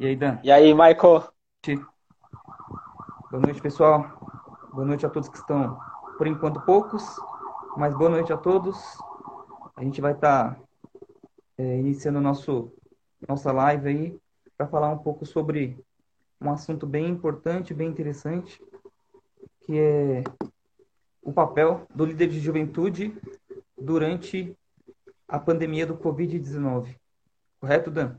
E 0.00 0.06
aí, 0.06 0.16
Dan? 0.16 0.38
E 0.42 0.50
aí, 0.50 0.72
Michael? 0.72 1.30
Boa 3.30 3.42
noite, 3.42 3.60
pessoal. 3.60 4.48
Boa 4.72 4.86
noite 4.86 5.04
a 5.04 5.10
todos 5.10 5.28
que 5.28 5.36
estão, 5.36 5.78
por 6.16 6.26
enquanto, 6.26 6.58
poucos, 6.62 7.04
mas 7.76 7.94
boa 7.94 8.08
noite 8.08 8.32
a 8.32 8.36
todos. 8.38 8.78
A 9.76 9.84
gente 9.84 10.00
vai 10.00 10.12
estar 10.12 10.54
tá, 10.54 10.60
é, 11.58 11.78
iniciando 11.80 12.18
nosso, 12.18 12.72
nossa 13.28 13.52
live 13.52 13.88
aí 13.90 14.20
para 14.56 14.66
falar 14.66 14.88
um 14.88 14.96
pouco 14.96 15.26
sobre 15.26 15.78
um 16.40 16.50
assunto 16.50 16.86
bem 16.86 17.06
importante, 17.06 17.74
bem 17.74 17.90
interessante, 17.90 18.58
que 19.66 19.78
é 19.78 20.24
o 21.22 21.30
papel 21.30 21.86
do 21.94 22.06
líder 22.06 22.28
de 22.28 22.40
juventude 22.40 23.14
durante 23.78 24.56
a 25.28 25.38
pandemia 25.38 25.84
do 25.84 25.98
Covid-19. 25.98 26.96
Correto, 27.60 27.90
Dan? 27.90 28.16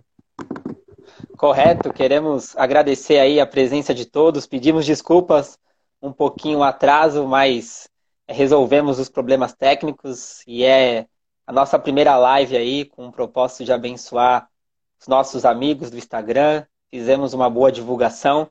Correto, 1.42 1.92
queremos 1.92 2.56
agradecer 2.56 3.18
aí 3.18 3.40
a 3.40 3.48
presença 3.48 3.96
de 3.96 4.06
todos, 4.06 4.46
pedimos 4.46 4.86
desculpas 4.86 5.58
um 6.00 6.14
pouquinho 6.14 6.62
atraso, 6.62 7.26
mas 7.26 7.90
resolvemos 8.30 9.00
os 9.00 9.10
problemas 9.10 9.52
técnicos 9.52 10.44
e 10.46 10.64
é 10.64 11.08
a 11.48 11.52
nossa 11.52 11.80
primeira 11.80 12.16
live 12.16 12.56
aí 12.56 12.86
com 12.86 13.08
o 13.08 13.12
propósito 13.12 13.66
de 13.66 13.74
abençoar 13.74 14.52
os 15.00 15.08
nossos 15.08 15.44
amigos 15.44 15.90
do 15.90 15.98
Instagram. 15.98 16.64
Fizemos 16.92 17.34
uma 17.34 17.50
boa 17.50 17.72
divulgação 17.72 18.48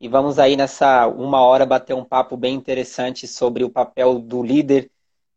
e 0.00 0.08
vamos 0.08 0.38
aí 0.38 0.56
nessa 0.56 1.06
uma 1.08 1.42
hora 1.42 1.66
bater 1.66 1.92
um 1.92 2.06
papo 2.06 2.38
bem 2.38 2.54
interessante 2.54 3.28
sobre 3.28 3.64
o 3.64 3.70
papel 3.70 4.18
do 4.18 4.42
líder 4.42 4.90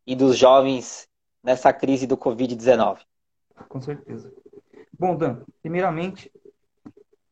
e 0.08 0.16
dos 0.16 0.38
jovens 0.38 1.06
nessa 1.44 1.74
crise 1.74 2.08
do 2.08 2.16
Covid-19. 2.16 3.00
Com 3.68 3.82
certeza. 3.82 4.32
Bom, 4.98 5.18
Dan, 5.18 5.42
primeiramente, 5.62 6.32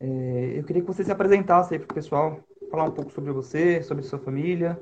é, 0.01 0.57
eu 0.57 0.63
queria 0.63 0.81
que 0.81 0.87
você 0.87 1.03
se 1.03 1.11
apresentasse 1.11 1.75
aí 1.75 1.79
para 1.79 1.91
o 1.91 1.93
pessoal, 1.93 2.39
falar 2.71 2.85
um 2.85 2.91
pouco 2.91 3.11
sobre 3.11 3.31
você, 3.31 3.83
sobre 3.83 4.03
sua 4.03 4.17
família. 4.17 4.79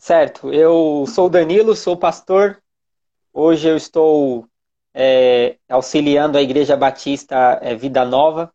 Certo, 0.00 0.52
eu 0.52 1.04
sou 1.06 1.30
Danilo, 1.30 1.76
sou 1.76 1.96
pastor. 1.96 2.60
Hoje 3.32 3.68
eu 3.68 3.76
estou 3.76 4.48
é, 4.92 5.58
auxiliando 5.68 6.36
a 6.36 6.42
Igreja 6.42 6.76
Batista 6.76 7.60
é, 7.62 7.76
Vida 7.76 8.04
Nova. 8.04 8.52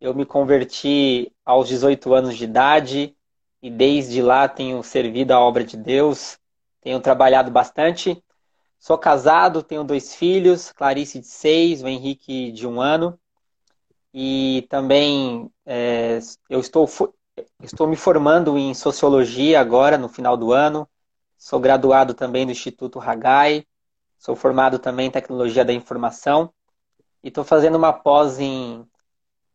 Eu 0.00 0.12
me 0.12 0.26
converti 0.26 1.32
aos 1.44 1.68
18 1.68 2.12
anos 2.12 2.36
de 2.36 2.42
idade 2.42 3.16
e 3.62 3.70
desde 3.70 4.20
lá 4.20 4.48
tenho 4.48 4.82
servido 4.82 5.32
a 5.32 5.38
obra 5.38 5.62
de 5.62 5.76
Deus, 5.76 6.36
tenho 6.80 6.98
trabalhado 6.98 7.48
bastante. 7.48 8.20
Sou 8.82 8.98
casado, 8.98 9.62
tenho 9.62 9.84
dois 9.84 10.12
filhos, 10.12 10.72
Clarice 10.72 11.20
de 11.20 11.26
seis, 11.28 11.84
o 11.84 11.86
Henrique 11.86 12.50
de 12.50 12.66
um 12.66 12.80
ano. 12.80 13.16
E 14.12 14.66
também 14.68 15.48
é, 15.64 16.18
eu 16.50 16.58
estou, 16.58 16.90
estou 17.62 17.86
me 17.86 17.94
formando 17.94 18.58
em 18.58 18.74
sociologia 18.74 19.60
agora, 19.60 19.96
no 19.96 20.08
final 20.08 20.36
do 20.36 20.50
ano. 20.50 20.88
Sou 21.38 21.60
graduado 21.60 22.12
também 22.12 22.44
do 22.44 22.50
Instituto 22.50 22.98
Hagai. 22.98 23.64
Sou 24.18 24.34
formado 24.34 24.80
também 24.80 25.06
em 25.06 25.12
tecnologia 25.12 25.64
da 25.64 25.72
informação. 25.72 26.52
E 27.22 27.28
estou 27.28 27.44
fazendo 27.44 27.76
uma 27.76 27.92
pós 27.92 28.40
em, 28.40 28.84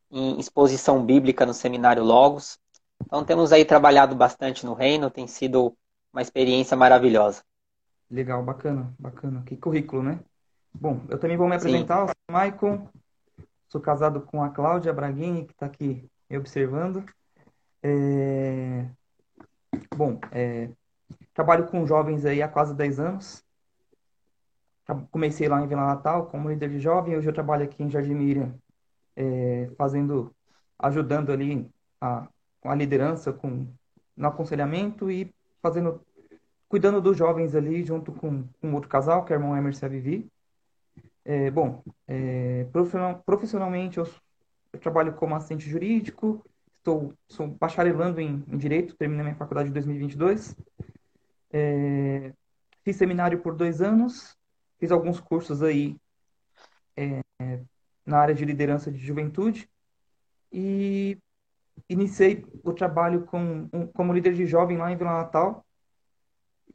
em 0.10 0.40
exposição 0.40 1.06
bíblica 1.06 1.46
no 1.46 1.54
Seminário 1.54 2.02
Logos. 2.02 2.58
Então 3.06 3.26
temos 3.26 3.52
aí 3.52 3.66
trabalhado 3.66 4.16
bastante 4.16 4.66
no 4.66 4.74
reino, 4.74 5.12
tem 5.12 5.28
sido 5.28 5.76
uma 6.14 6.22
experiência 6.22 6.78
maravilhosa. 6.78 7.44
Legal, 8.10 8.42
bacana, 8.44 8.94
bacana. 8.98 9.44
Que 9.44 9.58
currículo, 9.58 10.02
né? 10.02 10.20
Bom, 10.74 11.02
eu 11.10 11.20
também 11.20 11.36
vou 11.36 11.48
me 11.48 11.56
apresentar. 11.56 12.02
Eu 12.02 12.08
sou 12.08 12.16
o 12.30 12.32
Maicon, 12.32 12.88
sou 13.68 13.82
casado 13.82 14.22
com 14.22 14.42
a 14.42 14.50
Cláudia 14.50 14.94
Braguini, 14.94 15.46
que 15.46 15.52
está 15.52 15.66
aqui 15.66 16.10
me 16.30 16.38
observando. 16.38 17.04
É... 17.84 18.88
Bom, 19.96 20.20
é... 20.32 20.70
trabalho 21.34 21.68
com 21.68 21.86
jovens 21.86 22.26
aí 22.26 22.42
há 22.42 22.48
quase 22.48 22.74
10 22.74 23.00
anos. 23.00 23.44
Comecei 25.12 25.50
lá 25.50 25.62
em 25.62 25.68
Vila 25.68 25.86
Natal 25.86 26.28
como 26.28 26.50
líder 26.50 26.70
de 26.70 26.80
jovem, 26.80 27.18
hoje 27.18 27.28
eu 27.28 27.34
trabalho 27.34 27.66
aqui 27.66 27.84
em 27.84 27.90
Jardim 27.90 28.14
Miriam, 28.14 28.56
é... 29.18 29.70
fazendo, 29.78 30.34
ajudando 30.80 31.32
ali 31.32 31.70
a, 32.00 32.26
a 32.64 32.76
liderança, 32.76 33.34
com, 33.34 33.68
no 34.16 34.28
aconselhamento 34.28 35.12
e 35.12 35.34
fazendo 35.62 36.02
cuidando 36.68 37.02
dos 37.02 37.18
jovens 37.18 37.56
ali, 37.56 37.84
junto 37.84 38.12
com, 38.12 38.44
com 38.62 38.74
outro 38.74 38.90
casal, 38.90 39.24
que 39.24 39.34
é 39.34 39.36
o 39.36 39.40
irmão 39.40 39.58
Emerson 39.58 39.86
e 39.86 39.88
a 39.88 39.90
Vivi. 39.90 40.32
É, 41.24 41.52
bom, 41.52 41.84
é, 42.08 42.66
profissional, 42.72 43.22
profissionalmente 43.26 43.98
eu, 43.98 44.08
eu, 44.72 44.80
trabalho 44.80 45.14
como 45.14 45.36
assistente 45.36 45.70
jurídico, 45.70 46.44
estou 46.78 47.14
sou 47.28 47.48
bacharelando 47.48 48.22
em, 48.22 48.44
em 48.48 48.58
Direito, 48.58 48.96
terminei 48.96 49.24
minha 49.24 49.36
faculdade 49.36 49.70
em 49.70 49.74
2022. 49.74 50.56
É, 51.52 52.34
fiz 52.84 52.96
seminário 52.96 53.42
por 53.42 53.56
dois 53.56 53.82
anos, 53.82 54.38
fiz 54.80 54.92
alguns 54.92 55.20
cursos 55.20 55.62
aí 55.62 55.98
é, 56.96 57.22
na 58.06 58.20
área 58.20 58.34
de 58.34 58.46
liderança 58.46 58.90
de 58.90 58.98
juventude 58.98 59.70
e 60.52 61.18
iniciei 61.90 62.46
o 62.64 62.74
trabalho 62.74 63.26
com, 63.26 63.70
um, 63.74 63.86
como 63.88 64.14
líder 64.14 64.34
de 64.34 64.46
jovem 64.46 64.78
lá 64.78 64.92
em 64.92 64.96
Vila 64.96 65.12
Natal, 65.12 65.66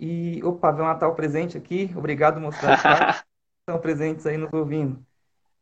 e, 0.04 0.42
opa, 0.42 0.72
vem 0.72 0.82
um 0.82 0.88
Natal 0.88 1.14
presente 1.14 1.56
aqui. 1.56 1.88
Obrigado, 1.94 2.40
mocidade. 2.40 2.82
Estão 3.62 3.80
presentes 3.80 4.26
aí 4.26 4.36
nos 4.36 4.52
ouvindo. 4.52 5.00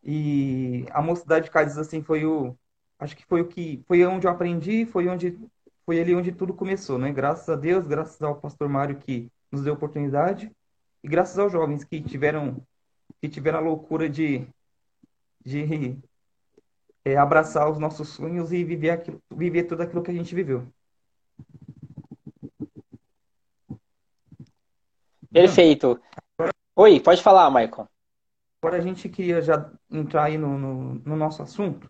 E 0.02 0.86
a 0.92 1.02
mocidade 1.02 1.44
de 1.44 1.50
Cádiz, 1.50 1.76
assim, 1.76 2.02
foi 2.02 2.24
o. 2.24 2.56
Acho 2.98 3.14
que 3.14 3.26
foi 3.26 3.42
o 3.42 3.46
que. 3.46 3.84
Foi 3.86 4.02
onde 4.06 4.26
eu 4.26 4.30
aprendi, 4.30 4.86
foi 4.86 5.08
onde. 5.08 5.38
Foi 5.84 6.00
ali 6.00 6.14
onde 6.14 6.32
tudo 6.32 6.54
começou, 6.54 6.96
né? 6.96 7.12
Graças 7.12 7.50
a 7.50 7.54
Deus, 7.54 7.86
graças 7.86 8.22
ao 8.22 8.40
pastor 8.40 8.66
Mário 8.66 8.96
que 8.96 9.30
nos 9.52 9.62
deu 9.62 9.74
oportunidade. 9.74 10.50
E 11.04 11.08
graças 11.08 11.38
aos 11.38 11.52
jovens 11.52 11.84
que 11.84 12.00
tiveram. 12.00 12.56
Que 13.20 13.28
tiveram 13.28 13.58
a 13.58 13.62
loucura 13.62 14.08
de. 14.08 14.48
De 15.44 15.98
é, 17.04 17.14
abraçar 17.16 17.70
os 17.70 17.78
nossos 17.78 18.08
sonhos 18.08 18.52
e 18.52 18.64
viver, 18.64 18.90
aquilo, 18.90 19.22
viver 19.30 19.64
tudo 19.64 19.82
aquilo 19.82 20.02
que 20.02 20.10
a 20.10 20.14
gente 20.14 20.34
viveu. 20.34 20.66
Perfeito. 25.32 26.00
Oi, 26.74 27.00
pode 27.00 27.22
falar, 27.22 27.48
Michael. 27.50 27.88
Agora 28.62 28.78
a 28.78 28.80
gente 28.80 29.08
queria 29.08 29.40
já 29.40 29.70
entrar 29.90 30.24
aí 30.24 30.36
no, 30.36 30.58
no, 30.58 30.94
no 30.94 31.16
nosso 31.16 31.42
assunto. 31.42 31.88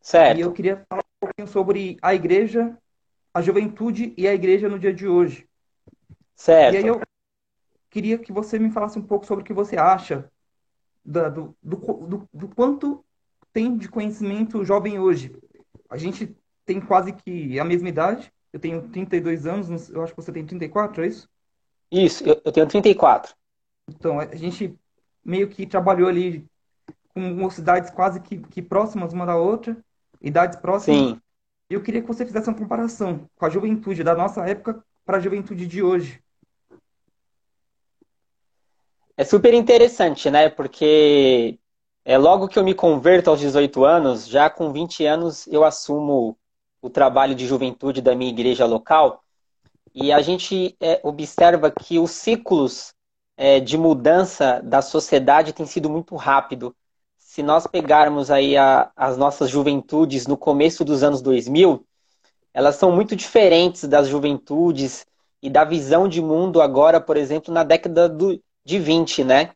Certo. 0.00 0.38
E 0.38 0.40
eu 0.40 0.52
queria 0.52 0.84
falar 0.88 1.02
um 1.02 1.26
pouquinho 1.26 1.48
sobre 1.48 1.96
a 2.00 2.14
igreja, 2.14 2.76
a 3.32 3.42
juventude 3.42 4.14
e 4.16 4.28
a 4.28 4.34
igreja 4.34 4.68
no 4.68 4.78
dia 4.78 4.94
de 4.94 5.06
hoje. 5.06 5.48
Certo. 6.34 6.74
E 6.74 6.76
aí 6.76 6.86
eu 6.86 7.00
queria 7.90 8.18
que 8.18 8.32
você 8.32 8.58
me 8.58 8.70
falasse 8.70 8.98
um 8.98 9.02
pouco 9.02 9.26
sobre 9.26 9.42
o 9.42 9.46
que 9.46 9.52
você 9.52 9.76
acha 9.76 10.30
da, 11.04 11.28
do, 11.28 11.56
do, 11.62 11.76
do, 11.76 12.28
do 12.32 12.48
quanto 12.48 13.04
tem 13.52 13.76
de 13.76 13.88
conhecimento 13.88 14.64
jovem 14.64 14.98
hoje. 14.98 15.36
A 15.88 15.96
gente 15.96 16.36
tem 16.64 16.80
quase 16.80 17.12
que 17.12 17.58
a 17.58 17.64
mesma 17.64 17.88
idade. 17.88 18.32
Eu 18.52 18.60
tenho 18.60 18.88
32 18.88 19.46
anos, 19.46 19.90
eu 19.90 20.02
acho 20.02 20.14
que 20.14 20.22
você 20.22 20.32
tem 20.32 20.46
34, 20.46 21.04
é 21.04 21.08
isso? 21.08 21.28
Isso, 21.90 22.24
eu, 22.24 22.40
eu 22.44 22.52
tenho 22.52 22.66
34. 22.66 23.34
Então, 23.88 24.18
a 24.18 24.34
gente 24.34 24.76
meio 25.24 25.48
que 25.48 25.66
trabalhou 25.66 26.08
ali 26.08 26.46
com 27.14 27.50
cidades 27.50 27.90
quase 27.90 28.20
que, 28.20 28.38
que 28.38 28.60
próximas 28.60 29.12
uma 29.12 29.24
da 29.24 29.36
outra, 29.36 29.76
idades 30.20 30.58
próximas. 30.58 31.10
Sim. 31.10 31.20
Eu 31.70 31.82
queria 31.82 32.02
que 32.02 32.08
você 32.08 32.26
fizesse 32.26 32.48
uma 32.48 32.58
comparação 32.58 33.28
com 33.36 33.46
a 33.46 33.50
juventude 33.50 34.04
da 34.04 34.14
nossa 34.14 34.46
época 34.46 34.84
para 35.04 35.16
a 35.16 35.20
juventude 35.20 35.66
de 35.66 35.82
hoje. 35.82 36.22
É 39.16 39.24
super 39.24 39.54
interessante, 39.54 40.28
né? 40.28 40.48
Porque 40.48 41.58
é 42.04 42.18
logo 42.18 42.48
que 42.48 42.58
eu 42.58 42.64
me 42.64 42.74
converto 42.74 43.30
aos 43.30 43.40
18 43.40 43.84
anos, 43.84 44.26
já 44.26 44.50
com 44.50 44.72
20 44.72 45.06
anos 45.06 45.46
eu 45.46 45.64
assumo 45.64 46.36
o 46.82 46.90
trabalho 46.90 47.34
de 47.34 47.46
juventude 47.46 48.02
da 48.02 48.14
minha 48.14 48.30
igreja 48.30 48.66
local. 48.66 49.23
E 49.94 50.12
a 50.12 50.20
gente 50.20 50.76
é, 50.80 51.00
observa 51.04 51.70
que 51.70 51.98
os 51.98 52.10
ciclos 52.10 52.92
é, 53.36 53.60
de 53.60 53.78
mudança 53.78 54.60
da 54.62 54.82
sociedade 54.82 55.52
têm 55.52 55.66
sido 55.66 55.88
muito 55.88 56.16
rápido. 56.16 56.74
Se 57.16 57.42
nós 57.42 57.66
pegarmos 57.66 58.30
aí 58.30 58.56
a, 58.56 58.90
as 58.96 59.16
nossas 59.16 59.50
juventudes 59.50 60.26
no 60.26 60.36
começo 60.36 60.84
dos 60.84 61.02
anos 61.02 61.22
2000, 61.22 61.84
elas 62.52 62.76
são 62.76 62.92
muito 62.92 63.16
diferentes 63.16 63.84
das 63.84 64.08
juventudes 64.08 65.06
e 65.42 65.50
da 65.50 65.64
visão 65.64 66.08
de 66.08 66.22
mundo 66.22 66.62
agora, 66.62 67.00
por 67.00 67.16
exemplo, 67.16 67.52
na 67.52 67.62
década 67.64 68.08
do, 68.08 68.40
de 68.64 68.78
20, 68.78 69.22
né? 69.24 69.50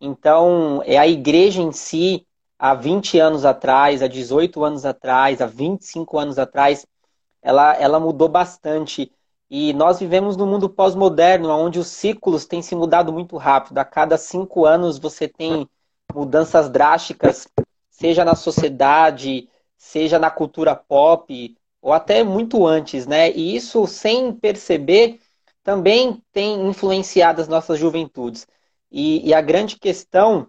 Então, 0.00 0.82
é 0.84 0.96
a 0.98 1.06
igreja 1.06 1.60
em 1.60 1.72
si, 1.72 2.26
há 2.58 2.74
20 2.74 3.18
anos 3.18 3.44
atrás, 3.44 4.02
há 4.02 4.08
18 4.08 4.64
anos 4.64 4.84
atrás, 4.84 5.40
há 5.40 5.46
25 5.46 6.18
anos 6.18 6.38
atrás, 6.38 6.86
ela, 7.42 7.74
ela 7.76 8.00
mudou 8.00 8.28
bastante. 8.28 9.12
E 9.50 9.72
nós 9.72 9.98
vivemos 9.98 10.36
num 10.36 10.46
mundo 10.46 10.68
pós-moderno, 10.68 11.48
onde 11.50 11.78
os 11.78 11.88
ciclos 11.88 12.44
têm 12.44 12.60
se 12.60 12.74
mudado 12.74 13.12
muito 13.12 13.36
rápido. 13.36 13.78
A 13.78 13.84
cada 13.84 14.18
cinco 14.18 14.66
anos 14.66 14.98
você 14.98 15.26
tem 15.26 15.66
mudanças 16.14 16.68
drásticas, 16.68 17.48
seja 17.90 18.24
na 18.24 18.34
sociedade, 18.34 19.48
seja 19.76 20.18
na 20.18 20.30
cultura 20.30 20.74
pop, 20.74 21.56
ou 21.80 21.92
até 21.92 22.22
muito 22.22 22.66
antes, 22.66 23.06
né? 23.06 23.30
E 23.30 23.56
isso, 23.56 23.86
sem 23.86 24.32
perceber, 24.32 25.20
também 25.62 26.22
tem 26.32 26.66
influenciado 26.66 27.40
as 27.40 27.48
nossas 27.48 27.78
juventudes. 27.78 28.46
E, 28.90 29.26
e 29.26 29.32
a 29.32 29.40
grande 29.40 29.78
questão 29.78 30.48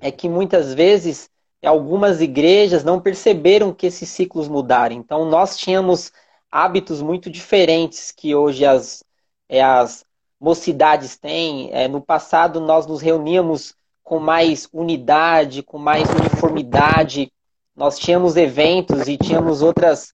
é 0.00 0.10
que 0.10 0.28
muitas 0.28 0.74
vezes 0.74 1.30
algumas 1.64 2.20
igrejas 2.20 2.82
não 2.82 3.00
perceberam 3.00 3.72
que 3.72 3.86
esses 3.86 4.08
ciclos 4.08 4.48
mudaram. 4.48 4.94
Então, 4.96 5.24
nós 5.24 5.56
tínhamos 5.56 6.12
hábitos 6.50 7.00
muito 7.00 7.30
diferentes 7.30 8.10
que 8.10 8.34
hoje 8.34 8.64
as, 8.66 9.04
é, 9.48 9.62
as 9.62 10.04
mocidades 10.40 11.16
têm. 11.16 11.70
É, 11.72 11.86
no 11.86 12.00
passado, 12.00 12.60
nós 12.60 12.86
nos 12.86 13.00
reuníamos 13.00 13.74
com 14.02 14.18
mais 14.18 14.68
unidade, 14.72 15.62
com 15.62 15.78
mais 15.78 16.08
uniformidade. 16.10 17.30
Nós 17.76 17.98
tínhamos 17.98 18.36
eventos 18.36 19.06
e 19.06 19.16
tínhamos 19.16 19.62
outras, 19.62 20.10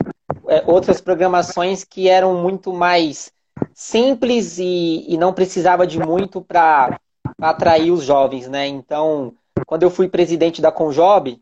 é, 0.48 0.62
outras 0.66 1.00
programações 1.00 1.84
que 1.84 2.08
eram 2.08 2.42
muito 2.42 2.72
mais 2.72 3.32
simples 3.72 4.58
e, 4.58 5.04
e 5.08 5.16
não 5.16 5.32
precisava 5.32 5.86
de 5.86 5.98
muito 5.98 6.42
para 6.42 7.00
atrair 7.40 7.90
os 7.90 8.04
jovens, 8.04 8.48
né? 8.48 8.66
Então, 8.66 9.34
quando 9.66 9.82
eu 9.82 9.90
fui 9.90 10.08
presidente 10.08 10.60
da 10.60 10.70
Conjob, 10.70 11.40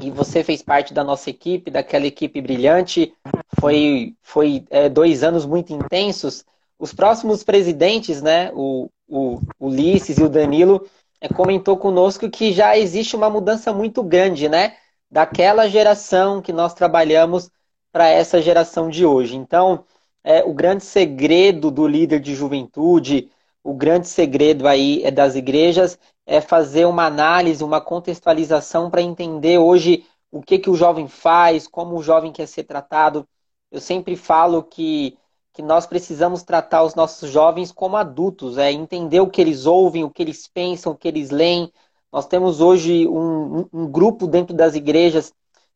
e 0.00 0.10
você 0.10 0.44
fez 0.44 0.62
parte 0.62 0.94
da 0.94 1.02
nossa 1.02 1.30
equipe, 1.30 1.70
daquela 1.70 2.06
equipe 2.06 2.40
brilhante, 2.40 3.12
foi, 3.58 4.14
foi 4.22 4.64
é, 4.70 4.88
dois 4.88 5.22
anos 5.22 5.44
muito 5.44 5.72
intensos. 5.72 6.44
Os 6.78 6.92
próximos 6.92 7.42
presidentes, 7.42 8.22
né, 8.22 8.50
o, 8.54 8.88
o 9.08 9.40
Ulisses 9.58 10.18
e 10.18 10.22
o 10.22 10.28
Danilo, 10.28 10.86
é, 11.20 11.28
comentou 11.28 11.76
conosco 11.76 12.30
que 12.30 12.52
já 12.52 12.78
existe 12.78 13.16
uma 13.16 13.28
mudança 13.28 13.72
muito 13.72 14.02
grande, 14.02 14.48
né, 14.48 14.76
daquela 15.10 15.68
geração 15.68 16.40
que 16.40 16.52
nós 16.52 16.72
trabalhamos 16.72 17.50
para 17.92 18.08
essa 18.08 18.40
geração 18.40 18.88
de 18.88 19.04
hoje. 19.04 19.36
Então, 19.36 19.84
é, 20.22 20.44
o 20.44 20.54
grande 20.54 20.84
segredo 20.84 21.70
do 21.70 21.86
líder 21.86 22.20
de 22.20 22.34
juventude, 22.34 23.30
o 23.62 23.74
grande 23.74 24.08
segredo 24.08 24.66
aí 24.66 25.02
é 25.04 25.10
das 25.10 25.34
igrejas 25.34 25.98
é 26.26 26.40
fazer 26.40 26.86
uma 26.86 27.06
análise, 27.06 27.64
uma 27.64 27.80
contextualização 27.80 28.90
para 28.90 29.02
entender 29.02 29.58
hoje 29.58 30.06
o 30.30 30.40
que, 30.40 30.58
que 30.58 30.70
o 30.70 30.76
jovem 30.76 31.08
faz, 31.08 31.66
como 31.66 31.96
o 31.96 32.02
jovem 32.02 32.32
quer 32.32 32.46
ser 32.46 32.64
tratado. 32.64 33.26
Eu 33.70 33.80
sempre 33.80 34.16
falo 34.16 34.62
que, 34.62 35.18
que 35.52 35.62
nós 35.62 35.86
precisamos 35.86 36.42
tratar 36.42 36.84
os 36.84 36.94
nossos 36.94 37.30
jovens 37.30 37.72
como 37.72 37.96
adultos, 37.96 38.58
é 38.58 38.70
entender 38.70 39.20
o 39.20 39.28
que 39.28 39.40
eles 39.40 39.66
ouvem, 39.66 40.04
o 40.04 40.10
que 40.10 40.22
eles 40.22 40.46
pensam, 40.46 40.92
o 40.92 40.96
que 40.96 41.08
eles 41.08 41.30
leem. 41.30 41.72
Nós 42.12 42.26
temos 42.26 42.60
hoje 42.60 43.08
um, 43.08 43.68
um 43.72 43.86
grupo 43.90 44.26
dentro 44.26 44.54
das 44.54 44.74
igrejas 44.74 45.32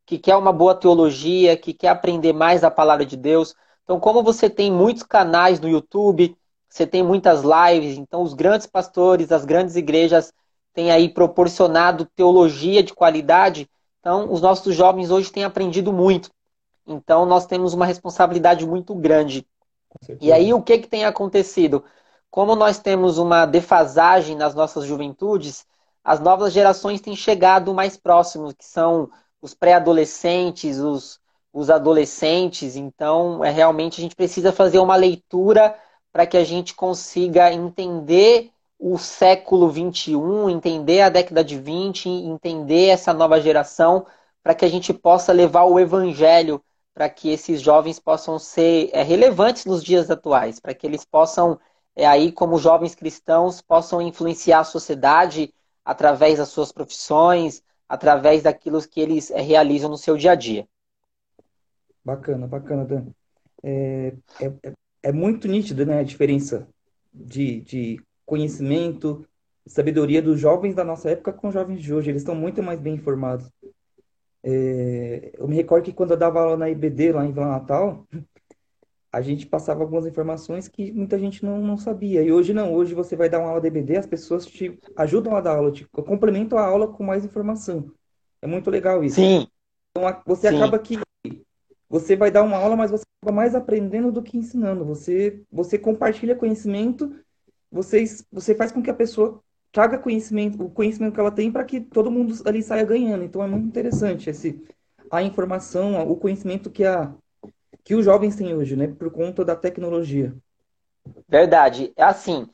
que 0.06 0.18
quer 0.18 0.36
uma 0.36 0.52
boa 0.52 0.74
teologia, 0.74 1.56
que 1.56 1.72
quer 1.72 1.88
aprender 1.88 2.32
mais 2.32 2.62
a 2.62 2.70
palavra 2.70 3.04
de 3.04 3.16
Deus. 3.16 3.54
Então, 3.82 3.98
como 3.98 4.22
você 4.22 4.48
tem 4.48 4.70
muitos 4.70 5.02
canais 5.02 5.60
no 5.60 5.68
YouTube, 5.68 6.36
você 6.74 6.88
tem 6.88 7.04
muitas 7.04 7.42
lives, 7.42 7.96
então 7.96 8.20
os 8.20 8.34
grandes 8.34 8.66
pastores, 8.66 9.30
as 9.30 9.44
grandes 9.44 9.76
igrejas 9.76 10.32
têm 10.72 10.90
aí 10.90 11.08
proporcionado 11.08 12.04
teologia 12.16 12.82
de 12.82 12.92
qualidade. 12.92 13.70
Então, 14.00 14.32
os 14.32 14.40
nossos 14.40 14.74
jovens 14.74 15.08
hoje 15.08 15.30
têm 15.30 15.44
aprendido 15.44 15.92
muito. 15.92 16.32
Então, 16.84 17.24
nós 17.26 17.46
temos 17.46 17.74
uma 17.74 17.86
responsabilidade 17.86 18.66
muito 18.66 18.92
grande. 18.92 19.46
E 20.20 20.32
aí, 20.32 20.52
o 20.52 20.60
que, 20.60 20.78
que 20.78 20.88
tem 20.88 21.04
acontecido? 21.04 21.84
Como 22.28 22.56
nós 22.56 22.80
temos 22.80 23.18
uma 23.18 23.46
defasagem 23.46 24.34
nas 24.34 24.52
nossas 24.52 24.84
juventudes, 24.84 25.64
as 26.02 26.18
novas 26.18 26.52
gerações 26.52 27.00
têm 27.00 27.14
chegado 27.14 27.72
mais 27.72 27.96
próximos, 27.96 28.52
que 28.52 28.64
são 28.64 29.08
os 29.40 29.54
pré-adolescentes, 29.54 30.80
os, 30.80 31.20
os 31.52 31.70
adolescentes. 31.70 32.74
Então, 32.74 33.44
é 33.44 33.50
realmente 33.50 34.00
a 34.00 34.02
gente 34.02 34.16
precisa 34.16 34.50
fazer 34.50 34.80
uma 34.80 34.96
leitura 34.96 35.78
para 36.14 36.28
que 36.28 36.36
a 36.36 36.44
gente 36.44 36.74
consiga 36.76 37.52
entender 37.52 38.52
o 38.78 38.96
século 38.96 39.68
21, 39.68 40.48
entender 40.48 41.00
a 41.00 41.08
década 41.08 41.42
de 41.42 41.58
20, 41.58 42.08
entender 42.08 42.86
essa 42.86 43.12
nova 43.12 43.40
geração, 43.40 44.06
para 44.40 44.54
que 44.54 44.64
a 44.64 44.68
gente 44.68 44.94
possa 44.94 45.32
levar 45.32 45.64
o 45.64 45.76
evangelho 45.76 46.62
para 46.94 47.08
que 47.08 47.30
esses 47.30 47.60
jovens 47.60 47.98
possam 47.98 48.38
ser 48.38 48.90
é, 48.92 49.02
relevantes 49.02 49.64
nos 49.64 49.82
dias 49.82 50.08
atuais, 50.08 50.60
para 50.60 50.72
que 50.72 50.86
eles 50.86 51.04
possam, 51.04 51.58
é, 51.96 52.06
aí 52.06 52.30
como 52.30 52.58
jovens 52.58 52.94
cristãos, 52.94 53.60
possam 53.60 54.00
influenciar 54.00 54.60
a 54.60 54.64
sociedade 54.64 55.52
através 55.84 56.38
das 56.38 56.48
suas 56.48 56.70
profissões, 56.70 57.60
através 57.88 58.44
daquilo 58.44 58.80
que 58.86 59.00
eles 59.00 59.32
é, 59.32 59.40
realizam 59.40 59.90
no 59.90 59.98
seu 59.98 60.16
dia 60.16 60.30
a 60.30 60.36
dia. 60.36 60.68
Bacana, 62.04 62.46
bacana, 62.46 62.84
Dan. 62.84 63.06
É, 63.64 64.14
é, 64.40 64.72
é, 65.04 65.12
muito 65.12 65.46
nítido, 65.46 65.84
né, 65.84 66.00
a 66.00 66.02
diferença 66.02 66.66
de, 67.12 67.60
de 67.60 68.00
conhecimento, 68.24 69.24
sabedoria 69.66 70.22
dos 70.22 70.40
jovens 70.40 70.74
da 70.74 70.82
nossa 70.82 71.10
época 71.10 71.32
com 71.32 71.48
os 71.48 71.54
jovens 71.54 71.82
de 71.82 71.92
hoje. 71.92 72.10
Eles 72.10 72.22
estão 72.22 72.34
muito 72.34 72.62
mais 72.62 72.80
bem 72.80 72.94
informados. 72.94 73.50
É, 74.42 75.32
eu 75.38 75.46
me 75.46 75.54
recordo 75.54 75.84
que 75.84 75.92
quando 75.92 76.12
eu 76.12 76.16
dava 76.16 76.40
aula 76.40 76.56
na 76.56 76.70
IBD, 76.70 77.12
lá 77.12 77.24
em 77.24 77.32
Vila 77.32 77.48
Natal, 77.48 78.06
a 79.12 79.20
gente 79.20 79.46
passava 79.46 79.82
algumas 79.82 80.06
informações 80.06 80.68
que 80.68 80.90
muita 80.90 81.18
gente 81.18 81.44
não, 81.44 81.60
não 81.60 81.76
sabia. 81.76 82.22
E 82.22 82.32
hoje 82.32 82.54
não, 82.54 82.72
hoje 82.72 82.94
você 82.94 83.14
vai 83.14 83.28
dar 83.28 83.40
uma 83.40 83.48
aula 83.48 83.60
da 83.60 83.68
IBD, 83.68 83.98
as 83.98 84.06
pessoas 84.06 84.46
te 84.46 84.78
ajudam 84.96 85.36
a 85.36 85.40
dar 85.40 85.56
aula, 85.56 85.70
te 85.70 85.86
complementam 85.86 86.58
a 86.58 86.66
aula 86.66 86.88
com 86.88 87.04
mais 87.04 87.24
informação. 87.26 87.92
É 88.40 88.46
muito 88.46 88.70
legal 88.70 89.04
isso. 89.04 89.16
Sim. 89.16 89.46
Então 89.90 90.22
você 90.26 90.48
Sim. 90.48 90.56
acaba 90.56 90.78
que 90.78 90.98
você 91.88 92.16
vai 92.16 92.30
dar 92.30 92.42
uma 92.42 92.56
aula, 92.56 92.76
mas 92.76 92.90
você 92.90 93.04
acaba 93.22 93.36
mais 93.36 93.54
aprendendo 93.54 94.10
do 94.10 94.22
que 94.22 94.36
ensinando. 94.36 94.84
Você, 94.84 95.42
você 95.50 95.78
compartilha 95.78 96.36
conhecimento, 96.36 97.14
você, 97.70 98.04
você 98.30 98.54
faz 98.54 98.72
com 98.72 98.82
que 98.82 98.90
a 98.90 98.94
pessoa 98.94 99.40
traga 99.72 99.98
conhecimento, 99.98 100.62
o 100.62 100.70
conhecimento 100.70 101.14
que 101.14 101.20
ela 101.20 101.30
tem 101.30 101.50
para 101.50 101.64
que 101.64 101.80
todo 101.80 102.10
mundo 102.10 102.34
ali 102.44 102.62
saia 102.62 102.84
ganhando. 102.84 103.24
Então 103.24 103.42
é 103.42 103.46
muito 103.46 103.66
interessante 103.66 104.30
esse 104.30 104.62
a 105.10 105.22
informação, 105.22 106.00
o 106.08 106.16
conhecimento 106.16 106.70
que 106.70 106.84
a 106.84 107.12
que 107.84 107.94
os 107.94 108.04
jovens 108.04 108.34
têm 108.34 108.54
hoje, 108.54 108.76
né, 108.76 108.88
por 108.88 109.10
conta 109.10 109.44
da 109.44 109.54
tecnologia. 109.54 110.34
Verdade. 111.28 111.92
É 111.94 112.02
assim, 112.02 112.48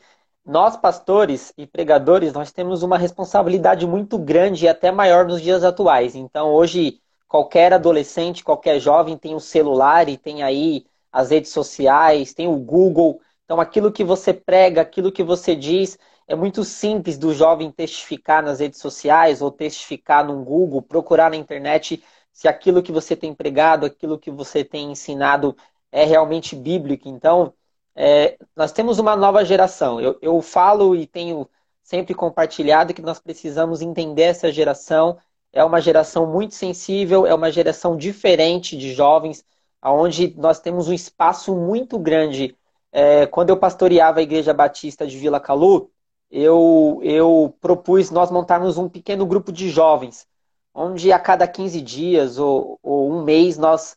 nós 0.45 0.77
pastores 0.77 1.53
e 1.57 1.67
pregadores, 1.67 2.33
nós 2.33 2.51
temos 2.51 2.83
uma 2.83 2.99
responsabilidade 2.99 3.87
muito 3.87 4.19
grande 4.19 4.65
e 4.65 4.69
até 4.69 4.91
maior 4.91 5.27
nos 5.27 5.41
dias 5.41 5.63
atuais. 5.63 6.17
Então, 6.17 6.53
hoje 6.53 7.01
qualquer 7.31 7.73
adolescente, 7.73 8.43
qualquer 8.43 8.81
jovem 8.81 9.17
tem 9.17 9.37
um 9.37 9.39
celular 9.39 10.09
e 10.09 10.19
tem 10.19 10.43
aí 10.43 10.85
as 11.13 11.31
redes 11.31 11.53
sociais, 11.53 12.35
tem 12.35 12.49
o 12.49 12.57
Google. 12.57 13.21
Então, 13.45 13.61
aquilo 13.61 13.93
que 13.93 14.03
você 14.03 14.35
prega, 14.35 14.81
aquilo 14.81 15.13
que 15.13 15.23
você 15.23 15.55
diz, 15.55 15.97
é 16.27 16.35
muito 16.35 16.65
simples 16.65 17.17
do 17.17 17.33
jovem 17.33 17.71
testificar 17.71 18.43
nas 18.43 18.59
redes 18.59 18.81
sociais 18.81 19.41
ou 19.41 19.53
testificar 19.53 20.27
no 20.27 20.45
Google, 20.45 20.83
procurar 20.83 21.31
na 21.31 21.37
internet 21.37 22.03
se 22.33 22.49
aquilo 22.49 22.83
que 22.83 22.91
você 22.91 23.15
tem 23.15 23.33
pregado, 23.33 23.87
aquilo 23.87 24.19
que 24.19 24.31
você 24.31 24.65
tem 24.65 24.91
ensinado 24.91 25.57
é 25.93 26.05
realmente 26.05 26.57
bíblico. 26.57 27.09
Então, 27.09 27.55
é, 27.95 28.37
nós 28.57 28.73
temos 28.73 28.99
uma 28.99 29.15
nova 29.15 29.45
geração. 29.45 30.01
Eu, 30.01 30.19
eu 30.21 30.43
falo 30.43 30.97
e 30.97 31.07
tenho 31.07 31.49
sempre 31.81 32.13
compartilhado 32.13 32.93
que 32.93 33.03
nós 33.03 33.21
precisamos 33.21 33.83
entender 33.83 34.23
essa 34.23 34.51
geração 34.51 35.17
é 35.53 35.65
uma 35.65 35.81
geração 35.81 36.27
muito 36.27 36.55
sensível, 36.55 37.27
é 37.27 37.35
uma 37.35 37.51
geração 37.51 37.97
diferente 37.97 38.77
de 38.77 38.93
jovens, 38.95 39.45
onde 39.83 40.35
nós 40.37 40.61
temos 40.61 40.89
um 40.89 40.93
espaço 40.93 41.55
muito 41.55 41.99
grande. 41.99 42.57
É, 42.93 43.27
quando 43.27 43.51
eu 43.51 43.57
pastoreava 43.57 44.21
a 44.21 44.23
Igreja 44.23 44.53
Batista 44.55 45.07
de 45.07 45.17
Vila 45.19 45.41
Calu, 45.41 45.91
eu, 46.31 47.01
eu 47.03 47.55
propus 47.61 48.11
nós 48.11 48.31
montarmos 48.31 48.79
um 48.79 48.89
pequeno 48.89 49.27
grupo 49.27 49.51
de 49.53 49.69
jovens, 49.69 50.27
onde 50.75 51.13
a 51.13 51.19
cada 51.19 51.47
15 51.49 51.81
dias 51.81 52.39
ou, 52.39 52.79
ou 52.83 53.11
um 53.11 53.25
mês 53.25 53.59
nós, 53.59 53.97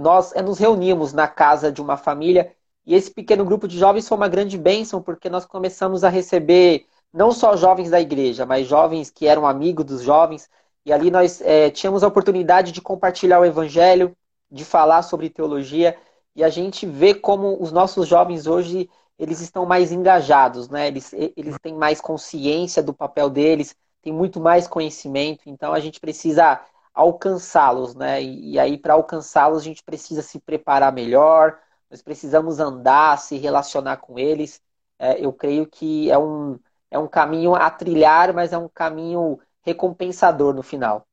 nós 0.00 0.32
é, 0.34 0.42
nos 0.42 0.58
reuníamos 0.58 1.12
na 1.12 1.28
casa 1.28 1.70
de 1.70 1.80
uma 1.80 1.96
família. 1.96 2.52
E 2.84 2.94
esse 2.94 3.10
pequeno 3.10 3.44
grupo 3.44 3.68
de 3.68 3.78
jovens 3.78 4.08
foi 4.08 4.16
uma 4.16 4.28
grande 4.28 4.58
bênção, 4.58 5.02
porque 5.02 5.28
nós 5.28 5.44
começamos 5.46 6.02
a 6.04 6.08
receber 6.08 6.86
não 7.12 7.32
só 7.32 7.56
jovens 7.56 7.90
da 7.90 8.00
igreja, 8.00 8.44
mas 8.46 8.66
jovens 8.66 9.10
que 9.10 9.26
eram 9.26 9.46
amigos 9.46 9.84
dos 9.84 10.02
jovens, 10.02 10.48
e 10.88 10.92
ali 10.92 11.10
nós 11.10 11.42
é, 11.42 11.68
tínhamos 11.68 12.02
a 12.02 12.08
oportunidade 12.08 12.72
de 12.72 12.80
compartilhar 12.80 13.38
o 13.40 13.44
evangelho, 13.44 14.16
de 14.50 14.64
falar 14.64 15.02
sobre 15.02 15.28
teologia, 15.28 15.94
e 16.34 16.42
a 16.42 16.48
gente 16.48 16.86
vê 16.86 17.14
como 17.14 17.62
os 17.62 17.70
nossos 17.70 18.08
jovens 18.08 18.46
hoje 18.46 18.88
eles 19.18 19.40
estão 19.42 19.66
mais 19.66 19.92
engajados, 19.92 20.70
né? 20.70 20.86
Eles, 20.86 21.12
eles 21.12 21.58
têm 21.60 21.74
mais 21.74 22.00
consciência 22.00 22.82
do 22.82 22.94
papel 22.94 23.28
deles, 23.28 23.76
têm 24.00 24.14
muito 24.14 24.40
mais 24.40 24.66
conhecimento, 24.66 25.42
então 25.50 25.74
a 25.74 25.80
gente 25.80 26.00
precisa 26.00 26.58
alcançá-los, 26.94 27.94
né? 27.94 28.22
E, 28.22 28.52
e 28.52 28.58
aí, 28.58 28.78
para 28.78 28.94
alcançá-los, 28.94 29.60
a 29.60 29.64
gente 29.64 29.84
precisa 29.84 30.22
se 30.22 30.40
preparar 30.40 30.90
melhor, 30.90 31.58
nós 31.90 32.00
precisamos 32.00 32.60
andar, 32.60 33.18
se 33.18 33.36
relacionar 33.36 33.98
com 33.98 34.18
eles. 34.18 34.62
É, 34.98 35.22
eu 35.22 35.34
creio 35.34 35.66
que 35.66 36.10
é 36.10 36.16
um, 36.18 36.58
é 36.90 36.98
um 36.98 37.08
caminho 37.08 37.54
a 37.54 37.70
trilhar, 37.70 38.32
mas 38.32 38.54
é 38.54 38.58
um 38.58 38.68
caminho 38.70 39.38
recompensador 39.68 40.54
no 40.54 40.62
final. 40.62 41.06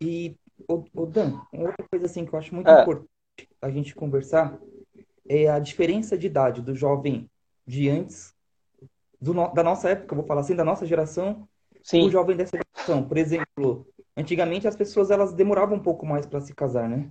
E, 0.00 0.36
o, 0.68 0.84
o 0.94 1.06
Dan, 1.06 1.40
outra 1.52 1.86
coisa 1.90 2.06
assim 2.06 2.24
que 2.24 2.34
eu 2.34 2.38
acho 2.38 2.54
muito 2.54 2.68
Ah, 2.68 2.82
importante 2.82 3.08
a 3.60 3.70
gente 3.70 3.94
conversar 3.94 4.58
é 5.28 5.48
a 5.48 5.58
diferença 5.58 6.16
de 6.16 6.26
idade 6.26 6.62
do 6.62 6.74
jovem 6.74 7.28
de 7.66 7.88
antes, 7.88 8.34
do 9.20 9.32
da 9.52 9.62
nossa 9.62 9.90
época, 9.90 10.14
vou 10.14 10.24
falar 10.26 10.42
assim, 10.42 10.54
da 10.54 10.64
nossa 10.64 10.86
geração, 10.86 11.48
o 11.80 11.82
sim, 11.82 12.10
jovem 12.10 12.36
dessa 12.36 12.56
geração. 12.56 13.06
Por 13.06 13.16
exemplo, 13.16 13.86
antigamente 14.16 14.68
as 14.68 14.76
pessoas 14.76 15.10
elas 15.10 15.32
demoravam 15.32 15.76
um 15.78 15.82
pouco 15.82 16.06
mais 16.06 16.26
para 16.26 16.40
se 16.40 16.54
casar, 16.54 16.88
né? 16.88 17.10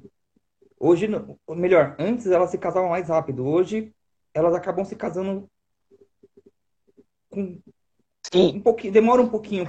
Hoje, 0.80 1.08
melhor, 1.50 1.96
antes 2.00 2.28
elas 2.28 2.52
se 2.52 2.58
casavam 2.58 2.90
mais 2.90 3.10
rápido. 3.10 3.46
Hoje 3.46 3.94
elas 4.34 4.54
acabam 4.54 4.86
se 4.86 4.96
casando 4.96 5.50
com 7.30 7.60
sim. 8.34 8.58
um 8.58 8.62
pouquinho, 8.62 8.94
demora 8.94 9.22
um 9.22 9.30
pouquinho 9.30 9.66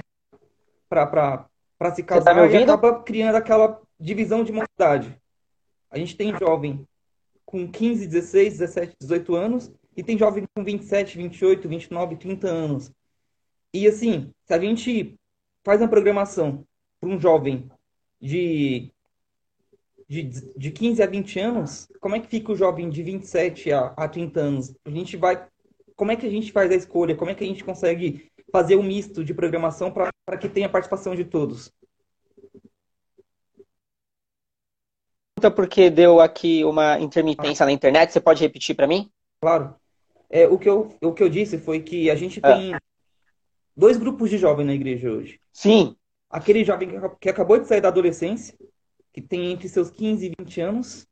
para 0.87 1.49
se 1.93 2.03
tá 2.03 2.15
casar 2.15 2.37
e 2.37 2.41
ouvindo? 2.41 2.71
acaba 2.71 3.03
criando 3.03 3.35
aquela 3.35 3.81
divisão 3.99 4.43
de 4.43 4.51
mocidade. 4.51 5.15
A 5.89 5.97
gente 5.97 6.15
tem 6.15 6.37
jovem 6.37 6.85
com 7.45 7.69
15, 7.69 8.07
16, 8.07 8.59
17, 8.59 8.95
18 8.99 9.35
anos 9.35 9.71
e 9.95 10.03
tem 10.03 10.17
jovem 10.17 10.45
com 10.53 10.63
27, 10.63 11.17
28, 11.17 11.67
29, 11.67 12.15
30 12.17 12.47
anos. 12.47 12.91
E 13.73 13.87
assim, 13.87 14.31
se 14.45 14.53
a 14.53 14.59
gente 14.59 15.15
faz 15.63 15.81
uma 15.81 15.87
programação 15.87 16.65
para 16.99 17.09
um 17.09 17.19
jovem 17.19 17.69
de, 18.19 18.91
de, 20.07 20.23
de 20.23 20.71
15 20.71 21.03
a 21.03 21.07
20 21.07 21.39
anos, 21.39 21.87
como 21.99 22.15
é 22.15 22.19
que 22.19 22.27
fica 22.27 22.51
o 22.51 22.55
jovem 22.55 22.89
de 22.89 23.03
27 23.03 23.71
a, 23.71 23.93
a 23.97 24.07
30 24.07 24.39
anos? 24.39 24.75
A 24.85 24.89
gente 24.89 25.17
vai, 25.17 25.47
como 25.95 26.11
é 26.11 26.15
que 26.15 26.25
a 26.25 26.29
gente 26.29 26.51
faz 26.51 26.71
a 26.71 26.75
escolha? 26.75 27.15
Como 27.15 27.31
é 27.31 27.35
que 27.35 27.43
a 27.43 27.47
gente 27.47 27.63
consegue 27.63 28.31
fazer 28.51 28.75
um 28.75 28.83
misto 28.83 29.23
de 29.23 29.33
programação 29.33 29.91
para 29.91 30.37
que 30.39 30.49
tenha 30.49 30.69
participação 30.69 31.15
de 31.15 31.25
todos? 31.25 31.71
Pergunta 35.35 35.55
porque 35.55 35.89
deu 35.89 36.19
aqui 36.19 36.63
uma 36.65 36.99
intermitência 36.99 37.65
na 37.65 37.71
internet. 37.71 38.11
Você 38.11 38.19
pode 38.19 38.41
repetir 38.41 38.75
para 38.75 38.87
mim? 38.87 39.09
Claro. 39.39 39.75
É, 40.29 40.47
o 40.47 40.57
que 40.57 40.67
eu, 40.67 40.89
o 41.01 41.13
que 41.13 41.23
eu 41.23 41.29
disse 41.29 41.57
foi 41.57 41.81
que 41.81 42.09
a 42.09 42.15
gente 42.15 42.41
Ah, 42.43 42.53
tem 42.53 42.75
dois 43.75 43.97
grupos 43.97 44.29
de 44.29 44.37
jovens 44.37 44.65
na 44.65 44.73
igreja 44.73 45.11
hoje. 45.11 45.39
sim, 45.53 45.95
Aquele 46.29 46.63
jovem 46.65 46.89
que 46.89 47.09
que 47.21 47.29
acabou 47.29 47.59
de 47.59 47.67
sair 47.67 47.81
da 47.81 47.87
adolescência, 47.87 48.57
que 49.13 49.21
tem 49.21 49.51
entre 49.51 49.69
seus 49.69 49.89
15 49.89 50.25
e 50.27 50.31
20 50.37 50.61
anos, 50.61 51.07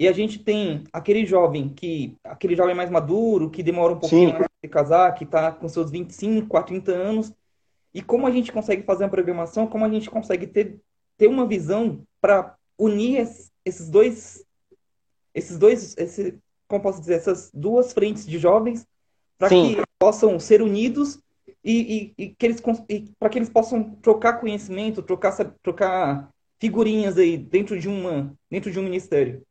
e 0.00 0.08
a 0.08 0.12
gente 0.12 0.38
tem 0.38 0.82
aquele 0.92 1.26
jovem 1.26 1.68
que, 1.68 2.16
aquele 2.24 2.56
jovem 2.56 2.74
mais 2.74 2.88
maduro, 2.88 3.50
que 3.50 3.62
demora 3.62 3.92
um 3.92 4.00
pouquinho 4.00 4.32
mais 4.32 4.46
de 4.64 4.68
casar, 4.70 5.14
que 5.14 5.24
está 5.24 5.52
com 5.52 5.68
seus 5.68 5.90
25 5.90 6.56
a 6.56 6.62
30 6.62 6.90
anos, 6.92 7.30
e 7.92 8.00
como 8.00 8.26
a 8.26 8.30
gente 8.30 8.50
consegue 8.50 8.82
fazer 8.82 9.04
uma 9.04 9.10
programação, 9.10 9.66
como 9.66 9.84
a 9.84 9.90
gente 9.90 10.08
consegue 10.08 10.46
ter, 10.46 10.80
ter 11.18 11.26
uma 11.28 11.46
visão 11.46 12.02
para 12.18 12.56
unir 12.78 13.20
es- 13.20 13.50
esses 13.62 13.90
dois, 13.90 14.42
esses 15.34 15.58
dois, 15.58 15.94
esse, 15.98 16.38
como 16.66 16.82
posso 16.82 17.00
dizer, 17.00 17.14
essas 17.14 17.50
duas 17.52 17.92
frentes 17.92 18.26
de 18.26 18.38
jovens, 18.38 18.86
para 19.38 19.48
que 19.76 19.82
possam 19.98 20.38
ser 20.40 20.62
unidos 20.62 21.20
e, 21.62 22.14
e, 22.18 22.24
e 22.24 22.28
que 22.30 22.46
eles 22.46 22.62
para 23.18 23.28
que 23.28 23.38
eles 23.38 23.50
possam 23.50 23.96
trocar 23.96 24.40
conhecimento, 24.40 25.02
trocar, 25.02 25.36
trocar 25.62 26.30
figurinhas 26.58 27.18
aí 27.18 27.36
dentro 27.36 27.78
de 27.78 27.88
uma, 27.88 28.32
dentro 28.50 28.70
de 28.70 28.78
um 28.78 28.82
ministério. 28.82 29.42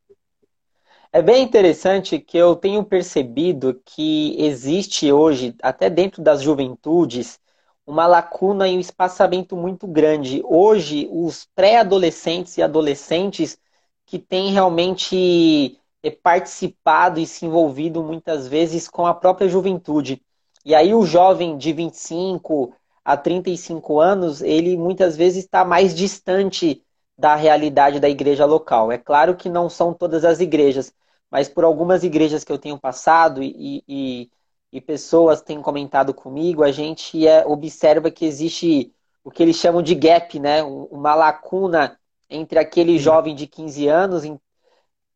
É 1.12 1.20
bem 1.20 1.42
interessante 1.42 2.20
que 2.20 2.38
eu 2.38 2.54
tenho 2.54 2.84
percebido 2.84 3.80
que 3.84 4.36
existe 4.40 5.12
hoje, 5.12 5.56
até 5.62 5.90
dentro 5.90 6.22
das 6.22 6.40
juventudes, 6.40 7.40
uma 7.84 8.06
lacuna 8.06 8.68
e 8.68 8.76
um 8.76 8.80
espaçamento 8.80 9.56
muito 9.56 9.88
grande. 9.88 10.40
Hoje, 10.44 11.08
os 11.10 11.46
pré-adolescentes 11.54 12.56
e 12.58 12.62
adolescentes 12.62 13.58
que 14.06 14.18
têm 14.20 14.52
realmente 14.52 15.76
eh, 16.02 16.10
participado 16.12 17.18
e 17.18 17.26
se 17.26 17.44
envolvido 17.44 18.02
muitas 18.04 18.46
vezes 18.46 18.88
com 18.88 19.04
a 19.06 19.14
própria 19.14 19.48
juventude. 19.48 20.22
E 20.64 20.74
aí, 20.76 20.94
o 20.94 21.04
jovem 21.04 21.56
de 21.58 21.72
25 21.72 22.72
a 23.04 23.16
35 23.16 23.98
anos, 23.98 24.42
ele 24.42 24.76
muitas 24.76 25.16
vezes 25.16 25.44
está 25.44 25.64
mais 25.64 25.92
distante 25.94 26.84
da 27.20 27.36
realidade 27.36 28.00
da 28.00 28.08
igreja 28.08 28.44
local. 28.46 28.90
É 28.90 28.98
claro 28.98 29.36
que 29.36 29.48
não 29.48 29.68
são 29.70 29.92
todas 29.94 30.24
as 30.24 30.40
igrejas 30.40 30.92
mas 31.30 31.48
por 31.48 31.64
algumas 31.64 32.02
igrejas 32.02 32.44
que 32.44 32.50
eu 32.52 32.58
tenho 32.58 32.78
passado 32.78 33.42
e, 33.42 33.84
e, 33.88 34.30
e 34.72 34.80
pessoas 34.80 35.40
têm 35.40 35.62
comentado 35.62 36.12
comigo, 36.12 36.64
a 36.64 36.72
gente 36.72 37.26
é, 37.26 37.46
observa 37.46 38.10
que 38.10 38.24
existe 38.24 38.92
o 39.22 39.30
que 39.30 39.42
eles 39.42 39.56
chamam 39.56 39.82
de 39.82 39.94
gap, 39.94 40.38
né? 40.40 40.62
Uma 40.62 41.14
lacuna 41.14 41.98
entre 42.28 42.58
aquele 42.58 42.98
jovem 42.98 43.34
de 43.34 43.46
15 43.46 43.86
anos 43.86 44.24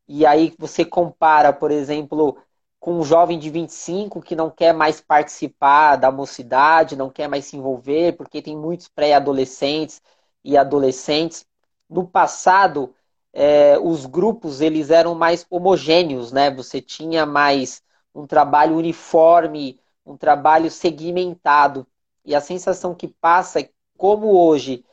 e 0.07 0.25
aí 0.25 0.53
você 0.57 0.85
compara, 0.85 1.51
por 1.51 1.71
exemplo, 1.71 2.37
com 2.79 2.99
um 2.99 3.03
jovem 3.03 3.39
de 3.39 3.49
25 3.49 4.21
que 4.21 4.35
não 4.35 4.49
quer 4.51 4.73
mais 4.73 5.01
participar 5.01 5.95
da 5.95 6.11
mocidade, 6.11 6.95
não 6.95 7.09
quer 7.09 7.27
mais 7.27 7.45
se 7.45 7.57
envolver, 7.57 8.15
porque 8.15 8.41
tem 8.41 8.55
muitos 8.55 8.87
pré-adolescentes 8.87 10.01
e 10.43 10.55
adolescentes. 10.57 11.45
No 11.89 12.07
passado, 12.07 12.93
eh, 13.33 13.77
os 13.79 14.05
grupos 14.05 14.61
eles 14.61 14.89
eram 14.89 15.15
mais 15.15 15.45
homogêneos, 15.49 16.31
né? 16.31 16.49
Você 16.51 16.81
tinha 16.81 17.25
mais 17.25 17.81
um 18.13 18.25
trabalho 18.25 18.75
uniforme, 18.77 19.79
um 20.05 20.17
trabalho 20.17 20.69
segmentado. 20.71 21.85
E 22.23 22.33
a 22.35 22.41
sensação 22.41 22.95
que 22.95 23.07
passa 23.07 23.59
é 23.61 23.69
como 23.97 24.27
hoje 24.37 24.83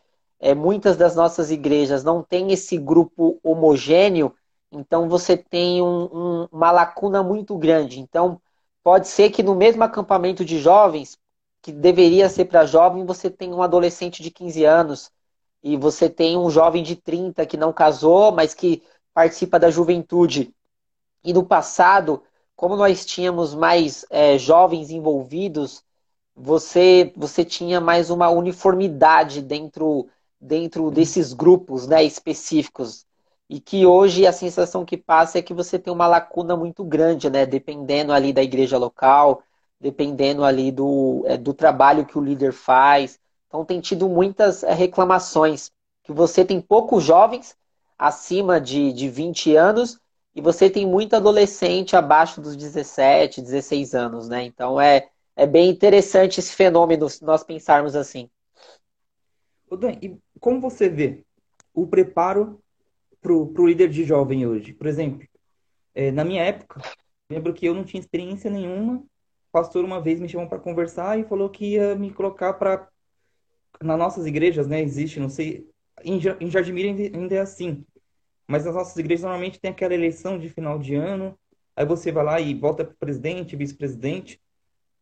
eh, 0.41 0.55
muitas 0.55 0.97
das 0.97 1.15
nossas 1.17 1.51
igrejas 1.51 2.03
não 2.05 2.23
têm 2.23 2.53
esse 2.53 2.77
grupo 2.79 3.39
homogêneo, 3.43 4.35
então 4.71 5.09
você 5.09 5.37
tem 5.37 5.83
um- 5.83 6.05
um- 6.43 6.49
uma 6.53 6.71
lacuna 6.73 7.23
muito 7.23 7.57
grande. 7.57 8.01
Então 8.01 8.41
pode 8.83 9.09
ser 9.09 9.31
que 9.31 9.43
no 9.43 9.55
mesmo 9.55 9.83
acampamento 9.85 10.45
de 10.45 10.59
jovens, 10.59 11.17
que 11.63 11.73
deveria 11.73 12.29
ser 12.29 12.47
para 12.47 12.67
jovem, 12.67 13.05
você 13.07 13.31
tem 13.31 13.53
um 13.55 13.63
adolescente 13.63 14.23
de 14.23 14.31
15 14.31 14.65
anos 14.65 15.11
e 15.63 15.77
você 15.77 16.09
tem 16.11 16.37
um 16.37 16.51
jovem 16.51 16.83
de 16.83 16.97
30 16.97 17.47
que 17.47 17.57
não 17.57 17.73
casou, 17.73 18.33
mas 18.33 18.55
que 18.55 18.83
participa 19.15 19.59
da 19.59 19.71
juventude. 19.71 20.55
E 21.25 21.33
no 21.33 21.45
passado, 21.45 22.23
como 22.57 22.77
nós 22.77 23.05
tínhamos 23.05 23.55
mais 23.55 24.05
eh, 24.11 24.39
jovens 24.39 24.91
envolvidos, 24.91 25.85
você 26.35 27.13
você 27.17 27.45
tinha 27.45 27.81
mais 27.81 28.11
uma 28.11 28.29
uniformidade 28.31 29.43
dentro 29.43 30.09
dentro 30.41 30.89
sim. 30.89 30.95
desses 30.95 31.33
grupos, 31.33 31.87
né, 31.87 32.03
específicos. 32.03 33.07
E 33.49 33.61
que 33.61 33.87
hoje 33.87 34.27
a 34.27 34.33
sensação 34.33 34.85
que 34.85 34.97
passa 34.97 35.39
é 35.39 35.43
que 35.43 35.55
você 35.55 35.79
tem 35.79 35.93
uma 35.93 36.07
lacuna 36.07 36.57
muito 36.57 36.83
grande, 36.85 37.31
né, 37.31 37.47
dependendo 37.47 38.13
ali 38.13 38.33
da 38.33 38.43
igreja 38.43 38.79
local, 38.79 39.43
dependendo 39.81 40.45
ali 40.45 40.73
do, 40.73 41.23
eh, 41.27 41.37
do 41.37 41.53
trabalho 41.55 42.07
que 42.07 42.19
o 42.19 42.23
líder 42.23 42.53
faz. 42.53 43.21
Então 43.53 43.67
tem 43.67 43.83
tido 43.83 44.09
muitas 44.09 44.63
eh, 44.63 44.73
reclamações 44.73 45.71
que 46.05 46.11
você 46.11 46.43
tem 46.43 46.59
poucos 46.59 47.05
jovens 47.05 47.55
acima 47.99 48.59
de, 48.59 48.95
de 48.95 49.11
20 49.11 49.55
anos 49.55 50.01
e 50.35 50.41
você 50.41 50.71
tem 50.71 50.87
muito 50.87 51.15
adolescente 51.15 51.95
abaixo 51.95 52.41
dos 52.41 52.57
17, 52.57 53.43
16 53.43 53.95
anos, 53.95 54.27
né? 54.27 54.43
Então 54.43 54.81
é 54.81 55.11
é 55.37 55.47
bem 55.47 55.69
interessante 55.69 56.41
esse 56.41 56.55
fenômeno, 56.55 57.09
se 57.09 57.23
nós 57.25 57.43
pensarmos 57.43 57.95
assim. 57.95 58.29
Ô, 59.69 59.77
Dan, 59.77 59.93
e 60.03 60.19
como 60.41 60.59
você 60.59 60.89
vê 60.89 61.23
o 61.75 61.87
preparo 61.87 62.59
para 63.21 63.33
o 63.33 63.67
líder 63.67 63.89
de 63.89 64.05
jovem 64.05 64.47
hoje? 64.47 64.73
Por 64.73 64.87
exemplo, 64.87 65.27
eh, 65.95 66.11
na 66.11 66.25
minha 66.25 66.43
época, 66.43 66.81
lembro 67.31 67.53
que 67.53 67.67
eu 67.67 67.75
não 67.75 67.85
tinha 67.85 68.01
experiência 68.01 68.51
nenhuma. 68.51 68.97
O 68.97 69.53
pastor 69.53 69.85
uma 69.85 70.01
vez 70.01 70.21
me 70.21 70.29
chamou 70.29 70.49
para 70.49 70.59
conversar 70.59 71.19
e 71.19 71.25
falou 71.25 71.51
que 71.51 71.75
ia 71.75 71.95
me 71.95 72.11
colocar 72.13 72.55
para 72.55 72.92
nas 73.83 73.99
nossas 73.99 74.27
igrejas, 74.27 74.67
né? 74.67 74.81
Existe, 74.81 75.21
não 75.21 75.29
sei, 75.29 75.69
em, 76.05 76.21
em 76.41 76.51
Jardimira 76.51 76.89
ainda 76.89 77.35
é 77.35 77.41
assim, 77.41 77.85
mas 78.47 78.65
nas 78.65 78.75
nossas 78.75 78.97
igrejas 78.97 79.23
normalmente 79.23 79.61
tem 79.61 79.71
aquela 79.71 79.95
eleição 79.95 80.39
de 80.39 80.49
final 80.49 80.79
de 80.79 80.95
ano, 80.95 81.39
aí 81.77 81.87
você 81.87 82.13
vai 82.13 82.25
lá 82.25 82.41
e 82.41 82.55
para 82.55 82.85
presidente, 82.85 83.57
vice-presidente, 83.57 84.41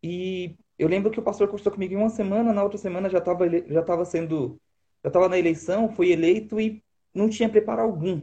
e 0.03 0.57
eu 0.79 0.89
lembro 0.89 1.11
que 1.11 1.21
o 1.21 1.23
pastor 1.23 1.47
conversou 1.47 1.73
comigo 1.73 1.95
em 1.95 1.97
uma 1.97 2.09
semana, 2.09 2.53
na 2.53 2.63
outra 2.63 2.79
semana 2.79 3.11
já 3.11 3.19
estava 3.19 3.49
já 3.49 3.81
estava 3.81 4.05
sendo, 4.05 4.59
já 5.03 5.09
estava 5.09 5.29
na 5.29 5.39
eleição, 5.39 5.91
foi 5.91 6.11
eleito 6.11 6.61
e 6.61 6.83
não 7.15 7.29
tinha 7.29 7.49
preparo 7.49 7.83
algum. 7.83 8.23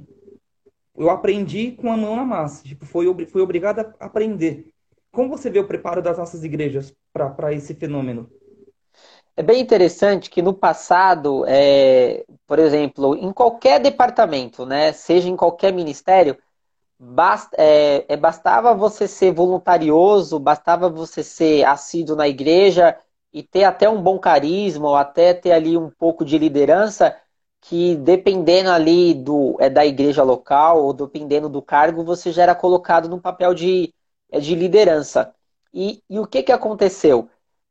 Eu 0.96 1.12
aprendi 1.12 1.74
com 1.74 1.92
a 1.92 1.98
mão 1.98 2.16
na 2.16 2.26
massa, 2.26 2.64
tipo, 2.64 2.86
foi, 2.86 3.06
fui 3.28 3.42
obrigado 3.42 3.80
a 3.80 4.06
aprender. 4.06 4.74
Como 5.12 5.30
você 5.30 5.50
vê 5.50 5.60
o 5.60 5.68
preparo 5.68 6.02
das 6.02 6.18
nossas 6.18 6.44
igrejas 6.44 6.96
para 7.14 7.54
esse 7.54 7.76
fenômeno? 7.76 8.30
É 9.40 9.44
bem 9.44 9.62
interessante 9.62 10.30
que 10.32 10.42
no 10.42 10.54
passado, 10.54 11.46
é, 11.48 12.26
por 12.48 12.58
exemplo, 12.58 13.16
em 13.16 13.32
qualquer 13.32 13.80
departamento, 13.80 14.66
né, 14.66 14.92
seja 14.92 15.30
em 15.30 15.36
qualquer 15.36 15.72
ministério, 15.72 16.36
basta, 17.00 17.56
é, 17.60 18.06
é, 18.10 18.18
bastava 18.18 18.74
você 18.76 19.08
ser 19.08 19.34
voluntarioso, 19.34 20.40
bastava 20.40 20.90
você 20.90 21.24
ser 21.24 21.66
assíduo 21.66 22.16
na 22.16 22.28
igreja 22.28 22.98
e 23.34 23.44
ter 23.44 23.66
até 23.66 23.90
um 23.90 24.02
bom 24.02 24.20
carisma, 24.20 24.90
ou 24.90 24.96
até 24.96 25.34
ter 25.34 25.52
ali 25.54 25.78
um 25.78 25.90
pouco 25.92 26.26
de 26.26 26.38
liderança, 26.38 27.16
que 27.62 27.96
dependendo 27.98 28.72
ali 28.72 29.14
do 29.14 29.58
é 29.60 29.70
da 29.70 29.86
igreja 29.86 30.24
local 30.24 30.84
ou 30.84 30.94
dependendo 30.94 31.50
do 31.50 31.62
cargo, 31.62 32.04
você 32.04 32.32
já 32.32 32.44
era 32.44 32.56
colocado 32.56 33.10
no 33.10 33.22
papel 33.22 33.54
de, 33.54 33.94
é, 34.32 34.40
de 34.40 34.56
liderança. 34.56 35.34
E, 35.74 36.04
e 36.10 36.20
o 36.20 36.28
que, 36.28 36.44
que 36.44 36.52
aconteceu? 36.52 37.30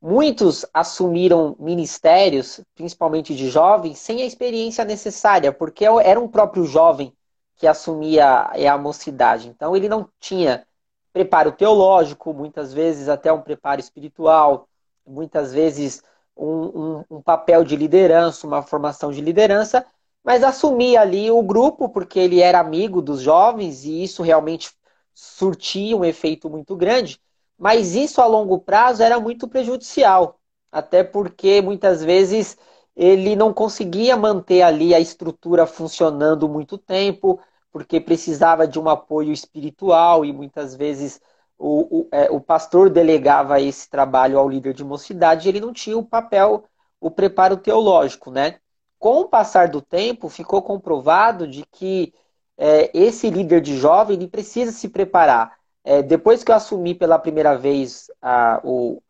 Muitos 0.09 0.65
assumiram 0.73 1.57
ministérios, 1.59 2.61
principalmente 2.77 3.35
de 3.35 3.51
jovens, 3.51 3.99
sem 3.99 4.23
a 4.23 4.25
experiência 4.25 4.85
necessária, 4.85 5.53
porque 5.53 5.85
era 5.85 6.21
um 6.21 6.29
próprio 6.29 6.65
jovem 6.65 7.13
que 7.57 7.67
assumia 7.67 8.43
a 8.73 8.79
mocidade. 8.79 9.49
Então 9.49 9.75
ele 9.75 9.89
não 9.89 10.09
tinha 10.21 10.65
preparo 11.13 11.51
teológico, 11.51 12.33
muitas 12.33 12.73
vezes 12.73 13.09
até 13.09 13.33
um 13.33 13.43
preparo 13.43 13.81
espiritual, 13.81 14.69
muitas 15.05 15.53
vezes 15.53 16.05
um, 16.37 17.01
um, 17.01 17.05
um 17.11 17.21
papel 17.21 17.65
de 17.65 17.75
liderança, 17.75 18.47
uma 18.47 18.63
formação 18.63 19.11
de 19.11 19.21
liderança, 19.21 19.85
mas 20.23 20.45
assumia 20.45 21.01
ali 21.01 21.33
o 21.33 21.43
grupo 21.43 21.89
porque 21.89 22.21
ele 22.21 22.39
era 22.41 22.61
amigo 22.61 23.03
dos 23.03 23.23
jovens 23.23 23.85
e 23.85 24.05
isso 24.05 24.23
realmente 24.23 24.71
surtia 25.13 25.97
um 25.97 26.05
efeito 26.05 26.49
muito 26.49 26.77
grande. 26.77 27.21
Mas 27.59 27.95
isso 27.95 28.21
a 28.21 28.27
longo 28.27 28.59
prazo 28.61 29.03
era 29.03 29.19
muito 29.21 29.49
prejudicial, 29.49 30.39
até 30.71 31.03
porque 31.03 31.61
muitas 31.63 32.03
vezes 32.05 32.57
ele 32.95 33.37
não 33.37 33.53
conseguia 33.53 34.17
manter 34.17 34.63
ali 34.63 34.95
a 34.95 35.01
estrutura 35.01 35.67
funcionando 35.67 36.49
muito 36.49 36.79
tempo, 36.79 37.41
porque 37.71 38.01
precisava 38.01 38.67
de 38.67 38.79
um 38.79 38.89
apoio 38.89 39.33
espiritual 39.33 40.25
e 40.25 40.33
muitas 40.33 40.75
vezes 40.75 41.21
o, 41.59 42.01
o, 42.03 42.09
é, 42.13 42.31
o 42.31 42.41
pastor 42.41 42.91
delegava 42.91 43.61
esse 43.61 43.89
trabalho 43.89 44.39
ao 44.39 44.49
líder 44.49 44.73
de 44.75 44.85
mocidade 44.85 45.47
e 45.47 45.51
ele 45.51 45.61
não 45.61 45.73
tinha 45.73 45.97
o 45.97 46.05
papel, 46.05 46.65
o 47.01 47.11
preparo 47.11 47.57
teológico, 47.57 48.31
né? 48.31 48.59
Com 48.99 49.21
o 49.21 49.29
passar 49.29 49.69
do 49.69 49.81
tempo, 49.83 50.29
ficou 50.29 50.63
comprovado 50.63 51.47
de 51.47 51.65
que 51.67 52.15
é, 52.57 52.91
esse 52.99 53.29
líder 53.31 53.61
de 53.61 53.77
jovem 53.77 54.17
ele 54.17 54.29
precisa 54.29 54.73
se 54.73 54.89
preparar. 54.89 55.59
É, 55.89 56.03
depois 56.03 56.43
que 56.43 56.51
eu 56.51 56.57
assumi 56.57 56.97
pela 56.97 57.17
primeira 57.17 57.57
vez 57.57 58.11
a, 58.21 58.61
o, 58.65 59.01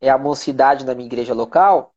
é, 0.00 0.08
a 0.08 0.16
mocidade 0.16 0.82
na 0.82 0.94
minha 0.94 1.04
igreja 1.04 1.34
local, 1.34 1.94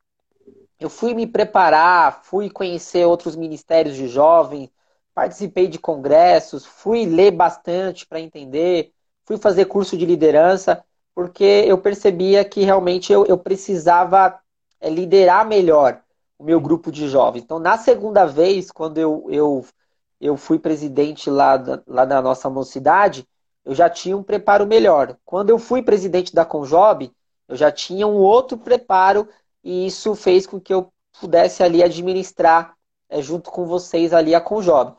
eu 0.77 0.89
fui 0.89 1.13
me 1.13 1.25
preparar, 1.25 2.21
fui 2.23 2.49
conhecer 2.49 3.05
outros 3.05 3.37
ministérios 3.37 3.95
de 3.95 4.09
jovens, 4.09 4.69
participei 5.15 5.69
de 5.69 5.79
congressos, 5.79 6.65
fui 6.65 7.05
ler 7.05 7.31
bastante 7.31 8.05
para 8.05 8.19
entender, 8.19 8.91
fui 9.23 9.37
fazer 9.37 9.65
curso 9.65 9.97
de 9.97 10.05
liderança, 10.05 10.83
porque 11.15 11.63
eu 11.65 11.77
percebia 11.77 12.43
que 12.43 12.65
realmente 12.65 13.13
eu, 13.13 13.25
eu 13.25 13.37
precisava 13.37 14.37
é, 14.81 14.89
liderar 14.89 15.47
melhor 15.47 16.01
o 16.37 16.43
meu 16.43 16.59
grupo 16.59 16.91
de 16.91 17.07
jovens. 17.07 17.43
Então, 17.43 17.57
na 17.57 17.77
segunda 17.77 18.25
vez, 18.25 18.69
quando 18.69 18.97
eu, 18.97 19.25
eu, 19.29 19.65
eu 20.19 20.35
fui 20.35 20.59
presidente 20.59 21.29
lá 21.29 21.55
da, 21.55 21.81
lá 21.87 22.03
da 22.03 22.21
nossa 22.21 22.49
mocidade, 22.49 23.25
eu 23.69 23.75
já 23.75 23.89
tinha 23.89 24.17
um 24.17 24.23
preparo 24.23 24.65
melhor. 24.65 25.17
Quando 25.25 25.49
eu 25.49 25.59
fui 25.59 25.81
presidente 25.81 26.33
da 26.33 26.45
Conjob, 26.45 27.11
eu 27.47 27.55
já 27.55 27.71
tinha 27.71 28.07
um 28.07 28.17
outro 28.17 28.57
preparo 28.57 29.27
e 29.63 29.87
isso 29.87 30.15
fez 30.15 30.45
com 30.45 30.59
que 30.59 30.73
eu 30.73 30.91
pudesse 31.19 31.63
ali 31.63 31.83
administrar 31.83 32.73
é, 33.09 33.21
junto 33.21 33.49
com 33.51 33.65
vocês 33.65 34.13
ali 34.13 34.35
a 34.35 34.41
Conjob 34.41 34.95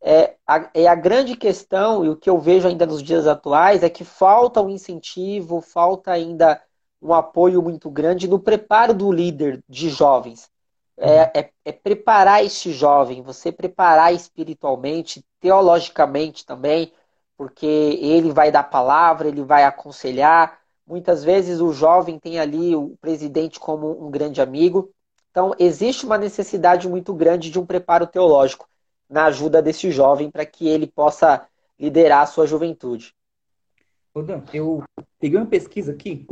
é 0.00 0.36
a, 0.46 0.70
é 0.72 0.86
a 0.86 0.94
grande 0.94 1.36
questão, 1.36 2.04
e 2.04 2.08
o 2.08 2.16
que 2.16 2.30
eu 2.30 2.38
vejo 2.38 2.66
ainda 2.66 2.86
nos 2.86 3.02
dias 3.02 3.26
atuais, 3.26 3.82
é 3.82 3.90
que 3.90 4.04
falta 4.04 4.62
um 4.62 4.70
incentivo, 4.70 5.60
falta 5.60 6.10
ainda 6.10 6.60
um 7.02 7.12
apoio 7.12 7.62
muito 7.62 7.90
grande 7.90 8.28
no 8.28 8.38
preparo 8.38 8.94
do 8.94 9.12
líder 9.12 9.62
de 9.68 9.88
jovens. 9.90 10.50
É, 10.96 11.22
uhum. 11.22 11.30
é, 11.34 11.50
é, 11.64 11.72
preparar 11.72 12.44
este 12.44 12.72
jovem, 12.72 13.22
você 13.22 13.50
preparar 13.50 14.12
espiritualmente, 14.12 15.24
teologicamente 15.40 16.44
também, 16.44 16.92
porque 17.40 17.64
ele 17.64 18.32
vai 18.32 18.52
dar 18.52 18.64
palavra, 18.64 19.26
ele 19.26 19.42
vai 19.42 19.64
aconselhar. 19.64 20.60
Muitas 20.86 21.24
vezes 21.24 21.58
o 21.58 21.72
jovem 21.72 22.18
tem 22.18 22.38
ali 22.38 22.76
o 22.76 22.98
presidente 23.00 23.58
como 23.58 24.06
um 24.06 24.10
grande 24.10 24.42
amigo. 24.42 24.90
Então, 25.30 25.54
existe 25.58 26.04
uma 26.04 26.18
necessidade 26.18 26.86
muito 26.86 27.14
grande 27.14 27.50
de 27.50 27.58
um 27.58 27.64
preparo 27.64 28.06
teológico 28.06 28.68
na 29.08 29.24
ajuda 29.24 29.62
desse 29.62 29.90
jovem 29.90 30.30
para 30.30 30.44
que 30.44 30.68
ele 30.68 30.86
possa 30.86 31.46
liderar 31.78 32.20
a 32.20 32.26
sua 32.26 32.46
juventude. 32.46 33.14
Ô 34.14 34.20
eu 34.52 34.84
peguei 35.18 35.38
uma 35.38 35.46
pesquisa 35.46 35.92
aqui 35.92 36.26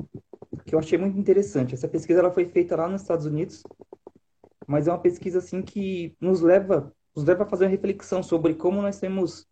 que 0.66 0.75
eu 0.75 0.79
achei 0.79 0.99
muito 0.99 1.18
interessante. 1.18 1.73
Essa 1.73 1.88
pesquisa 1.88 2.21
ela 2.21 2.31
foi 2.31 2.44
feita 2.44 2.77
lá 2.77 2.87
nos 2.87 3.01
Estados 3.01 3.25
Unidos, 3.25 3.62
mas 4.66 4.87
é 4.87 4.92
uma 4.92 5.01
pesquisa 5.01 5.38
assim 5.38 5.62
que 5.62 6.14
nos 6.21 6.42
leva 6.42 6.92
nos 7.16 7.25
leva 7.25 7.44
a 7.44 7.47
fazer 7.47 7.64
uma 7.64 7.71
reflexão 7.71 8.23
sobre 8.23 8.55
como 8.55 8.83
nós 8.83 9.01
temos 9.01 9.49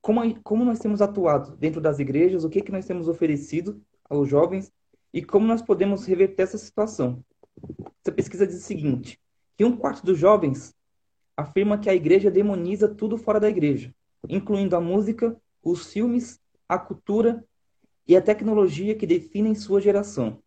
como, 0.00 0.40
como 0.42 0.64
nós 0.64 0.78
temos 0.78 1.02
atuado 1.02 1.56
dentro 1.56 1.80
das 1.80 1.98
igrejas, 1.98 2.44
o 2.44 2.50
que 2.50 2.62
que 2.62 2.72
nós 2.72 2.86
temos 2.86 3.08
oferecido 3.08 3.80
aos 4.08 4.28
jovens 4.28 4.72
e 5.12 5.22
como 5.22 5.46
nós 5.46 5.62
podemos 5.62 6.06
reverter 6.06 6.42
essa 6.42 6.58
situação. 6.58 7.24
Essa 8.02 8.14
pesquisa 8.14 8.46
diz 8.46 8.56
o 8.56 8.66
seguinte: 8.66 9.20
que 9.56 9.64
um 9.64 9.76
quarto 9.76 10.04
dos 10.04 10.18
jovens 10.18 10.74
afirma 11.36 11.78
que 11.78 11.90
a 11.90 11.94
igreja 11.94 12.30
demoniza 12.30 12.88
tudo 12.88 13.16
fora 13.16 13.40
da 13.40 13.48
igreja, 13.48 13.94
incluindo 14.28 14.76
a 14.76 14.80
música, 14.80 15.36
os 15.62 15.92
filmes, 15.92 16.40
a 16.68 16.78
cultura 16.78 17.44
e 18.06 18.16
a 18.16 18.22
tecnologia 18.22 18.94
que 18.94 19.06
definem 19.06 19.54
sua 19.54 19.80
geração. 19.80 20.42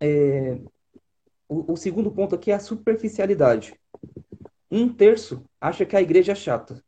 É, 0.00 0.58
o, 1.48 1.72
o, 1.72 1.76
segundo 1.76 2.10
ponto 2.10 2.34
aqui 2.34 2.50
é 2.50 2.54
a 2.54 2.60
superficialidade. 2.60 3.74
Um 4.70 4.92
terço 4.92 5.44
acha 5.60 5.86
que 5.86 5.96
a 5.96 6.02
igreja 6.02 6.32
é 6.32 6.34
chata. 6.34 6.82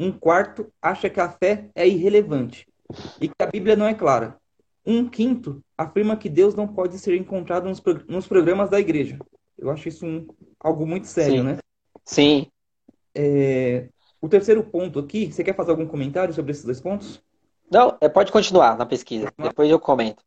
Um 0.00 0.10
quarto 0.10 0.72
acha 0.80 1.10
que 1.10 1.20
a 1.20 1.28
fé 1.28 1.68
é 1.74 1.86
irrelevante 1.86 2.66
e 3.20 3.28
que 3.28 3.34
a 3.38 3.44
Bíblia 3.44 3.76
não 3.76 3.86
é 3.86 3.92
clara. 3.92 4.38
Um 4.84 5.06
quinto 5.06 5.62
afirma 5.76 6.16
que 6.16 6.30
Deus 6.30 6.54
não 6.54 6.66
pode 6.66 6.98
ser 6.98 7.14
encontrado 7.14 7.68
nos, 7.68 7.82
nos 8.08 8.26
programas 8.26 8.70
da 8.70 8.80
igreja. 8.80 9.18
Eu 9.58 9.70
acho 9.70 9.88
isso 9.88 10.06
um, 10.06 10.26
algo 10.58 10.86
muito 10.86 11.06
sério, 11.06 11.36
Sim. 11.36 11.42
né? 11.42 11.58
Sim. 12.02 12.46
É, 13.14 13.90
o 14.22 14.26
terceiro 14.26 14.64
ponto 14.64 14.98
aqui, 14.98 15.30
você 15.30 15.44
quer 15.44 15.54
fazer 15.54 15.70
algum 15.70 15.86
comentário 15.86 16.32
sobre 16.32 16.52
esses 16.52 16.64
dois 16.64 16.80
pontos? 16.80 17.22
Não, 17.70 17.98
é, 18.00 18.08
pode 18.08 18.32
continuar 18.32 18.78
na 18.78 18.86
pesquisa, 18.86 19.30
depois 19.36 19.70
eu 19.70 19.78
comento. 19.78 20.22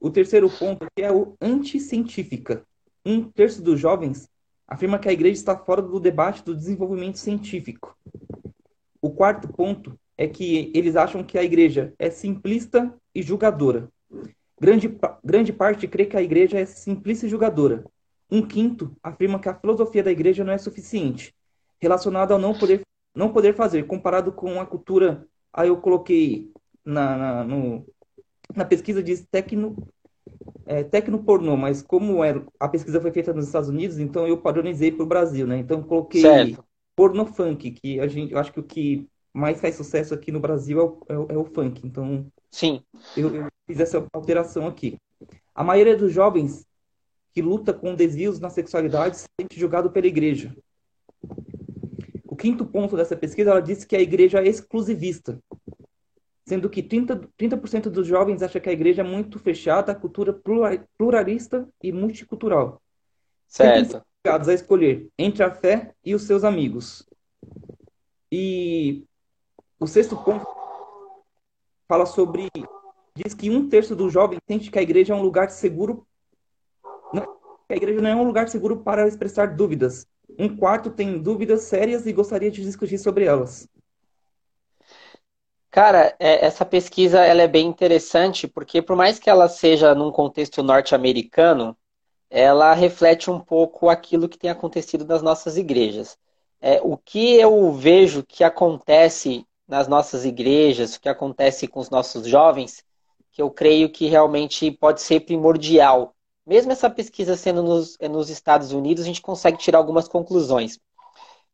O 0.00 0.08
terceiro 0.08 0.48
ponto 0.48 0.84
aqui 0.84 1.02
é 1.02 1.12
o 1.12 1.36
anticientífica. 1.38 2.64
Um 3.04 3.24
terço 3.24 3.60
dos 3.60 3.78
jovens 3.78 4.26
afirma 4.66 4.98
que 4.98 5.08
a 5.08 5.12
igreja 5.12 5.34
está 5.34 5.54
fora 5.54 5.82
do 5.82 6.00
debate 6.00 6.42
do 6.42 6.56
desenvolvimento 6.56 7.18
científico. 7.18 7.94
O 9.00 9.10
quarto 9.10 9.48
ponto 9.48 9.98
é 10.16 10.26
que 10.26 10.72
eles 10.74 10.96
acham 10.96 11.22
que 11.22 11.38
a 11.38 11.44
igreja 11.44 11.92
é 11.98 12.10
simplista 12.10 12.92
e 13.14 13.22
julgadora. 13.22 13.88
Grande, 14.60 14.98
grande 15.24 15.52
parte 15.52 15.86
crê 15.86 16.04
que 16.04 16.16
a 16.16 16.22
igreja 16.22 16.58
é 16.58 16.66
simplista 16.66 17.26
e 17.26 17.28
julgadora, 17.28 17.84
um 18.28 18.42
quinto 18.42 18.96
afirma 19.02 19.38
que 19.38 19.48
a 19.48 19.54
filosofia 19.54 20.02
da 20.02 20.10
igreja 20.10 20.42
não 20.42 20.52
é 20.52 20.58
suficiente, 20.58 21.32
relacionado 21.80 22.32
ao 22.32 22.38
não 22.38 22.52
poder, 22.52 22.82
não 23.14 23.32
poder 23.32 23.54
fazer, 23.54 23.86
comparado 23.86 24.32
com 24.32 24.60
a 24.60 24.66
cultura. 24.66 25.24
Aí 25.52 25.68
eu 25.68 25.76
coloquei 25.76 26.50
na, 26.84 27.16
na, 27.16 27.44
no, 27.44 27.86
na 28.54 28.64
pesquisa 28.64 29.02
diz 29.02 29.24
tecno, 29.30 29.76
é, 30.66 30.82
tecnopornô, 30.82 31.56
mas 31.56 31.80
como 31.80 32.24
é, 32.24 32.42
a 32.58 32.68
pesquisa 32.68 33.00
foi 33.00 33.12
feita 33.12 33.32
nos 33.32 33.46
Estados 33.46 33.68
Unidos, 33.68 33.98
então 33.98 34.26
eu 34.26 34.38
padronizei 34.38 34.90
para 34.90 35.04
o 35.04 35.08
Brasil, 35.08 35.46
né? 35.46 35.58
Então 35.58 35.78
eu 35.78 35.84
coloquei 35.84 36.20
certo. 36.20 36.64
Porno 36.98 37.24
funk, 37.24 37.70
que 37.70 38.00
a 38.00 38.08
gente, 38.08 38.32
eu 38.32 38.38
acho 38.40 38.52
que 38.52 38.58
o 38.58 38.64
que 38.64 39.08
mais 39.32 39.60
faz 39.60 39.76
sucesso 39.76 40.12
aqui 40.12 40.32
no 40.32 40.40
Brasil 40.40 40.80
é 40.80 41.14
o, 41.14 41.28
é 41.30 41.34
é 41.34 41.38
o 41.38 41.44
funk. 41.44 41.80
Então, 41.86 42.26
sim, 42.50 42.82
eu, 43.16 43.32
eu 43.32 43.46
fiz 43.68 43.78
essa 43.78 44.04
alteração 44.12 44.66
aqui. 44.66 44.98
A 45.54 45.62
maioria 45.62 45.96
dos 45.96 46.12
jovens 46.12 46.66
que 47.32 47.40
luta 47.40 47.72
com 47.72 47.94
desvios 47.94 48.40
na 48.40 48.50
sexualidade 48.50 49.18
se 49.18 49.26
sente 49.40 49.60
julgado 49.60 49.92
pela 49.92 50.08
igreja. 50.08 50.52
O 52.24 52.34
quinto 52.34 52.66
ponto 52.66 52.96
dessa 52.96 53.16
pesquisa, 53.16 53.50
ela 53.50 53.62
disse 53.62 53.86
que 53.86 53.94
a 53.94 54.00
igreja 54.00 54.40
é 54.40 54.48
exclusivista, 54.48 55.38
sendo 56.44 56.68
que 56.68 56.82
30%, 56.82 57.28
30 57.36 57.90
dos 57.90 58.08
jovens 58.08 58.42
acham 58.42 58.60
que 58.60 58.68
a 58.68 58.72
igreja 58.72 59.02
é 59.02 59.04
muito 59.04 59.38
fechada 59.38 59.94
cultura 59.94 60.36
pluralista 60.96 61.68
e 61.80 61.92
multicultural. 61.92 62.82
Certo. 63.46 64.02
A 64.26 64.52
escolher 64.52 65.08
entre 65.18 65.42
a 65.42 65.50
fé 65.50 65.94
e 66.04 66.14
os 66.14 66.22
seus 66.22 66.44
amigos. 66.44 67.08
E 68.30 69.04
o 69.78 69.86
sexto 69.86 70.16
ponto 70.16 70.46
fala 71.86 72.04
sobre 72.04 72.48
diz 73.14 73.34
que 73.34 73.50
um 73.50 73.68
terço 73.68 73.96
dos 73.96 74.12
jovens 74.12 74.40
sente 74.46 74.70
que 74.70 74.78
a 74.78 74.82
igreja 74.82 75.14
é 75.14 75.16
um 75.16 75.22
lugar 75.22 75.50
seguro 75.50 76.06
a 77.70 77.76
igreja 77.76 78.00
não 78.00 78.08
é 78.08 78.16
um 78.16 78.24
lugar 78.24 78.48
seguro 78.48 78.78
para 78.78 79.06
expressar 79.06 79.54
dúvidas. 79.54 80.06
Um 80.38 80.56
quarto 80.56 80.90
tem 80.90 81.20
dúvidas 81.20 81.62
sérias 81.62 82.06
e 82.06 82.12
gostaria 82.14 82.50
de 82.50 82.62
discutir 82.62 82.96
sobre 82.96 83.26
elas. 83.26 83.68
Cara, 85.70 86.16
é, 86.18 86.46
essa 86.46 86.64
pesquisa 86.64 87.20
ela 87.20 87.42
é 87.42 87.46
bem 87.46 87.66
interessante 87.66 88.48
porque 88.48 88.80
por 88.80 88.96
mais 88.96 89.18
que 89.18 89.28
ela 89.28 89.48
seja 89.48 89.94
num 89.94 90.10
contexto 90.10 90.62
norte-americano, 90.62 91.76
ela 92.30 92.74
reflete 92.74 93.30
um 93.30 93.40
pouco 93.40 93.88
aquilo 93.88 94.28
que 94.28 94.38
tem 94.38 94.50
acontecido 94.50 95.04
nas 95.04 95.22
nossas 95.22 95.56
igrejas. 95.56 96.18
É, 96.60 96.80
o 96.82 96.96
que 96.96 97.34
eu 97.34 97.72
vejo 97.72 98.22
que 98.22 98.44
acontece 98.44 99.46
nas 99.66 99.86
nossas 99.86 100.24
igrejas, 100.24 100.96
o 100.96 101.00
que 101.00 101.08
acontece 101.08 101.68
com 101.68 101.80
os 101.80 101.90
nossos 101.90 102.26
jovens, 102.26 102.84
que 103.30 103.40
eu 103.40 103.50
creio 103.50 103.90
que 103.90 104.06
realmente 104.06 104.70
pode 104.70 105.00
ser 105.00 105.20
primordial. 105.20 106.14
Mesmo 106.46 106.72
essa 106.72 106.90
pesquisa 106.90 107.36
sendo 107.36 107.62
nos, 107.62 107.96
nos 108.10 108.30
Estados 108.30 108.72
Unidos, 108.72 109.04
a 109.04 109.06
gente 109.06 109.22
consegue 109.22 109.58
tirar 109.58 109.78
algumas 109.78 110.08
conclusões. 110.08 110.78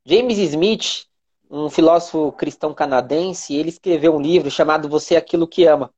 James 0.06 0.38
Smith, 0.38 1.06
um 1.50 1.68
filósofo 1.68 2.32
cristão 2.32 2.72
canadense, 2.72 3.54
ele 3.54 3.68
escreveu 3.68 4.14
um 4.14 4.20
livro 4.20 4.50
chamado 4.50 4.88
Você 4.88 5.14
é 5.14 5.18
Aquilo 5.18 5.48
que 5.48 5.66
Ama. 5.66 5.92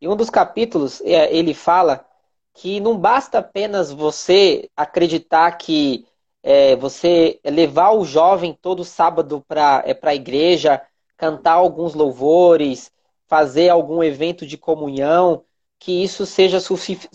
Em 0.00 0.08
um 0.08 0.16
dos 0.16 0.30
capítulos, 0.30 1.00
é, 1.02 1.32
ele 1.34 1.54
fala 1.54 2.04
que 2.54 2.80
não 2.80 2.96
basta 2.96 3.38
apenas 3.38 3.90
você 3.90 4.68
acreditar 4.76 5.50
que 5.52 6.06
é, 6.42 6.74
você 6.76 7.40
levar 7.44 7.92
o 7.92 8.04
jovem 8.04 8.56
todo 8.60 8.84
sábado 8.84 9.44
para 9.46 9.82
é, 9.86 9.96
a 10.02 10.14
igreja, 10.14 10.82
cantar 11.16 11.52
alguns 11.52 11.94
louvores, 11.94 12.90
fazer 13.28 13.68
algum 13.68 14.02
evento 14.02 14.46
de 14.46 14.58
comunhão, 14.58 15.44
que 15.78 16.02
isso 16.02 16.26
seja 16.26 16.58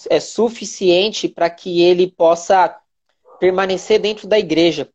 é, 0.09 0.19
suficiente 0.19 1.27
para 1.27 1.49
que 1.49 1.81
ele 1.81 2.09
possa 2.09 2.75
permanecer 3.39 3.99
dentro 3.99 4.27
da 4.27 4.39
igreja. 4.39 4.89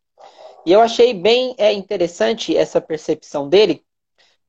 E 0.64 0.72
eu 0.72 0.80
achei 0.80 1.12
bem 1.14 1.54
é, 1.58 1.72
interessante 1.72 2.56
essa 2.56 2.80
percepção 2.80 3.48
dele, 3.48 3.84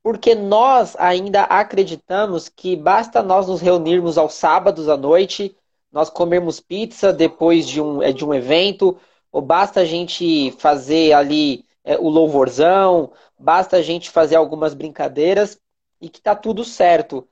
porque 0.01 0.35
nós 0.35 0.95
ainda 0.97 1.43
acreditamos 1.43 2.49
que 2.49 2.75
basta 2.75 3.23
nós 3.23 3.47
nos 3.47 3.61
reunirmos 3.61 4.17
aos 4.17 4.33
sábados 4.33 4.89
à 4.89 4.97
noite, 4.97 5.55
nós 5.93 6.09
comermos 6.09 6.59
pizza 6.59 7.13
depois 7.13 7.67
de 7.67 7.79
um, 7.79 8.01
é, 8.01 8.11
de 8.11 8.25
um 8.25 8.33
evento, 8.33 8.97
ou 9.31 9.41
basta 9.41 9.81
a 9.81 9.85
gente 9.85 10.51
fazer 10.59 11.13
ali 11.13 11.63
é, 11.85 11.97
o 11.97 12.09
louvorzão, 12.09 13.13
basta 13.39 13.77
a 13.77 13.81
gente 13.81 14.09
fazer 14.09 14.35
algumas 14.35 14.73
brincadeiras 14.73 15.57
e 16.01 16.09
que 16.09 16.17
está 16.17 16.35
tudo 16.35 16.65
certo. 16.65 17.25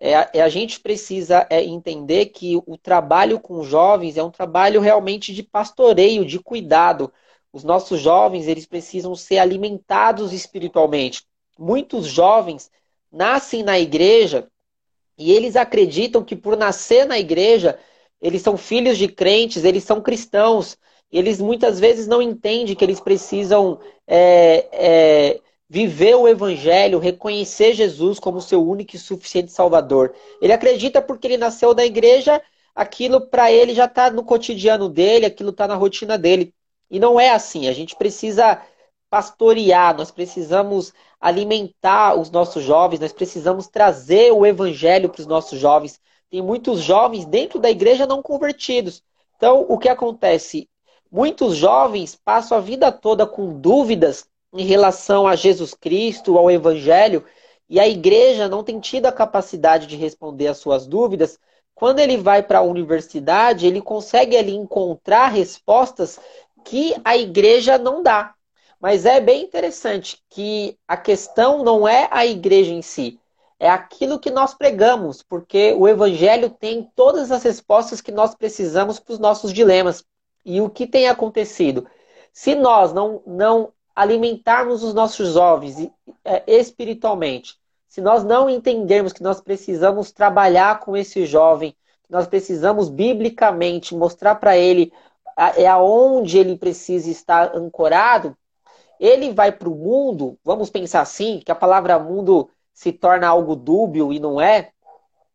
É, 0.00 0.38
é, 0.38 0.42
a 0.42 0.48
gente 0.48 0.80
precisa 0.80 1.46
é, 1.48 1.62
entender 1.62 2.26
que 2.26 2.56
o 2.66 2.76
trabalho 2.76 3.38
com 3.38 3.62
jovens 3.62 4.16
é 4.16 4.22
um 4.24 4.30
trabalho 4.30 4.80
realmente 4.80 5.32
de 5.32 5.42
pastoreio, 5.42 6.24
de 6.24 6.38
cuidado. 6.40 7.12
Os 7.52 7.62
nossos 7.62 8.00
jovens 8.00 8.48
eles 8.48 8.66
precisam 8.66 9.14
ser 9.14 9.38
alimentados 9.38 10.32
espiritualmente 10.32 11.22
muitos 11.58 12.06
jovens 12.06 12.70
nascem 13.10 13.62
na 13.62 13.78
igreja 13.78 14.48
e 15.18 15.32
eles 15.32 15.56
acreditam 15.56 16.22
que 16.22 16.36
por 16.36 16.56
nascer 16.56 17.06
na 17.06 17.18
igreja, 17.18 17.78
eles 18.20 18.42
são 18.42 18.56
filhos 18.56 18.98
de 18.98 19.08
crentes, 19.08 19.64
eles 19.64 19.84
são 19.84 20.00
cristãos. 20.00 20.78
Eles 21.10 21.40
muitas 21.40 21.78
vezes 21.78 22.06
não 22.06 22.20
entendem 22.20 22.74
que 22.74 22.84
eles 22.84 23.00
precisam 23.00 23.78
é, 24.06 24.68
é, 24.72 25.40
viver 25.68 26.14
o 26.16 26.28
evangelho, 26.28 26.98
reconhecer 26.98 27.74
Jesus 27.74 28.18
como 28.18 28.40
seu 28.40 28.66
único 28.66 28.96
e 28.96 28.98
suficiente 28.98 29.52
Salvador. 29.52 30.14
Ele 30.40 30.52
acredita 30.52 31.00
porque 31.00 31.26
ele 31.26 31.36
nasceu 31.36 31.74
na 31.74 31.84
igreja, 31.84 32.40
aquilo 32.74 33.28
para 33.28 33.50
ele 33.52 33.74
já 33.74 33.84
está 33.86 34.10
no 34.10 34.24
cotidiano 34.24 34.88
dele, 34.88 35.26
aquilo 35.26 35.50
está 35.50 35.66
na 35.68 35.74
rotina 35.74 36.18
dele. 36.18 36.54
E 36.90 36.98
não 36.98 37.18
é 37.18 37.30
assim. 37.30 37.68
A 37.68 37.72
gente 37.72 37.96
precisa 37.96 38.60
pastorear, 39.10 39.96
nós 39.96 40.10
precisamos 40.10 40.92
alimentar 41.20 42.14
os 42.18 42.30
nossos 42.30 42.62
jovens, 42.62 43.00
nós 43.00 43.12
precisamos 43.12 43.68
trazer 43.68 44.32
o 44.32 44.44
evangelho 44.44 45.08
para 45.08 45.20
os 45.20 45.26
nossos 45.26 45.58
jovens. 45.58 46.00
Tem 46.36 46.42
muitos 46.42 46.80
jovens 46.80 47.24
dentro 47.24 47.58
da 47.58 47.70
igreja 47.70 48.04
não 48.04 48.20
convertidos. 48.20 49.02
Então, 49.38 49.64
o 49.70 49.78
que 49.78 49.88
acontece? 49.88 50.68
Muitos 51.10 51.56
jovens 51.56 52.14
passam 52.14 52.58
a 52.58 52.60
vida 52.60 52.92
toda 52.92 53.26
com 53.26 53.58
dúvidas 53.58 54.28
em 54.52 54.66
relação 54.66 55.26
a 55.26 55.34
Jesus 55.34 55.72
Cristo, 55.72 56.36
ao 56.36 56.50
evangelho, 56.50 57.24
e 57.70 57.80
a 57.80 57.88
igreja 57.88 58.50
não 58.50 58.62
tem 58.62 58.78
tido 58.78 59.06
a 59.06 59.12
capacidade 59.12 59.86
de 59.86 59.96
responder 59.96 60.48
às 60.48 60.58
suas 60.58 60.86
dúvidas. 60.86 61.38
Quando 61.74 62.00
ele 62.00 62.18
vai 62.18 62.42
para 62.42 62.58
a 62.58 62.62
universidade, 62.62 63.66
ele 63.66 63.80
consegue 63.80 64.36
ali 64.36 64.54
encontrar 64.54 65.28
respostas 65.28 66.20
que 66.66 66.94
a 67.02 67.16
igreja 67.16 67.78
não 67.78 68.02
dá. 68.02 68.34
Mas 68.78 69.06
é 69.06 69.20
bem 69.20 69.42
interessante 69.42 70.18
que 70.28 70.76
a 70.86 70.98
questão 70.98 71.64
não 71.64 71.88
é 71.88 72.08
a 72.10 72.26
igreja 72.26 72.74
em 72.74 72.82
si, 72.82 73.18
é 73.58 73.68
aquilo 73.68 74.18
que 74.18 74.30
nós 74.30 74.54
pregamos, 74.54 75.22
porque 75.22 75.72
o 75.72 75.88
evangelho 75.88 76.50
tem 76.50 76.90
todas 76.94 77.30
as 77.32 77.42
respostas 77.42 78.00
que 78.00 78.12
nós 78.12 78.34
precisamos 78.34 78.98
para 78.98 79.14
os 79.14 79.18
nossos 79.18 79.52
dilemas. 79.52 80.04
E 80.44 80.60
o 80.60 80.68
que 80.68 80.86
tem 80.86 81.08
acontecido? 81.08 81.86
Se 82.32 82.54
nós 82.54 82.92
não, 82.92 83.22
não 83.26 83.72
alimentarmos 83.94 84.82
os 84.82 84.92
nossos 84.92 85.32
jovens 85.32 85.88
é, 86.24 86.42
espiritualmente, 86.46 87.56
se 87.88 88.00
nós 88.00 88.22
não 88.22 88.50
entendermos 88.50 89.12
que 89.12 89.22
nós 89.22 89.40
precisamos 89.40 90.12
trabalhar 90.12 90.80
com 90.80 90.96
esse 90.96 91.24
jovem, 91.24 91.74
nós 92.10 92.26
precisamos 92.26 92.88
biblicamente 92.88 93.94
mostrar 93.94 94.34
para 94.36 94.56
ele 94.56 94.92
é 95.56 95.66
aonde 95.66 96.38
ele 96.38 96.56
precisa 96.56 97.10
estar 97.10 97.54
ancorado, 97.54 98.36
ele 98.98 99.32
vai 99.34 99.52
para 99.52 99.68
o 99.68 99.74
mundo, 99.74 100.38
vamos 100.42 100.70
pensar 100.70 101.02
assim, 101.02 101.40
que 101.44 101.52
a 101.52 101.54
palavra 101.54 101.98
mundo 101.98 102.48
se 102.76 102.92
torna 102.92 103.26
algo 103.26 103.56
dúbio 103.56 104.12
e 104.12 104.20
não 104.20 104.38
é, 104.38 104.70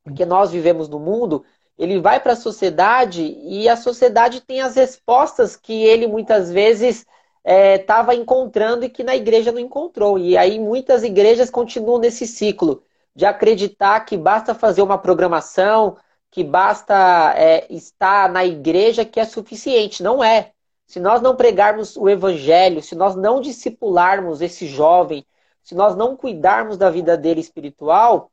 porque 0.03 0.23
nós 0.25 0.51
vivemos 0.51 0.87
no 0.87 0.99
mundo, 0.99 1.43
ele 1.75 1.99
vai 1.99 2.19
para 2.19 2.33
a 2.33 2.35
sociedade 2.35 3.23
e 3.41 3.67
a 3.67 3.75
sociedade 3.75 4.41
tem 4.41 4.61
as 4.61 4.75
respostas 4.75 5.55
que 5.55 5.73
ele 5.83 6.05
muitas 6.05 6.51
vezes 6.51 7.03
estava 7.43 8.13
é, 8.13 8.17
encontrando 8.17 8.85
e 8.85 8.89
que 8.89 9.03
na 9.03 9.15
igreja 9.15 9.51
não 9.51 9.57
encontrou. 9.59 10.19
E 10.19 10.37
aí 10.37 10.59
muitas 10.59 11.03
igrejas 11.03 11.49
continuam 11.49 11.97
nesse 11.97 12.27
ciclo 12.27 12.83
de 13.15 13.25
acreditar 13.25 14.01
que 14.01 14.15
basta 14.15 14.53
fazer 14.53 14.83
uma 14.83 14.99
programação, 14.99 15.97
que 16.29 16.43
basta 16.43 17.33
é, 17.35 17.65
estar 17.73 18.29
na 18.31 18.45
igreja 18.45 19.03
que 19.03 19.19
é 19.19 19.25
suficiente. 19.25 20.03
Não 20.03 20.23
é 20.23 20.51
se 20.85 20.99
nós 20.99 21.23
não 21.23 21.35
pregarmos 21.35 21.97
o 21.97 22.07
evangelho, 22.07 22.83
se 22.83 22.93
nós 22.93 23.15
não 23.15 23.41
discipularmos 23.41 24.41
esse 24.41 24.67
jovem, 24.67 25.25
se 25.63 25.75
nós 25.75 25.95
não 25.95 26.15
cuidarmos 26.15 26.77
da 26.77 26.89
vida 26.89 27.17
dele 27.17 27.41
espiritual, 27.41 28.31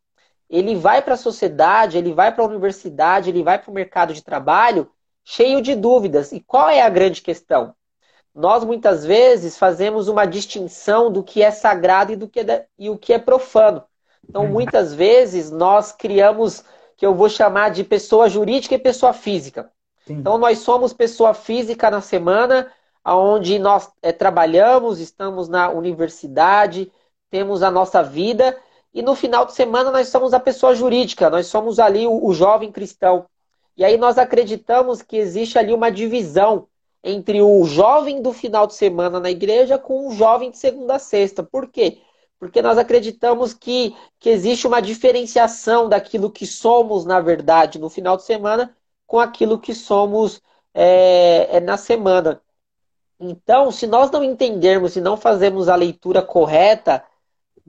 ele 0.48 0.74
vai 0.76 1.02
para 1.02 1.14
a 1.14 1.18
sociedade, 1.18 1.98
ele 1.98 2.12
vai 2.12 2.34
para 2.34 2.42
a 2.42 2.46
universidade, 2.46 3.28
ele 3.28 3.42
vai 3.42 3.58
para 3.58 3.70
o 3.70 3.74
mercado 3.74 4.14
de 4.14 4.22
trabalho 4.22 4.90
cheio 5.24 5.60
de 5.60 5.74
dúvidas. 5.74 6.32
E 6.32 6.40
qual 6.40 6.70
é 6.70 6.80
a 6.80 6.88
grande 6.88 7.20
questão? 7.20 7.74
Nós 8.34 8.64
muitas 8.64 9.04
vezes 9.04 9.58
fazemos 9.58 10.08
uma 10.08 10.24
distinção 10.24 11.12
do 11.12 11.22
que 11.22 11.42
é 11.42 11.50
sagrado 11.50 12.12
e 12.12 12.16
do 12.16 12.28
que 12.28 12.40
é, 12.40 12.66
e 12.78 12.88
o 12.88 12.96
que 12.96 13.12
é 13.12 13.18
profano. 13.18 13.84
Então, 14.26 14.44
uhum. 14.44 14.52
muitas 14.52 14.94
vezes 14.94 15.50
nós 15.50 15.92
criamos 15.92 16.64
que 16.96 17.04
eu 17.04 17.14
vou 17.14 17.28
chamar 17.28 17.70
de 17.70 17.84
pessoa 17.84 18.28
jurídica 18.28 18.74
e 18.74 18.78
pessoa 18.78 19.12
física. 19.12 19.70
Sim. 20.06 20.14
Então, 20.14 20.38
nós 20.38 20.60
somos 20.60 20.94
pessoa 20.94 21.34
física 21.34 21.90
na 21.90 22.00
semana, 22.00 22.72
onde 23.04 23.58
nós 23.58 23.90
é, 24.02 24.12
trabalhamos, 24.12 24.98
estamos 24.98 25.48
na 25.48 25.68
universidade, 25.70 26.90
temos 27.30 27.62
a 27.62 27.70
nossa 27.70 28.02
vida, 28.02 28.58
e 28.92 29.02
no 29.02 29.14
final 29.14 29.44
de 29.44 29.52
semana 29.52 29.90
nós 29.90 30.08
somos 30.08 30.32
a 30.32 30.40
pessoa 30.40 30.74
jurídica, 30.74 31.30
nós 31.30 31.46
somos 31.46 31.78
ali 31.78 32.06
o, 32.06 32.24
o 32.24 32.32
jovem 32.32 32.72
cristão. 32.72 33.26
E 33.76 33.84
aí 33.84 33.96
nós 33.96 34.18
acreditamos 34.18 35.02
que 35.02 35.16
existe 35.16 35.58
ali 35.58 35.72
uma 35.72 35.90
divisão 35.90 36.66
entre 37.02 37.40
o 37.40 37.64
jovem 37.64 38.20
do 38.20 38.32
final 38.32 38.66
de 38.66 38.74
semana 38.74 39.20
na 39.20 39.30
igreja 39.30 39.78
com 39.78 40.08
o 40.08 40.12
jovem 40.12 40.50
de 40.50 40.58
segunda 40.58 40.96
a 40.96 40.98
sexta. 40.98 41.42
Por 41.42 41.68
quê? 41.68 42.00
Porque 42.38 42.60
nós 42.62 42.78
acreditamos 42.78 43.54
que, 43.54 43.94
que 44.18 44.30
existe 44.30 44.66
uma 44.66 44.80
diferenciação 44.80 45.88
daquilo 45.88 46.30
que 46.30 46.46
somos, 46.46 47.04
na 47.04 47.20
verdade, 47.20 47.78
no 47.78 47.88
final 47.88 48.16
de 48.16 48.24
semana 48.24 48.76
com 49.06 49.18
aquilo 49.18 49.58
que 49.58 49.74
somos 49.74 50.42
é, 50.74 51.56
é, 51.56 51.60
na 51.60 51.76
semana. 51.76 52.40
Então, 53.18 53.72
se 53.72 53.86
nós 53.86 54.10
não 54.10 54.22
entendermos 54.22 54.94
e 54.96 55.00
não 55.00 55.16
fazermos 55.16 55.68
a 55.68 55.74
leitura 55.74 56.22
correta 56.22 57.04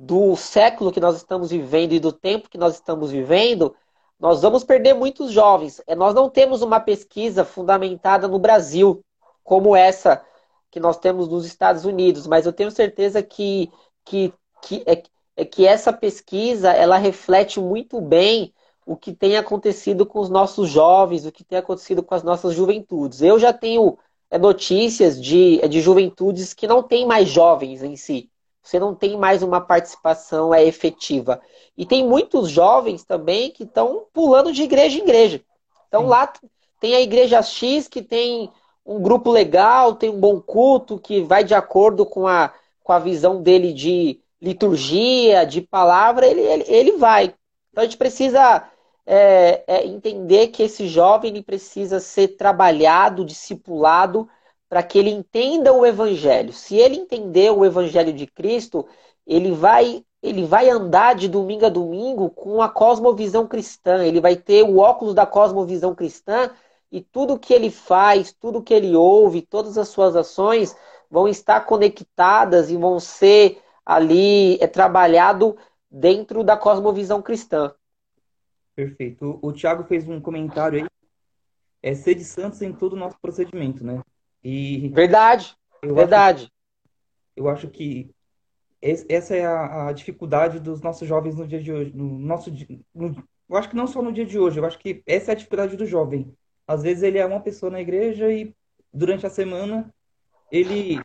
do 0.01 0.33
século 0.37 0.93
que 0.93 0.99
nós 1.01 1.17
estamos 1.17 1.49
vivendo 1.49 1.91
e 1.91 1.99
do 1.99 2.13
tempo 2.13 2.49
que 2.49 2.57
nós 2.57 2.75
estamos 2.75 3.11
vivendo, 3.11 3.75
nós 4.17 4.41
vamos 4.41 4.63
perder 4.63 4.93
muitos 4.93 5.29
jovens. 5.29 5.81
É, 5.85 5.93
nós 5.93 6.15
não 6.15 6.29
temos 6.29 6.61
uma 6.61 6.79
pesquisa 6.79 7.43
fundamentada 7.43 8.25
no 8.25 8.39
Brasil, 8.39 9.03
como 9.43 9.75
essa 9.75 10.23
que 10.71 10.79
nós 10.79 10.97
temos 10.97 11.27
nos 11.27 11.45
Estados 11.45 11.83
Unidos, 11.83 12.27
mas 12.27 12.45
eu 12.45 12.53
tenho 12.53 12.71
certeza 12.71 13.21
que, 13.21 13.69
que, 14.05 14.33
que, 14.61 14.83
é, 14.85 15.03
é 15.35 15.43
que 15.43 15.65
essa 15.67 15.91
pesquisa 15.91 16.71
ela 16.71 16.95
reflete 16.95 17.59
muito 17.59 17.99
bem 17.99 18.53
o 18.85 18.95
que 18.95 19.11
tem 19.13 19.35
acontecido 19.35 20.05
com 20.05 20.19
os 20.19 20.29
nossos 20.29 20.69
jovens, 20.69 21.25
o 21.25 21.31
que 21.31 21.43
tem 21.43 21.59
acontecido 21.59 22.01
com 22.03 22.15
as 22.15 22.23
nossas 22.23 22.53
juventudes. 22.55 23.21
Eu 23.21 23.37
já 23.37 23.51
tenho 23.51 23.97
é, 24.31 24.37
notícias 24.37 25.21
de, 25.21 25.59
é, 25.61 25.67
de 25.67 25.81
juventudes 25.81 26.53
que 26.53 26.67
não 26.67 26.81
tem 26.81 27.05
mais 27.05 27.27
jovens 27.27 27.83
em 27.83 27.97
si. 27.97 28.29
Você 28.61 28.79
não 28.79 28.93
tem 28.93 29.17
mais 29.17 29.41
uma 29.41 29.61
participação 29.61 30.53
é, 30.53 30.63
efetiva. 30.65 31.41
E 31.77 31.85
tem 31.85 32.05
muitos 32.05 32.49
jovens 32.49 33.03
também 33.03 33.51
que 33.51 33.63
estão 33.63 34.05
pulando 34.13 34.51
de 34.51 34.63
igreja 34.63 34.97
em 34.97 35.01
igreja. 35.01 35.41
Estão 35.85 36.05
lá 36.05 36.31
tem 36.79 36.95
a 36.95 37.01
igreja 37.01 37.41
X 37.41 37.87
que 37.87 38.01
tem 38.01 38.49
um 38.85 39.01
grupo 39.01 39.29
legal, 39.31 39.95
tem 39.95 40.09
um 40.09 40.19
bom 40.19 40.39
culto 40.39 40.97
que 40.97 41.21
vai 41.21 41.43
de 41.43 41.53
acordo 41.53 42.05
com 42.05 42.27
a, 42.27 42.53
com 42.83 42.93
a 42.93 42.99
visão 42.99 43.41
dele 43.41 43.73
de 43.73 44.19
liturgia, 44.41 45.45
de 45.45 45.61
palavra, 45.61 46.25
ele, 46.25 46.41
ele, 46.41 46.63
ele 46.67 46.91
vai. 46.93 47.35
Então 47.71 47.83
a 47.83 47.83
gente 47.83 47.97
precisa 47.97 48.63
é, 49.05 49.63
é 49.67 49.85
entender 49.85 50.47
que 50.47 50.63
esse 50.63 50.87
jovem 50.87 51.31
ele 51.31 51.43
precisa 51.43 51.99
ser 51.99 52.29
trabalhado, 52.29 53.25
discipulado, 53.25 54.29
para 54.69 54.83
que 54.83 54.99
ele 54.99 55.09
entenda 55.09 55.73
o 55.73 55.85
evangelho. 55.85 56.53
Se 56.53 56.75
ele 56.77 56.95
entender 56.95 57.51
o 57.51 57.65
evangelho 57.65 58.13
de 58.13 58.27
Cristo, 58.27 58.87
ele 59.25 59.51
vai 59.51 60.05
ele 60.21 60.43
vai 60.43 60.69
andar 60.69 61.15
de 61.15 61.29
domingo 61.29 61.65
a 61.65 61.69
domingo 61.69 62.29
com 62.29 62.61
a 62.61 62.67
cosmovisão 62.67 63.47
cristã, 63.47 64.03
ele 64.03 64.19
vai 64.19 64.35
ter 64.35 64.63
o 64.63 64.77
óculos 64.77 65.13
da 65.13 65.25
cosmovisão 65.25 65.95
cristã 65.95 66.51
e 66.91 66.99
tudo 66.99 67.39
que 67.39 67.53
ele 67.53 67.71
faz, 67.71 68.33
tudo 68.33 68.61
que 68.61 68.73
ele 68.73 68.93
ouve, 68.95 69.41
todas 69.41 69.77
as 69.77 69.87
suas 69.87 70.17
ações 70.17 70.75
vão 71.09 71.25
estar 71.25 71.61
conectadas 71.61 72.69
e 72.69 72.75
vão 72.75 72.99
ser 72.99 73.61
ali 73.85 74.61
é 74.61 74.67
trabalhado 74.67 75.57
dentro 75.89 76.43
da 76.43 76.57
cosmovisão 76.57 77.21
cristã. 77.21 77.73
Perfeito. 78.75 79.39
O, 79.41 79.47
o 79.47 79.53
Tiago 79.53 79.83
fez 79.85 80.07
um 80.07 80.19
comentário 80.19 80.81
aí, 80.81 80.87
é 81.81 81.93
ser 81.95 82.15
de 82.15 82.23
santos 82.23 82.61
em 82.61 82.73
todo 82.73 82.93
o 82.93 82.97
nosso 82.97 83.17
procedimento, 83.21 83.83
né? 83.83 84.01
E 84.43 84.89
verdade, 84.89 85.55
eu 85.81 85.95
verdade. 85.95 86.43
Acho, 86.43 86.51
eu 87.35 87.49
acho 87.49 87.69
que 87.69 88.09
essa 88.81 89.35
é 89.35 89.45
a, 89.45 89.87
a, 89.87 89.91
dificuldade 89.91 90.59
dos 90.59 90.81
nossos 90.81 91.07
jovens 91.07 91.35
no 91.35 91.47
dia 91.47 91.61
de 91.61 91.71
hoje. 91.71 91.91
No 91.93 92.17
nosso, 92.17 92.51
no, 92.93 93.15
eu 93.49 93.57
acho 93.57 93.69
que 93.69 93.75
não 93.75 93.87
só 93.87 94.01
no 94.01 94.13
dia 94.13 94.25
de 94.25 94.39
hoje, 94.39 94.59
eu 94.59 94.65
acho 94.65 94.79
que 94.79 95.03
essa 95.05 95.31
é 95.31 95.33
a 95.33 95.35
dificuldade 95.35 95.75
do 95.75 95.85
jovem. 95.85 96.33
Às 96.65 96.83
vezes 96.83 97.03
ele 97.03 97.17
é 97.17 97.25
uma 97.25 97.41
pessoa 97.41 97.71
na 97.71 97.81
igreja 97.81 98.31
e 98.31 98.53
durante 98.93 99.25
a 99.25 99.29
semana 99.29 99.93
ele 100.51 100.99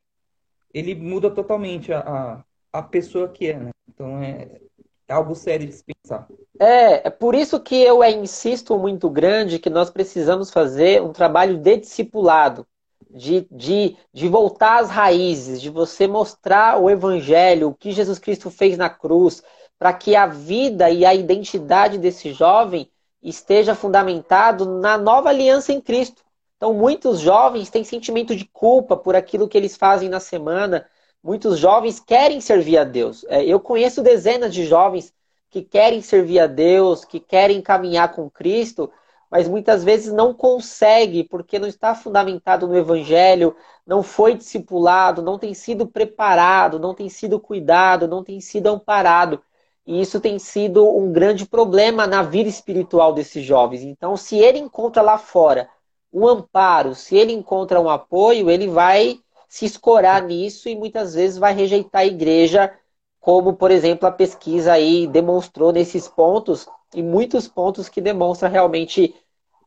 ele 0.73 0.95
muda 0.95 1.31
totalmente 1.31 1.93
a, 1.93 2.01
a, 2.01 2.45
a 2.73 2.83
pessoa 2.83 3.29
que 3.29 3.49
é, 3.49 3.59
né? 3.59 3.71
Então 3.89 4.19
é, 4.19 4.61
é 5.09 5.13
algo 5.13 5.35
sério 5.35 5.67
de 5.67 5.73
se 5.73 5.85
pensar. 5.85 6.29
É, 6.59 7.07
é 7.07 7.11
por 7.11 7.35
isso 7.35 7.61
que 7.61 7.77
eu 7.77 8.03
insisto 8.05 8.77
muito 8.79 9.09
grande 9.09 9.59
que 9.59 9.71
nós 9.71 9.91
precisamos 9.91 10.51
fazer 10.51 11.01
um 11.03 11.13
trabalho 11.13 11.59
de 11.59 11.77
discipulado 11.79 12.67
de, 13.11 13.47
de, 13.51 13.97
de 14.13 14.29
voltar 14.29 14.81
às 14.81 14.91
raízes, 14.91 15.61
de 15.61 15.71
você 15.71 16.07
mostrar 16.07 16.81
o 16.81 16.91
evangelho, 16.91 17.69
o 17.69 17.75
que 17.75 17.93
Jesus 17.93 18.19
Cristo 18.19 18.51
fez 18.51 18.77
na 18.77 18.89
cruz, 18.89 19.43
para 19.79 19.93
que 19.93 20.17
a 20.17 20.27
vida 20.27 20.91
e 20.91 21.05
a 21.05 21.15
identidade 21.15 21.99
desse 21.99 22.33
jovem 22.33 22.91
esteja 23.23 23.75
fundamentado 23.75 24.81
na 24.81 24.99
nova 24.99 25.31
aliança 25.31 25.73
em 25.73 25.81
Cristo. 25.81 26.23
Então, 26.57 26.73
muitos 26.73 27.21
jovens 27.21 27.71
têm 27.71 27.85
sentimento 27.85 28.35
de 28.37 28.45
culpa 28.47 28.97
por 28.97 29.17
aquilo 29.17 29.49
que 29.49 29.59
eles 29.59 29.77
fazem 29.77 30.09
na 30.09 30.21
semana. 30.21 30.87
Muitos 31.23 31.59
jovens 31.59 31.99
querem 31.99 32.41
servir 32.41 32.79
a 32.79 32.85
Deus. 32.85 33.25
É, 33.29 33.45
eu 33.45 33.59
conheço 33.59 34.03
dezenas 34.03 34.53
de 34.53 34.65
jovens 34.65 35.13
que 35.51 35.63
querem 35.63 36.03
servir 36.03 36.41
a 36.41 36.47
Deus, 36.47 37.05
que 37.05 37.21
querem 37.21 37.63
caminhar 37.63 38.13
com 38.13 38.29
Cristo, 38.31 38.91
mas 39.35 39.49
muitas 39.49 39.83
vezes 39.83 40.13
não 40.13 40.33
consegue 40.33 41.25
porque 41.25 41.59
não 41.59 41.67
está 41.67 41.93
fundamentado 41.93 42.69
no 42.69 42.77
Evangelho, 42.77 43.57
não 43.85 44.01
foi 44.01 44.37
discipulado, 44.37 45.23
não 45.23 45.41
tem 45.41 45.53
sido 45.53 45.89
preparado, 45.89 46.79
não 46.79 46.95
tem 46.95 47.09
sido 47.09 47.41
cuidado, 47.41 48.07
não 48.07 48.23
tem 48.23 48.41
sido 48.41 48.69
amparado. 48.69 49.43
E 49.85 50.01
isso 50.01 50.21
tem 50.21 50.39
sido 50.39 50.89
um 50.89 51.11
grande 51.11 51.47
problema 51.47 52.07
na 52.07 52.23
vida 52.23 52.49
espiritual 52.49 53.13
desses 53.13 53.45
jovens. 53.45 53.83
Então, 53.83 54.17
se 54.17 54.39
ele 54.39 54.61
encontra 54.61 55.03
lá 55.03 55.19
fora 55.19 55.69
um 56.13 56.29
amparo, 56.29 56.95
se 56.95 57.17
ele 57.17 57.33
encontra 57.33 57.81
um 57.81 57.91
apoio, 57.91 58.49
ele 58.49 58.69
vai 58.69 59.19
se 59.49 59.65
escorar 59.65 60.23
nisso 60.23 60.69
e 60.69 60.77
muitas 60.77 61.13
vezes 61.15 61.39
vai 61.39 61.53
rejeitar 61.53 62.03
a 62.03 62.07
igreja, 62.07 62.73
como, 63.19 63.55
por 63.55 63.73
exemplo, 63.73 64.07
a 64.07 64.13
pesquisa 64.13 64.75
aí 64.75 65.09
demonstrou 65.09 65.73
nesses 65.73 66.07
pontos 66.07 66.69
e 66.95 67.03
muitos 67.03 67.49
pontos 67.49 67.89
que 67.89 68.01
demonstra 68.01 68.49
realmente 68.49 69.13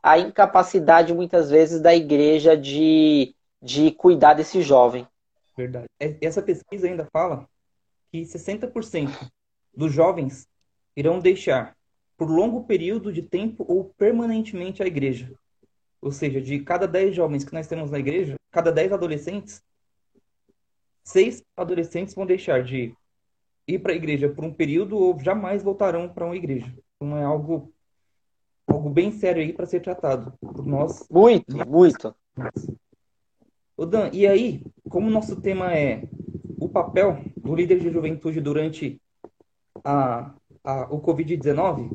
a 0.07 0.17
incapacidade, 0.17 1.13
muitas 1.13 1.49
vezes, 1.49 1.81
da 1.81 1.93
igreja 1.93 2.55
de, 2.55 3.35
de 3.61 3.91
cuidar 3.91 4.33
desse 4.33 4.61
jovem. 4.61 5.07
Verdade. 5.55 5.87
É, 5.99 6.15
essa 6.21 6.41
pesquisa 6.41 6.87
ainda 6.87 7.07
fala 7.11 7.47
que 8.11 8.21
60% 8.21 9.29
dos 9.75 9.91
jovens 9.91 10.47
irão 10.95 11.19
deixar 11.19 11.75
por 12.15 12.29
longo 12.29 12.63
período 12.63 13.11
de 13.11 13.21
tempo 13.21 13.65
ou 13.67 13.93
permanentemente 13.97 14.81
a 14.81 14.87
igreja. 14.87 15.31
Ou 16.01 16.11
seja, 16.11 16.39
de 16.41 16.59
cada 16.59 16.87
10 16.87 17.15
jovens 17.15 17.43
que 17.43 17.53
nós 17.53 17.67
temos 17.67 17.91
na 17.91 17.99
igreja, 17.99 18.35
cada 18.51 18.71
10 18.71 18.93
adolescentes, 18.93 19.61
seis 21.03 21.43
adolescentes 21.55 22.15
vão 22.15 22.25
deixar 22.25 22.63
de 22.63 22.93
ir 23.67 23.79
para 23.79 23.91
a 23.91 23.95
igreja 23.95 24.29
por 24.29 24.45
um 24.45 24.53
período 24.53 24.97
ou 24.97 25.19
jamais 25.19 25.61
voltarão 25.61 26.07
para 26.07 26.25
uma 26.25 26.35
igreja. 26.35 26.73
Então 26.95 27.17
é 27.17 27.23
algo 27.23 27.73
algo 28.67 28.89
bem 28.89 29.11
sério 29.11 29.41
aí 29.41 29.53
para 29.53 29.65
ser 29.65 29.81
tratado 29.81 30.33
por 30.39 30.65
nós. 30.65 31.07
Muito, 31.09 31.55
muito. 31.67 32.15
O 33.75 33.85
Dan, 33.85 34.09
e 34.11 34.27
aí, 34.27 34.63
como 34.89 35.09
nosso 35.09 35.39
tema 35.39 35.73
é 35.73 36.03
o 36.59 36.67
papel 36.67 37.19
do 37.37 37.55
líder 37.55 37.79
de 37.79 37.89
juventude 37.89 38.41
durante 38.41 39.01
a, 39.83 40.33
a 40.63 40.93
o 40.93 41.01
Covid-19, 41.01 41.89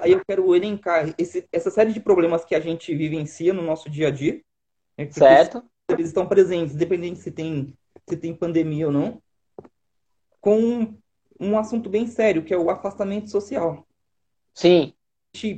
aí 0.00 0.12
eu 0.12 0.24
quero 0.24 0.54
elencar 0.54 1.14
esse, 1.18 1.46
essa 1.52 1.70
série 1.70 1.92
de 1.92 2.00
problemas 2.00 2.44
que 2.44 2.54
a 2.54 2.60
gente 2.60 2.94
vivencia 2.94 3.52
no 3.52 3.62
nosso 3.62 3.90
dia 3.90 4.08
a 4.08 4.10
dia. 4.10 4.40
Né, 4.96 5.10
certo. 5.10 5.62
Eles 5.90 6.08
estão 6.08 6.26
presentes, 6.26 6.74
independente 6.74 7.18
se 7.18 7.30
tem, 7.30 7.74
se 8.08 8.16
tem 8.16 8.34
pandemia 8.34 8.86
ou 8.86 8.92
não, 8.92 9.22
com 10.40 10.94
um 11.40 11.58
assunto 11.58 11.88
bem 11.88 12.06
sério, 12.06 12.44
que 12.44 12.54
é 12.54 12.58
o 12.58 12.70
afastamento 12.70 13.30
social. 13.30 13.86
Sim 14.54 14.92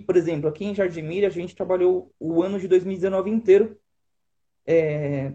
por 0.06 0.16
exemplo, 0.16 0.48
aqui 0.48 0.64
em 0.64 0.74
Jardim 0.74 1.02
Mira, 1.02 1.28
a 1.28 1.30
gente 1.30 1.54
trabalhou 1.54 2.12
o 2.18 2.42
ano 2.42 2.58
de 2.58 2.68
2019 2.68 3.30
inteiro. 3.30 3.78
É, 4.66 5.32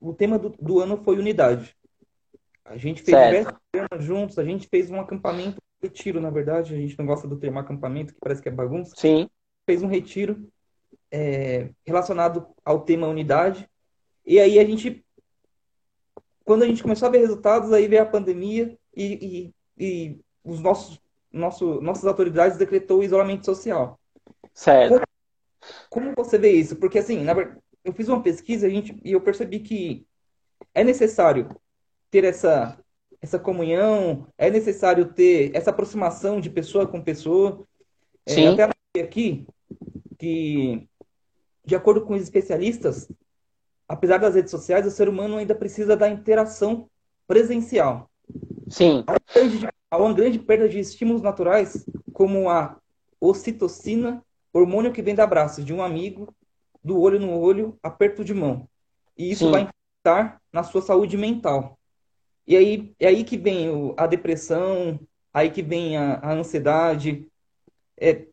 o 0.00 0.14
tema 0.14 0.38
do, 0.38 0.50
do, 0.50 0.78
ano 0.80 1.02
foi 1.02 1.18
unidade. 1.18 1.76
A 2.64 2.76
gente 2.76 3.02
fez 3.02 3.16
diversos 3.16 3.54
programas 3.70 4.04
juntos, 4.04 4.38
a 4.38 4.44
gente 4.44 4.68
fez 4.68 4.90
um 4.90 5.00
acampamento, 5.00 5.60
retiro, 5.82 6.20
na 6.20 6.30
verdade, 6.30 6.74
a 6.74 6.76
gente 6.76 6.98
não 6.98 7.06
gosta 7.06 7.26
do 7.26 7.38
termo 7.38 7.58
acampamento, 7.58 8.12
que 8.12 8.20
parece 8.20 8.42
que 8.42 8.48
é 8.48 8.52
bagunça. 8.52 8.94
Sim. 8.96 9.28
Fez 9.66 9.82
um 9.82 9.88
retiro 9.88 10.48
é, 11.10 11.70
relacionado 11.86 12.46
ao 12.64 12.82
tema 12.82 13.08
unidade. 13.08 13.68
E 14.24 14.38
aí 14.38 14.58
a 14.58 14.64
gente, 14.64 15.04
quando 16.44 16.62
a 16.62 16.66
gente 16.66 16.82
começou 16.82 17.08
a 17.08 17.10
ver 17.10 17.18
resultados, 17.18 17.72
aí 17.72 17.88
veio 17.88 18.02
a 18.02 18.06
pandemia 18.06 18.78
e, 18.94 19.52
e, 19.78 19.84
e 19.84 20.20
os 20.44 20.60
nossos 20.60 21.00
nosso, 21.32 21.80
nossas 21.80 22.04
autoridades 22.06 22.58
decretou 22.58 23.00
o 23.00 23.02
isolamento 23.02 23.44
social. 23.44 23.98
Certo. 24.54 25.00
Como, 25.90 26.14
como 26.14 26.14
você 26.16 26.38
vê 26.38 26.52
isso? 26.52 26.76
Porque 26.76 26.98
assim, 26.98 27.22
na 27.22 27.34
eu 27.84 27.92
fiz 27.92 28.08
uma 28.08 28.22
pesquisa 28.22 28.68
gente, 28.68 29.00
e 29.04 29.12
eu 29.12 29.20
percebi 29.20 29.60
que 29.60 30.06
é 30.74 30.84
necessário 30.84 31.48
ter 32.10 32.24
essa, 32.24 32.78
essa 33.20 33.38
comunhão, 33.38 34.26
é 34.36 34.50
necessário 34.50 35.06
ter 35.12 35.50
essa 35.54 35.70
aproximação 35.70 36.40
de 36.40 36.50
pessoa 36.50 36.86
com 36.86 37.02
pessoa. 37.02 37.64
É, 38.26 38.32
Sim. 38.32 38.46
É, 38.46 38.62
até 38.62 39.00
aqui 39.00 39.46
que, 40.18 40.86
de 41.64 41.76
acordo 41.76 42.02
com 42.02 42.14
os 42.14 42.22
especialistas, 42.22 43.08
apesar 43.88 44.18
das 44.18 44.34
redes 44.34 44.50
sociais, 44.50 44.86
o 44.86 44.90
ser 44.90 45.08
humano 45.08 45.36
ainda 45.36 45.54
precisa 45.54 45.96
da 45.96 46.08
interação 46.08 46.88
presencial. 47.26 48.10
Sim. 48.68 49.04
Há 49.90 49.96
uma 49.96 50.12
grande 50.12 50.38
perda 50.38 50.68
de 50.68 50.78
estímulos 50.78 51.22
naturais, 51.22 51.86
como 52.12 52.50
a 52.50 52.76
ocitocina, 53.20 54.22
hormônio 54.52 54.92
que 54.92 55.02
vem 55.02 55.14
da 55.14 55.24
abraço 55.24 55.62
de 55.62 55.72
um 55.72 55.82
amigo, 55.82 56.34
do 56.82 57.00
olho 57.00 57.18
no 57.18 57.38
olho, 57.38 57.78
aperto 57.82 58.24
de 58.24 58.34
mão. 58.34 58.68
E 59.16 59.30
isso 59.30 59.46
Sim. 59.46 59.50
vai 59.50 59.60
impactar 59.62 60.40
na 60.52 60.62
sua 60.62 60.82
saúde 60.82 61.16
mental. 61.16 61.78
E 62.46 62.56
aí 62.56 62.94
é 62.98 63.08
aí 63.08 63.24
que 63.24 63.36
vem 63.36 63.68
a 63.96 64.06
depressão, 64.06 64.98
aí 65.32 65.50
que 65.50 65.62
vem 65.62 65.96
a, 65.96 66.14
a 66.14 66.32
ansiedade, 66.32 67.26
é, 67.96 68.26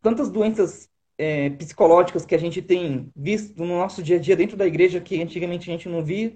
tantas 0.00 0.30
doenças 0.30 0.88
é, 1.18 1.50
psicológicas 1.50 2.24
que 2.24 2.34
a 2.34 2.38
gente 2.38 2.62
tem 2.62 3.10
visto 3.14 3.58
no 3.58 3.66
nosso 3.66 4.02
dia 4.02 4.16
a 4.16 4.20
dia 4.20 4.36
dentro 4.36 4.56
da 4.56 4.66
igreja 4.66 5.00
que 5.00 5.20
antigamente 5.20 5.68
a 5.68 5.72
gente 5.72 5.88
não 5.88 6.04
via. 6.04 6.32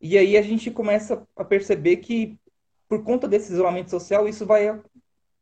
E 0.00 0.16
aí 0.16 0.36
a 0.36 0.42
gente 0.42 0.70
começa 0.70 1.26
a 1.34 1.44
perceber 1.44 1.96
que 1.96 2.38
por 2.88 3.02
conta 3.02 3.26
desse 3.26 3.52
isolamento 3.52 3.90
social, 3.90 4.28
isso 4.28 4.46
vai, 4.46 4.80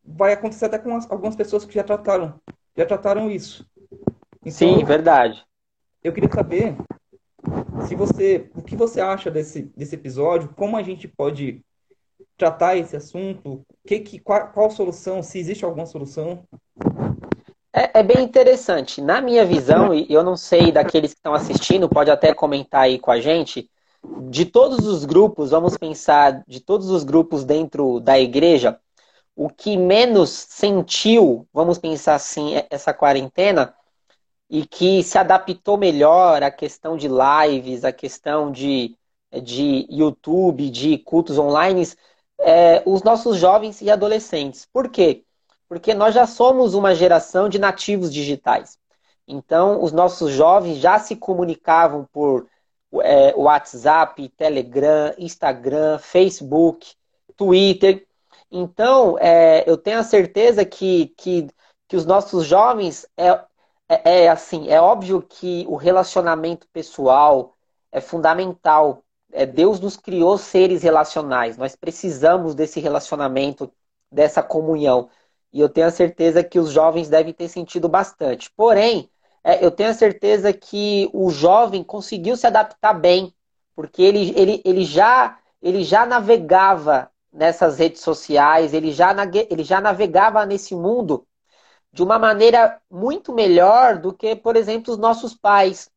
vai 0.04 0.32
acontecer 0.32 0.66
até 0.66 0.78
com 0.78 0.96
as, 0.96 1.10
algumas 1.10 1.36
pessoas 1.36 1.64
que 1.64 1.74
já 1.74 1.82
trataram, 1.82 2.40
já 2.76 2.86
trataram 2.86 3.30
isso. 3.30 3.66
Então, 4.40 4.52
Sim, 4.52 4.84
verdade. 4.84 5.44
Eu 6.02 6.12
queria 6.12 6.30
saber 6.30 6.76
se 7.86 7.94
você, 7.94 8.50
o 8.54 8.62
que 8.62 8.76
você 8.76 9.00
acha 9.00 9.30
desse, 9.30 9.62
desse 9.76 9.94
episódio, 9.94 10.50
como 10.54 10.76
a 10.76 10.82
gente 10.82 11.08
pode 11.08 11.64
tratar 12.36 12.76
esse 12.76 12.96
assunto, 12.96 13.64
que, 13.86 14.00
que, 14.00 14.18
qual, 14.18 14.48
qual 14.48 14.70
solução, 14.70 15.22
se 15.22 15.38
existe 15.38 15.64
alguma 15.64 15.86
solução? 15.86 16.44
É, 17.72 18.00
é, 18.00 18.02
bem 18.02 18.22
interessante. 18.22 19.00
Na 19.00 19.20
minha 19.20 19.44
visão, 19.44 19.92
e 19.92 20.06
eu 20.08 20.22
não 20.22 20.36
sei 20.36 20.70
daqueles 20.70 21.12
que 21.12 21.18
estão 21.18 21.34
assistindo, 21.34 21.88
pode 21.88 22.10
até 22.10 22.32
comentar 22.32 22.82
aí 22.82 22.98
com 22.98 23.10
a 23.10 23.20
gente, 23.20 23.68
de 24.30 24.44
todos 24.44 24.86
os 24.86 25.04
grupos, 25.04 25.50
vamos 25.50 25.76
pensar, 25.76 26.42
de 26.46 26.60
todos 26.60 26.90
os 26.90 27.04
grupos 27.04 27.44
dentro 27.44 28.00
da 28.00 28.18
igreja, 28.18 28.78
o 29.36 29.48
que 29.48 29.76
menos 29.76 30.30
sentiu, 30.30 31.46
vamos 31.52 31.78
pensar 31.78 32.14
assim, 32.14 32.54
é 32.56 32.66
essa 32.70 32.92
quarentena, 32.92 33.74
e 34.48 34.66
que 34.66 35.02
se 35.02 35.18
adaptou 35.18 35.76
melhor 35.76 36.42
à 36.42 36.50
questão 36.50 36.96
de 36.96 37.08
lives, 37.08 37.84
à 37.84 37.92
questão 37.92 38.52
de, 38.52 38.96
de 39.42 39.86
YouTube, 39.90 40.70
de 40.70 40.98
cultos 40.98 41.38
online, 41.38 41.88
é, 42.38 42.82
os 42.86 43.02
nossos 43.02 43.36
jovens 43.36 43.80
e 43.80 43.90
adolescentes. 43.90 44.66
Por 44.72 44.88
quê? 44.88 45.24
Porque 45.68 45.94
nós 45.94 46.14
já 46.14 46.26
somos 46.26 46.74
uma 46.74 46.94
geração 46.94 47.48
de 47.48 47.58
nativos 47.58 48.12
digitais. 48.12 48.78
Então, 49.26 49.82
os 49.82 49.90
nossos 49.90 50.30
jovens 50.30 50.78
já 50.78 50.98
se 50.98 51.16
comunicavam 51.16 52.06
por 52.12 52.46
é, 53.02 53.34
WhatsApp, 53.36 54.28
Telegram, 54.30 55.14
Instagram, 55.18 55.98
Facebook, 55.98 56.94
Twitter. 57.36 58.06
Então, 58.50 59.18
é, 59.18 59.68
eu 59.68 59.76
tenho 59.76 59.98
a 59.98 60.04
certeza 60.04 60.64
que, 60.64 61.08
que, 61.16 61.48
que 61.88 61.96
os 61.96 62.06
nossos 62.06 62.46
jovens 62.46 63.06
é, 63.16 63.28
é, 63.88 64.24
é, 64.24 64.28
assim, 64.28 64.68
é 64.68 64.80
óbvio 64.80 65.22
que 65.22 65.64
o 65.68 65.76
relacionamento 65.76 66.66
pessoal 66.72 67.54
é 67.92 68.00
fundamental. 68.00 69.04
É, 69.32 69.44
Deus 69.46 69.80
nos 69.80 69.96
criou 69.96 70.38
seres 70.38 70.82
relacionais. 70.82 71.56
Nós 71.56 71.76
precisamos 71.76 72.54
desse 72.54 72.80
relacionamento, 72.80 73.72
dessa 74.10 74.42
comunhão. 74.42 75.10
E 75.52 75.60
eu 75.60 75.68
tenho 75.68 75.86
a 75.86 75.90
certeza 75.90 76.42
que 76.42 76.58
os 76.58 76.70
jovens 76.70 77.08
devem 77.08 77.32
ter 77.32 77.48
sentido 77.48 77.88
bastante. 77.88 78.50
Porém, 78.56 79.10
eu 79.60 79.70
tenho 79.70 79.90
a 79.90 79.94
certeza 79.94 80.52
que 80.52 81.08
o 81.12 81.30
jovem 81.30 81.84
conseguiu 81.84 82.36
se 82.36 82.46
adaptar 82.46 82.94
bem, 82.94 83.34
porque 83.74 84.02
ele, 84.02 84.32
ele, 84.36 84.62
ele, 84.64 84.84
já, 84.84 85.38
ele 85.60 85.84
já 85.84 86.06
navegava 86.06 87.10
nessas 87.32 87.78
redes 87.78 88.00
sociais, 88.00 88.72
ele 88.72 88.92
já, 88.92 89.14
ele 89.50 89.64
já 89.64 89.80
navegava 89.80 90.46
nesse 90.46 90.74
mundo 90.74 91.26
de 91.92 92.02
uma 92.02 92.18
maneira 92.18 92.80
muito 92.90 93.32
melhor 93.32 93.98
do 93.98 94.12
que, 94.12 94.34
por 94.34 94.56
exemplo, 94.56 94.92
os 94.92 94.98
nossos 94.98 95.34
pais, 95.34 95.90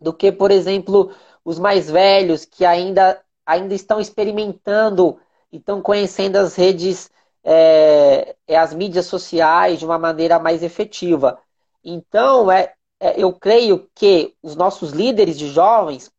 do 0.00 0.12
que, 0.12 0.32
por 0.32 0.50
exemplo, 0.50 1.14
os 1.44 1.58
mais 1.58 1.90
velhos 1.90 2.44
que 2.44 2.64
ainda, 2.64 3.20
ainda 3.46 3.74
estão 3.74 4.00
experimentando 4.00 5.20
e 5.52 5.58
estão 5.58 5.82
conhecendo 5.82 6.36
as 6.36 6.54
redes 6.56 7.10
é, 7.42 8.36
é, 8.46 8.56
as 8.56 8.74
mídias 8.74 9.06
sociais 9.06 9.78
de 9.78 9.84
uma 9.84 9.98
maneira 9.98 10.38
mais 10.38 10.62
efetiva. 10.62 11.38
Então, 11.84 12.50
é, 12.50 12.72
é, 12.98 13.20
eu 13.22 13.32
creio 13.32 13.88
que 13.94 14.34
os 14.42 14.56
nossos 14.56 14.92
líderes 14.92 15.38
de 15.38 15.48
jovens, 15.48 16.10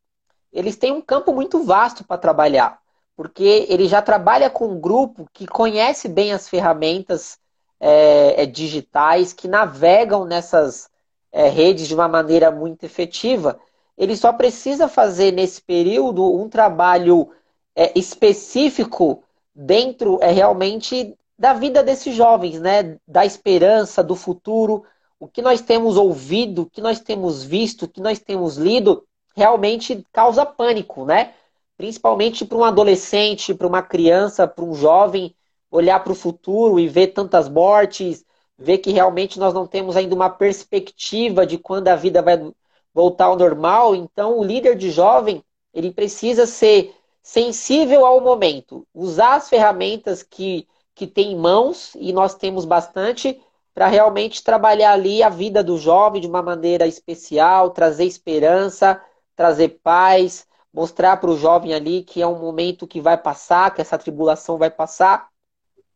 eles 0.52 0.76
têm 0.76 0.91
um 0.91 1.02
campo 1.02 1.34
muito 1.34 1.63
vasto 1.63 2.04
para 2.04 2.17
trabalhar, 2.17 2.80
porque 3.15 3.65
ele 3.69 3.88
já 3.88 4.02
trabalha 4.02 4.50
com 4.50 4.67
um 4.67 4.80
grupo 4.80 5.30
que 5.34 5.45
conhece 5.47 6.08
bem 6.08 6.32
as 6.34 6.50
ferramentas 6.50 7.38
é, 7.80 8.43
é 8.43 8.45
digitais, 8.45 9.34
que 9.34 9.47
navegam 9.47 10.26
nessas 10.26 10.89
é, 11.32 11.47
redes 11.47 11.88
de 11.88 11.95
uma 11.95 12.08
maneira 12.08 12.52
muito 12.52 12.84
efetiva. 12.84 13.60
Ele 13.97 14.15
só 14.15 14.34
precisa 14.34 14.88
fazer 14.88 15.32
nesse 15.32 15.62
período 15.62 16.24
um 16.24 16.50
trabalho 16.50 17.30
é, 17.76 17.97
específico 17.97 19.24
dentro 19.54 20.17
é 20.21 20.32
realmente 20.32 21.17
da 21.38 21.54
vida 21.54 21.84
desses 21.84 22.15
jovens, 22.15 22.60
né? 22.60 22.97
Da 23.08 23.26
esperança, 23.26 24.04
do 24.04 24.15
futuro. 24.15 24.84
O 25.21 25.27
que 25.27 25.39
nós 25.39 25.62
temos 25.62 25.97
ouvido, 25.97 26.63
o 26.63 26.65
que 26.65 26.81
nós 26.81 26.99
temos 26.99 27.43
visto, 27.43 27.84
o 27.84 27.88
que 27.88 28.01
nós 28.01 28.17
temos 28.17 28.57
lido, 28.57 29.05
realmente 29.36 30.03
causa 30.12 30.43
pânico, 30.43 31.05
né? 31.05 31.36
Principalmente 31.77 32.43
para 32.43 32.57
um 32.57 32.63
adolescente, 32.63 33.53
para 33.53 33.67
uma 33.67 33.84
criança, 33.84 34.47
para 34.47 34.65
um 34.65 34.73
jovem 34.73 35.36
olhar 35.69 36.03
para 36.03 36.12
o 36.12 36.15
futuro 36.15 36.79
e 36.79 36.88
ver 36.88 37.10
tantas 37.10 37.47
mortes, 37.47 38.25
ver 38.57 38.79
que 38.79 38.89
realmente 38.89 39.39
nós 39.39 39.53
não 39.53 39.67
temos 39.67 39.95
ainda 39.95 40.15
uma 40.15 40.27
perspectiva 40.27 41.45
de 41.45 41.60
quando 41.60 41.89
a 41.89 41.95
vida 41.95 42.19
vai 42.23 42.51
voltar 42.91 43.25
ao 43.25 43.38
normal. 43.38 43.93
Então, 43.93 44.39
o 44.39 44.43
líder 44.43 44.75
de 44.75 44.89
jovem, 44.89 45.43
ele 45.71 45.91
precisa 45.91 46.47
ser 46.47 46.95
sensível 47.21 48.07
ao 48.07 48.21
momento, 48.21 48.88
usar 48.91 49.36
as 49.36 49.47
ferramentas 49.47 50.23
que, 50.23 50.67
que 50.95 51.05
tem 51.05 51.34
em 51.34 51.38
mãos, 51.38 51.95
e 51.99 52.12
nós 52.12 52.34
temos 52.34 52.65
bastante, 52.65 53.39
para 53.82 53.88
realmente 53.88 54.44
trabalhar 54.44 54.91
ali 54.91 55.24
a 55.24 55.30
vida 55.30 55.63
do 55.63 55.76
jovem 55.76 56.22
de 56.22 56.28
uma 56.28 56.44
maneira 56.44 56.86
especial, 56.86 57.72
trazer 57.72 58.06
esperança, 58.06 59.02
trazer 59.36 59.80
paz, 59.82 60.46
mostrar 60.72 61.17
para 61.17 61.32
o 61.32 61.36
jovem 61.36 61.74
ali 61.74 62.04
que 62.04 62.22
é 62.22 62.28
um 62.28 62.38
momento 62.38 62.86
que 62.86 63.02
vai 63.02 63.17
passar, 63.17 63.74
que 63.74 63.82
essa 63.82 63.98
tribulação 63.98 64.56
vai 64.56 64.70
passar. 64.70 65.30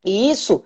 E 0.03 0.31
isso, 0.31 0.63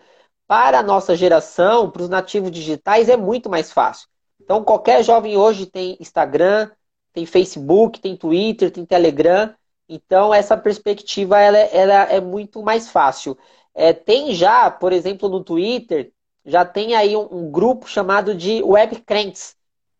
para 0.48 0.80
a 0.80 0.82
nossa 0.82 1.14
geração, 1.14 1.92
para 1.92 2.04
os 2.04 2.08
nativos 2.08 2.52
digitais, 2.52 3.10
é 3.10 3.18
muito 3.18 3.50
mais 3.50 3.70
fácil. 3.70 4.08
Então, 4.40 4.64
qualquer 4.64 5.04
jovem 5.04 5.36
hoje 5.36 5.66
tem 5.66 5.98
Instagram, 6.00 6.72
tem 7.12 7.26
Facebook, 7.26 8.00
tem 8.00 8.16
Twitter, 8.16 8.72
tem 8.72 8.86
Telegram, 8.86 9.54
então, 9.90 10.34
essa 10.34 10.56
perspectiva 10.56 11.38
ela, 11.38 11.58
ela 11.58 12.04
é 12.04 12.22
muito 12.22 12.64
mais 12.64 12.90
fácil. 12.90 13.38
É, 13.76 13.92
tem 13.92 14.34
já, 14.34 14.72
por 14.72 14.94
exemplo, 14.94 15.28
no 15.28 15.44
Twitter, 15.44 16.14
já 16.50 16.66
tem 16.66 16.96
aí 16.96 17.16
um, 17.16 17.28
um 17.32 17.52
grupo 17.52 17.88
chamado 17.88 18.34
de 18.36 18.62
web 18.64 18.96
crentes, 19.02 19.56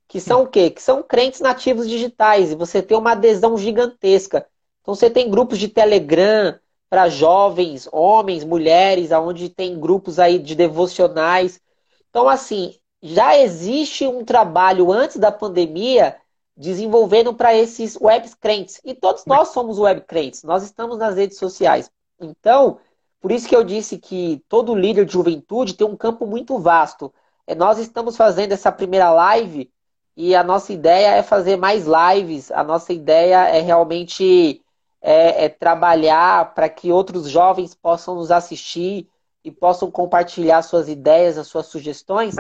que 0.08 0.20
são 0.20 0.44
o 0.44 0.48
quê? 0.48 0.70
Que 0.70 0.82
são 0.82 1.04
crentes 1.04 1.40
nativos 1.40 1.88
digitais, 1.88 2.52
e 2.52 2.56
você 2.56 2.82
tem 2.82 2.98
uma 2.98 3.12
adesão 3.12 3.58
gigantesca. 3.58 4.48
Então, 4.82 4.96
você 4.96 5.10
tem 5.10 5.30
grupos 5.30 5.60
de 5.60 5.68
Telegram 5.68 6.60
para 6.90 7.08
jovens, 7.08 7.88
homens, 7.92 8.44
mulheres, 8.44 9.12
aonde 9.12 9.50
tem 9.50 9.80
grupos 9.80 10.18
aí 10.18 10.40
de 10.40 10.56
devocionais. 10.56 11.62
Então, 12.10 12.28
assim, 12.28 12.76
já 13.02 13.38
existe 13.38 14.08
um 14.08 14.26
trabalho 14.26 14.92
antes 14.92 15.18
da 15.18 15.32
pandemia 15.32 16.18
desenvolvendo 16.58 17.34
para 17.34 17.56
esses 17.56 17.96
web 17.96 18.28
crentes. 18.40 18.82
E 18.84 18.94
todos 18.96 19.26
nós 19.26 19.50
somos 19.50 19.78
web 19.78 20.02
crentes, 20.02 20.44
nós 20.44 20.64
estamos 20.64 20.98
nas 20.98 21.16
redes 21.16 21.38
sociais. 21.38 21.90
Então, 22.20 22.80
por 23.22 23.32
isso 23.32 23.48
que 23.48 23.56
eu 23.56 23.64
disse 23.64 23.98
que 23.98 24.42
todo 24.48 24.76
líder 24.76 25.06
de 25.06 25.14
juventude 25.14 25.74
tem 25.74 25.86
um 25.86 25.96
campo 25.98 26.26
muito 26.26 26.58
vasto. 26.58 27.14
É, 27.46 27.54
nós 27.54 27.78
estamos 27.78 28.16
fazendo 28.16 28.54
essa 28.54 28.72
primeira 28.72 29.12
live 29.12 29.70
e 30.16 30.36
a 30.36 30.44
nossa 30.44 30.72
ideia 30.72 31.16
é 31.16 31.24
fazer 31.24 31.58
mais 31.58 31.86
lives. 31.86 32.52
A 32.52 32.64
nossa 32.64 32.94
ideia 32.94 33.48
é 33.50 33.60
realmente 33.60 34.62
é, 35.02 35.46
é 35.46 35.50
trabalhar 35.50 36.54
para 36.54 36.70
que 36.70 36.92
outros 36.92 37.30
jovens 37.30 37.76
possam 37.76 38.16
nos 38.16 38.32
assistir 38.32 39.08
e 39.44 39.52
possam 39.52 39.90
compartilhar 39.92 40.62
suas 40.62 40.88
ideias, 40.88 41.38
as 41.38 41.48
suas 41.48 41.66
sugestões, 41.66 42.36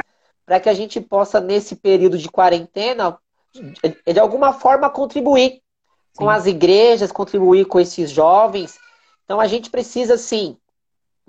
para 0.45 0.59
que 0.59 0.69
a 0.69 0.73
gente 0.73 0.99
possa, 0.99 1.39
nesse 1.39 1.75
período 1.75 2.17
de 2.17 2.29
quarentena, 2.29 3.17
de 4.05 4.19
alguma 4.19 4.53
forma 4.53 4.89
contribuir 4.89 5.51
sim. 5.51 5.61
com 6.17 6.29
as 6.29 6.45
igrejas, 6.45 7.11
contribuir 7.11 7.65
com 7.65 7.79
esses 7.79 8.09
jovens. 8.11 8.77
Então 9.23 9.39
a 9.39 9.47
gente 9.47 9.69
precisa, 9.69 10.17
sim, 10.17 10.57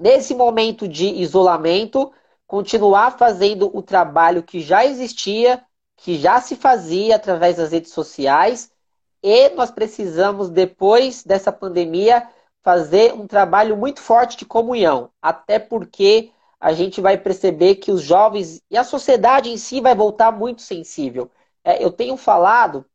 nesse 0.01 0.35
momento 0.35 0.89
de 0.89 1.07
isolamento, 1.07 2.11
continuar 2.47 3.19
fazendo 3.19 3.71
o 3.77 3.83
trabalho 3.83 4.43
que 4.43 4.61
já 4.61 4.85
existia, 4.85 5.63
que 5.97 6.19
já 6.19 6.41
se 6.41 6.57
fazia 6.57 7.17
através 7.17 7.59
das 7.59 7.71
redes 7.71 7.93
sociais, 7.93 8.73
e 9.23 9.51
nós 9.51 9.71
precisamos, 9.71 10.49
depois 10.49 11.23
dessa 11.23 11.53
pandemia, 11.53 12.27
fazer 12.63 13.13
um 13.13 13.27
trabalho 13.27 13.77
muito 13.77 14.01
forte 14.01 14.39
de 14.39 14.47
comunhão, 14.47 15.11
até 15.21 15.59
porque 15.59 16.31
a 16.59 16.73
gente 16.73 17.01
vai 17.01 17.19
perceber 17.19 17.77
que 17.77 17.93
os 17.93 18.03
jovens 18.03 18.63
e 18.71 18.77
a 18.77 18.85
sociedade 18.85 19.51
em 19.51 19.59
si 19.59 19.81
vai 19.81 19.95
voltar 19.95 20.33
muito 20.33 20.63
sensível. 20.63 21.31
É, 21.63 21.83
eu 21.85 21.91
tenho 21.91 22.17
falado 22.17 22.87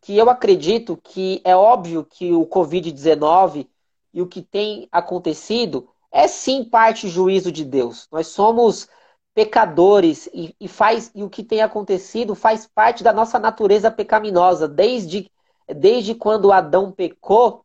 que 0.00 0.16
eu 0.16 0.28
acredito 0.30 0.98
que 1.02 1.40
é 1.44 1.54
óbvio 1.54 2.04
que 2.04 2.32
o 2.32 2.46
Covid-19 2.46 3.66
e 4.12 4.22
o 4.22 4.26
que 4.26 4.42
tem 4.42 4.88
acontecido 4.92 5.88
é 6.14 6.28
sim 6.28 6.62
parte 6.62 7.08
juízo 7.08 7.50
de 7.50 7.64
Deus. 7.64 8.06
Nós 8.12 8.28
somos 8.28 8.88
pecadores 9.34 10.28
e, 10.32 10.54
e, 10.60 10.68
faz 10.68 11.10
e 11.12 11.24
o 11.24 11.28
que 11.28 11.42
tem 11.42 11.60
acontecido 11.60 12.36
faz 12.36 12.68
parte 12.72 13.02
da 13.02 13.12
nossa 13.12 13.36
natureza 13.36 13.90
pecaminosa. 13.90 14.68
Desde, 14.68 15.28
desde 15.66 16.14
quando 16.14 16.52
Adão 16.52 16.92
pecou, 16.92 17.64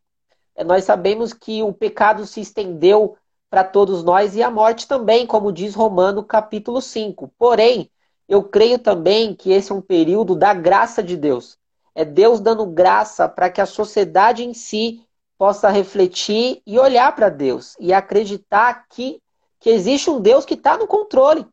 é, 0.55 0.63
nós 0.63 0.83
sabemos 0.83 1.31
que 1.31 1.61
o 1.61 1.71
pecado 1.71 2.25
se 2.25 2.41
estendeu 2.41 3.15
para 3.51 3.63
todos 3.63 4.03
nós 4.03 4.35
e 4.35 4.41
a 4.41 4.49
morte 4.49 4.87
também, 4.87 5.27
como 5.27 5.51
diz 5.51 5.75
Romano 5.75 6.23
capítulo 6.23 6.81
5. 6.81 7.31
Porém, 7.37 7.87
eu 8.27 8.43
creio 8.43 8.79
também 8.79 9.35
que 9.35 9.51
esse 9.51 9.71
é 9.71 9.75
um 9.75 9.81
período 9.81 10.35
da 10.35 10.55
graça 10.55 11.03
de 11.03 11.15
Deus. 11.15 11.55
É 11.93 12.03
Deus 12.03 12.39
dando 12.39 12.65
graça 12.65 13.29
para 13.29 13.47
que 13.51 13.61
a 13.61 13.67
sociedade 13.67 14.43
em 14.43 14.55
si 14.55 15.03
possa 15.39 15.69
refletir 15.69 16.61
e 16.67 16.77
olhar 16.77 17.15
para 17.15 17.29
Deus 17.29 17.77
e 17.79 17.93
acreditar 17.93 18.85
que, 18.89 19.21
que 19.57 19.69
existe 19.69 20.09
um 20.09 20.19
Deus 20.19 20.43
que 20.43 20.55
está 20.55 20.77
no 20.77 20.85
controle, 20.85 21.47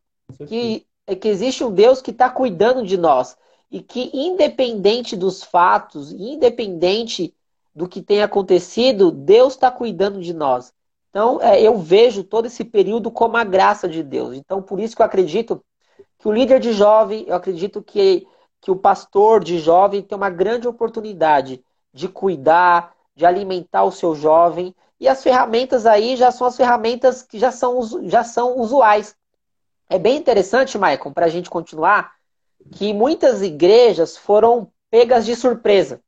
que 0.48 0.84
é 1.06 1.14
que 1.14 1.28
existe 1.28 1.62
um 1.62 1.70
Deus 1.70 2.02
que 2.02 2.10
está 2.10 2.28
cuidando 2.28 2.84
de 2.84 2.96
nós 2.96 3.36
e 3.70 3.80
que, 3.80 4.10
independente 4.12 5.16
dos 5.16 5.44
fatos, 5.44 6.10
independente 6.10 7.32
do 7.72 7.88
que 7.88 8.02
tem 8.02 8.24
acontecido, 8.24 9.12
Deus 9.12 9.52
está 9.52 9.70
cuidando 9.70 10.20
de 10.20 10.34
nós. 10.34 10.72
Então, 11.10 11.40
é, 11.40 11.62
eu 11.62 11.78
vejo 11.78 12.24
todo 12.24 12.46
esse 12.46 12.64
período 12.64 13.08
como 13.08 13.36
a 13.36 13.44
graça 13.44 13.88
de 13.88 14.02
Deus. 14.02 14.34
Então, 14.34 14.60
por 14.60 14.80
isso 14.80 14.96
que 14.96 15.02
eu 15.02 15.06
acredito 15.06 15.64
que 16.18 16.26
o 16.26 16.32
líder 16.32 16.58
de 16.58 16.72
jovem, 16.72 17.24
eu 17.28 17.36
acredito 17.36 17.80
que, 17.80 18.26
que 18.60 18.70
o 18.70 18.76
pastor 18.76 19.44
de 19.44 19.60
jovem 19.60 20.02
tem 20.02 20.18
uma 20.18 20.30
grande 20.30 20.66
oportunidade 20.66 21.64
de 21.92 22.08
cuidar, 22.08 22.95
de 23.16 23.24
alimentar 23.24 23.82
o 23.84 23.90
seu 23.90 24.14
jovem. 24.14 24.74
E 25.00 25.08
as 25.08 25.22
ferramentas 25.22 25.86
aí 25.86 26.16
já 26.16 26.30
são 26.30 26.46
as 26.46 26.56
ferramentas 26.56 27.22
que 27.22 27.38
já 27.38 27.50
são, 27.50 28.08
já 28.08 28.22
são 28.22 28.58
usuais. 28.58 29.16
É 29.88 29.98
bem 29.98 30.16
interessante, 30.16 30.78
Maicon, 30.78 31.12
para 31.12 31.26
a 31.26 31.28
gente 31.28 31.48
continuar, 31.48 32.12
que 32.72 32.92
muitas 32.92 33.42
igrejas 33.42 34.16
foram 34.16 34.70
pegas 34.90 35.24
de 35.24 35.34
surpresa. 35.34 36.00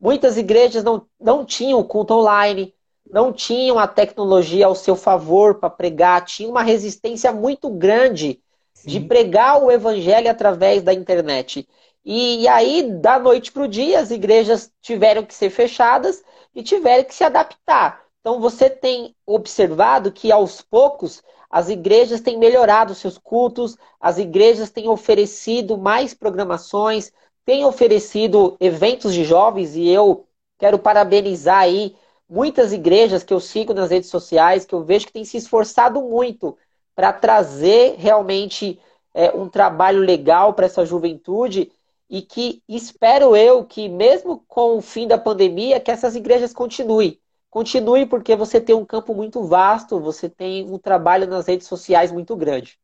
Muitas 0.00 0.36
igrejas 0.36 0.84
não, 0.84 1.06
não 1.18 1.44
tinham 1.44 1.82
culto 1.82 2.14
online, 2.14 2.74
não 3.10 3.32
tinham 3.32 3.78
a 3.78 3.86
tecnologia 3.86 4.66
ao 4.66 4.74
seu 4.74 4.94
favor 4.94 5.54
para 5.54 5.70
pregar, 5.70 6.24
tinha 6.24 6.48
uma 6.48 6.62
resistência 6.62 7.32
muito 7.32 7.70
grande 7.70 8.40
Sim. 8.74 8.88
de 8.90 9.00
pregar 9.00 9.62
o 9.62 9.70
evangelho 9.70 10.30
através 10.30 10.82
da 10.82 10.92
internet. 10.92 11.66
E, 12.04 12.42
e 12.42 12.48
aí, 12.48 12.82
da 13.00 13.18
noite 13.18 13.50
para 13.50 13.62
o 13.62 13.68
dia, 13.68 13.98
as 13.98 14.10
igrejas 14.10 14.70
tiveram 14.82 15.24
que 15.24 15.34
ser 15.34 15.50
fechadas 15.50 16.22
e 16.56 16.62
tiveram 16.62 17.04
que 17.04 17.14
se 17.14 17.22
adaptar. 17.22 18.02
Então, 18.20 18.40
você 18.40 18.70
tem 18.70 19.14
observado 19.26 20.10
que 20.10 20.32
aos 20.32 20.62
poucos 20.62 21.22
as 21.50 21.68
igrejas 21.68 22.20
têm 22.20 22.38
melhorado 22.38 22.94
seus 22.94 23.18
cultos, 23.18 23.76
as 24.00 24.18
igrejas 24.18 24.70
têm 24.70 24.88
oferecido 24.88 25.76
mais 25.76 26.14
programações, 26.14 27.12
têm 27.44 27.64
oferecido 27.64 28.56
eventos 28.58 29.14
de 29.14 29.22
jovens 29.22 29.76
e 29.76 29.86
eu 29.86 30.26
quero 30.58 30.78
parabenizar 30.78 31.58
aí 31.58 31.94
muitas 32.28 32.72
igrejas 32.72 33.22
que 33.22 33.32
eu 33.32 33.38
sigo 33.38 33.72
nas 33.72 33.90
redes 33.90 34.10
sociais, 34.10 34.64
que 34.64 34.74
eu 34.74 34.82
vejo 34.82 35.06
que 35.06 35.12
têm 35.12 35.24
se 35.24 35.36
esforçado 35.36 36.02
muito 36.02 36.56
para 36.94 37.12
trazer 37.12 37.96
realmente 37.98 38.80
é, 39.14 39.30
um 39.30 39.48
trabalho 39.48 40.00
legal 40.00 40.54
para 40.54 40.66
essa 40.66 40.84
juventude 40.84 41.70
e 42.08 42.22
que 42.22 42.62
espero 42.68 43.36
eu 43.36 43.64
que 43.64 43.88
mesmo 43.88 44.44
com 44.46 44.78
o 44.78 44.80
fim 44.80 45.08
da 45.08 45.18
pandemia 45.18 45.80
que 45.80 45.90
essas 45.90 46.14
igrejas 46.14 46.52
continuem 46.52 47.20
Continue 47.56 48.04
porque 48.04 48.36
você 48.36 48.60
tem 48.60 48.74
um 48.74 48.84
campo 48.84 49.14
muito 49.14 49.42
vasto, 49.44 49.98
você 49.98 50.28
tem 50.28 50.70
um 50.70 50.78
trabalho 50.78 51.26
nas 51.26 51.46
redes 51.46 51.66
sociais 51.66 52.12
muito 52.12 52.36
grande. 52.36 52.78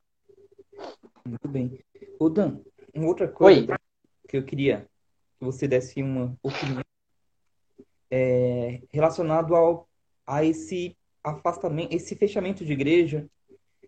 Muito 1.27 1.47
bem. 1.47 1.79
O 2.19 2.31
Dan, 2.31 2.59
uma 2.95 3.07
outra 3.07 3.29
coisa 3.29 3.61
Oi. 3.61 3.79
que 4.27 4.35
eu 4.35 4.43
queria 4.43 4.89
que 5.39 5.45
você 5.45 5.69
desse 5.69 6.03
uma 6.03 6.35
opinião 6.43 6.83
é, 8.11 8.81
relacionado 8.91 9.55
ao, 9.55 9.87
a 10.27 10.43
esse 10.43 10.97
afastamento, 11.23 11.95
esse 11.95 12.17
fechamento 12.17 12.65
de 12.65 12.73
igreja 12.73 13.29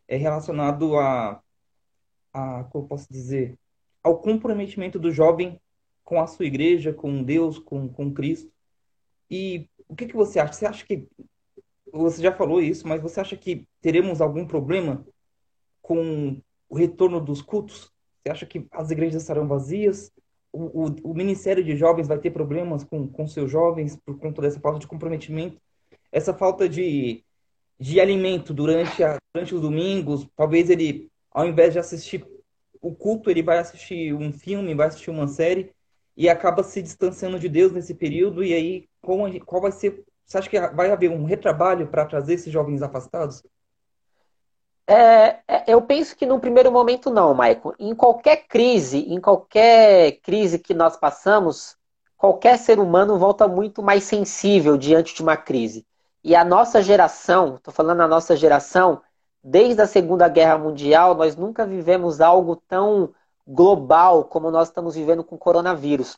é 0.06 0.16
relacionado 0.18 0.98
a, 0.98 1.42
a 2.30 2.64
como 2.64 2.84
eu 2.84 2.88
posso 2.88 3.10
dizer, 3.10 3.58
ao 4.04 4.18
comprometimento 4.18 4.98
do 4.98 5.10
jovem 5.10 5.58
com 6.04 6.20
a 6.20 6.26
sua 6.26 6.44
igreja, 6.44 6.92
com 6.92 7.22
Deus, 7.22 7.58
com, 7.58 7.88
com 7.88 8.12
Cristo. 8.12 8.52
E 9.30 9.66
o 9.88 9.96
que, 9.96 10.06
que 10.06 10.14
você 10.14 10.38
acha? 10.38 10.52
Você 10.52 10.66
acha 10.66 10.86
que. 10.86 11.08
Você 11.90 12.20
já 12.20 12.32
falou 12.32 12.60
isso, 12.60 12.86
mas 12.86 13.00
você 13.00 13.20
acha 13.20 13.36
que 13.36 13.66
teremos 13.80 14.20
algum 14.20 14.46
problema 14.46 15.06
com 15.80 16.40
o 16.68 16.76
retorno 16.76 17.20
dos 17.20 17.40
cultos? 17.40 17.90
Você 18.20 18.30
acha 18.30 18.46
que 18.46 18.66
as 18.72 18.90
igrejas 18.90 19.22
estarão 19.22 19.46
vazias? 19.46 20.12
O, 20.52 20.84
o, 20.84 21.10
o 21.10 21.14
Ministério 21.14 21.64
de 21.64 21.76
Jovens 21.76 22.08
vai 22.08 22.18
ter 22.18 22.30
problemas 22.30 22.84
com, 22.84 23.08
com 23.08 23.26
seus 23.26 23.50
jovens 23.50 23.96
por 24.04 24.18
conta 24.18 24.42
dessa 24.42 24.60
falta 24.60 24.80
de 24.80 24.86
comprometimento? 24.86 25.60
Essa 26.10 26.34
falta 26.34 26.68
de, 26.68 27.24
de 27.78 28.00
alimento 28.00 28.52
durante, 28.52 29.02
a, 29.02 29.16
durante 29.32 29.54
os 29.54 29.60
domingos? 29.60 30.26
Talvez 30.36 30.70
ele, 30.70 31.08
ao 31.30 31.46
invés 31.46 31.72
de 31.72 31.78
assistir 31.78 32.26
o 32.84 32.94
culto, 32.94 33.30
ele 33.30 33.42
vai 33.42 33.58
assistir 33.58 34.12
um 34.14 34.32
filme, 34.32 34.74
vai 34.74 34.88
assistir 34.88 35.10
uma 35.10 35.26
série 35.26 35.72
e 36.16 36.28
acaba 36.28 36.62
se 36.62 36.82
distanciando 36.82 37.38
de 37.38 37.48
Deus 37.48 37.72
nesse 37.72 37.94
período 37.94 38.44
e 38.44 38.52
aí 38.52 38.88
qual, 39.00 39.18
qual 39.46 39.62
vai 39.62 39.72
ser 39.72 40.04
você 40.26 40.38
acha 40.38 40.48
que 40.48 40.58
vai 40.58 40.90
haver 40.90 41.10
um 41.10 41.24
retrabalho 41.24 41.86
para 41.86 42.06
trazer 42.06 42.34
esses 42.34 42.52
jovens 42.52 42.82
afastados? 42.82 43.42
É, 44.86 45.38
é, 45.46 45.64
eu 45.66 45.80
penso 45.82 46.16
que 46.16 46.26
no 46.26 46.40
primeiro 46.40 46.70
momento 46.70 47.10
não, 47.10 47.34
Maicon. 47.34 47.72
Em 47.78 47.94
qualquer 47.94 48.46
crise, 48.46 48.98
em 48.98 49.20
qualquer 49.20 50.18
crise 50.22 50.58
que 50.58 50.74
nós 50.74 50.96
passamos, 50.96 51.76
qualquer 52.16 52.58
ser 52.58 52.78
humano 52.78 53.18
volta 53.18 53.46
muito 53.46 53.82
mais 53.82 54.04
sensível 54.04 54.76
diante 54.76 55.14
de 55.14 55.22
uma 55.22 55.36
crise. 55.36 55.86
E 56.22 56.34
a 56.34 56.44
nossa 56.44 56.82
geração, 56.82 57.56
estou 57.56 57.72
falando 57.72 58.00
a 58.00 58.08
nossa 58.08 58.34
geração, 58.34 59.02
desde 59.44 59.82
a 59.82 59.86
Segunda 59.86 60.26
Guerra 60.26 60.56
Mundial, 60.56 61.14
nós 61.14 61.36
nunca 61.36 61.66
vivemos 61.66 62.22
algo 62.22 62.56
tão 62.56 63.12
global 63.46 64.24
como 64.24 64.50
nós 64.50 64.68
estamos 64.68 64.94
vivendo 64.94 65.22
com 65.22 65.34
o 65.34 65.38
coronavírus. 65.38 66.16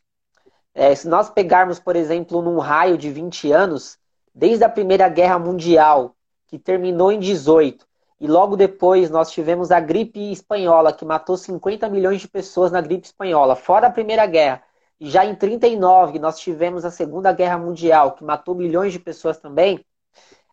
É, 0.73 0.95
se 0.95 1.09
nós 1.09 1.29
pegarmos, 1.29 1.81
por 1.81 1.97
exemplo, 1.97 2.41
num 2.41 2.59
raio 2.59 2.97
de 2.97 3.11
20 3.11 3.51
anos, 3.51 3.99
desde 4.33 4.63
a 4.63 4.69
Primeira 4.69 5.09
Guerra 5.09 5.41
Mundial, 5.41 6.15
que 6.47 6.57
terminou 6.57 7.11
em 7.11 7.19
18, 7.19 7.85
e 8.21 8.29
logo 8.29 8.57
depois 8.57 9.11
nós 9.11 9.31
tivemos 9.33 9.73
a 9.73 9.81
gripe 9.81 10.31
espanhola, 10.31 10.93
que 10.93 11.05
matou 11.05 11.37
50 11.37 11.89
milhões 11.89 12.21
de 12.21 12.29
pessoas 12.29 12.71
na 12.71 12.81
gripe 12.81 13.07
espanhola, 13.07 13.57
fora 13.57 13.89
a 13.89 13.91
Primeira 13.91 14.25
Guerra. 14.25 14.63
E 15.01 15.11
já 15.11 15.27
em 15.27 15.35
39 15.35 16.19
nós 16.21 16.39
tivemos 16.39 16.85
a 16.85 16.91
Segunda 16.93 17.33
Guerra 17.33 17.59
Mundial, 17.59 18.13
que 18.13 18.23
matou 18.23 18.55
milhões 18.55 18.93
de 18.93 19.01
pessoas 19.01 19.39
também. 19.39 19.85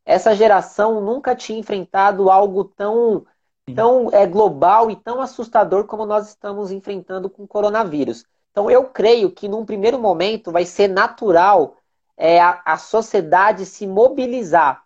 Essa 0.06 0.36
geração 0.36 1.02
nunca 1.02 1.36
tinha 1.36 1.60
enfrentado 1.60 2.30
algo 2.30 2.66
tão 2.66 3.26
tão 3.74 4.10
é, 4.12 4.26
global 4.28 4.92
e 4.92 4.96
tão 4.96 5.22
assustador 5.22 5.86
como 5.86 6.06
nós 6.06 6.28
estamos 6.30 6.72
enfrentando 6.72 7.30
com 7.30 7.44
o 7.44 7.48
coronavírus. 7.48 8.26
Então, 8.52 8.70
eu 8.70 8.86
creio 8.86 9.32
que 9.32 9.48
num 9.48 9.66
primeiro 9.66 10.00
momento 10.00 10.52
vai 10.52 10.66
ser 10.66 10.88
natural 10.88 11.78
é, 12.18 12.40
a, 12.40 12.62
a 12.66 12.78
sociedade 12.78 13.66
se 13.66 13.88
mobilizar. 13.88 14.84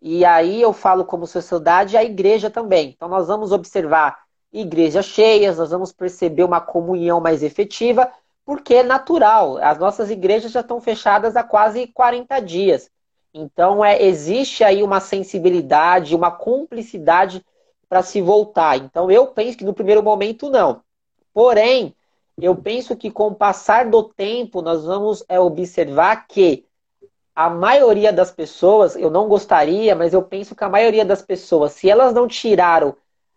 E 0.00 0.24
aí 0.24 0.60
eu 0.62 0.72
falo 0.72 1.04
como 1.04 1.26
sociedade 1.26 1.96
a 1.96 2.04
igreja 2.04 2.50
também. 2.50 2.90
Então, 2.90 3.08
nós 3.08 3.26
vamos 3.26 3.50
observar 3.50 4.20
igrejas 4.52 5.06
cheias, 5.06 5.58
nós 5.58 5.70
vamos 5.70 5.92
perceber 5.92 6.44
uma 6.44 6.60
comunhão 6.60 7.20
mais 7.20 7.42
efetiva, 7.42 8.10
porque 8.44 8.74
é 8.74 8.82
natural. 8.82 9.58
As 9.58 9.78
nossas 9.78 10.10
igrejas 10.10 10.52
já 10.52 10.60
estão 10.60 10.80
fechadas 10.80 11.34
há 11.36 11.42
quase 11.42 11.88
40 11.88 12.38
dias. 12.40 12.90
Então, 13.40 13.84
é, 13.84 14.02
existe 14.02 14.64
aí 14.64 14.82
uma 14.82 15.00
sensibilidade, 15.00 16.14
uma 16.14 16.30
cumplicidade 16.30 17.44
para 17.88 18.02
se 18.02 18.20
voltar. 18.20 18.76
Então 18.76 19.10
eu 19.10 19.28
penso 19.28 19.56
que 19.56 19.64
no 19.64 19.72
primeiro 19.72 20.02
momento 20.02 20.50
não. 20.50 20.82
Porém, 21.32 21.94
eu 22.40 22.54
penso 22.54 22.96
que 22.96 23.10
com 23.10 23.28
o 23.28 23.34
passar 23.34 23.88
do 23.88 24.02
tempo 24.02 24.60
nós 24.60 24.84
vamos 24.84 25.24
é, 25.28 25.40
observar 25.40 26.26
que 26.26 26.66
a 27.34 27.48
maioria 27.48 28.12
das 28.12 28.30
pessoas, 28.30 28.96
eu 28.96 29.10
não 29.10 29.28
gostaria, 29.28 29.94
mas 29.94 30.12
eu 30.12 30.22
penso 30.22 30.54
que 30.54 30.64
a 30.64 30.68
maioria 30.68 31.04
das 31.04 31.22
pessoas, 31.22 31.72
se 31.72 31.88
elas 31.88 32.12
não 32.12 32.26
tiraram 32.26 32.96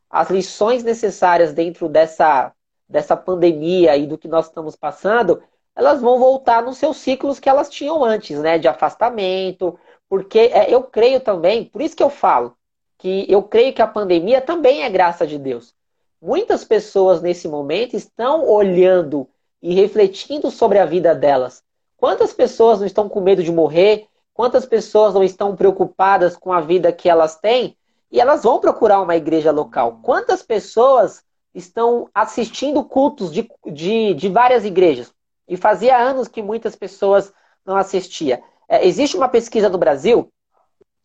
as 0.10 0.30
lições 0.30 0.84
necessárias 0.84 1.54
dentro 1.54 1.88
dessa, 1.88 2.52
dessa 2.90 3.16
pandemia 3.16 3.96
e 3.96 4.08
do 4.08 4.18
que 4.18 4.28
nós 4.28 4.48
estamos 4.48 4.76
passando, 4.76 5.42
elas 5.76 6.02
vão 6.02 6.20
voltar 6.20 6.64
nos 6.64 6.78
seus 6.78 6.98
ciclos 6.98 7.40
que 7.40 7.48
elas 7.48 7.70
tinham 7.70 8.04
antes, 8.04 8.40
né? 8.40 8.58
De 8.58 8.68
afastamento, 8.68 9.80
porque 10.12 10.40
é, 10.40 10.70
eu 10.70 10.84
creio 10.84 11.22
também, 11.22 11.64
por 11.64 11.82
isso 11.82 11.96
que 11.96 12.04
eu 12.04 12.10
falo, 12.10 12.54
que 12.98 13.26
eu 13.30 13.42
creio 13.42 13.74
que 13.74 13.82
a 13.82 13.88
pandemia 13.88 14.42
também 14.42 14.84
é 14.84 14.90
graça 14.90 15.26
de 15.26 15.38
Deus. 15.38 15.74
Muitas 16.22 16.66
pessoas 16.66 17.22
nesse 17.22 17.48
momento 17.48 17.96
estão 17.96 18.46
olhando 18.46 19.26
e 19.62 19.74
refletindo 19.74 20.52
sobre 20.52 20.80
a 20.80 20.86
vida 20.86 21.16
delas. 21.16 21.64
Quantas 21.96 22.34
pessoas 22.34 22.80
não 22.80 22.86
estão 22.86 23.08
com 23.08 23.22
medo 23.22 23.42
de 23.42 23.54
morrer? 23.54 24.06
Quantas 24.34 24.66
pessoas 24.66 25.14
não 25.14 25.24
estão 25.24 25.56
preocupadas 25.56 26.36
com 26.36 26.52
a 26.52 26.60
vida 26.60 26.92
que 26.92 27.08
elas 27.08 27.38
têm? 27.38 27.78
E 28.12 28.20
elas 28.20 28.44
vão 28.44 28.60
procurar 28.60 29.00
uma 29.00 29.16
igreja 29.16 29.50
local. 29.50 30.02
Quantas 30.04 30.44
pessoas 30.44 31.24
estão 31.56 32.10
assistindo 32.14 32.84
cultos 32.84 33.32
de, 33.32 33.50
de, 33.66 34.14
de 34.14 34.28
várias 34.28 34.66
igrejas? 34.66 35.14
E 35.48 35.56
fazia 35.56 35.98
anos 35.98 36.28
que 36.28 36.42
muitas 36.42 36.76
pessoas 36.76 37.32
não 37.66 37.78
assistiam. 37.78 38.42
É, 38.72 38.88
existe 38.88 39.18
uma 39.18 39.28
pesquisa 39.28 39.68
no 39.68 39.78
Brasil 39.78 40.32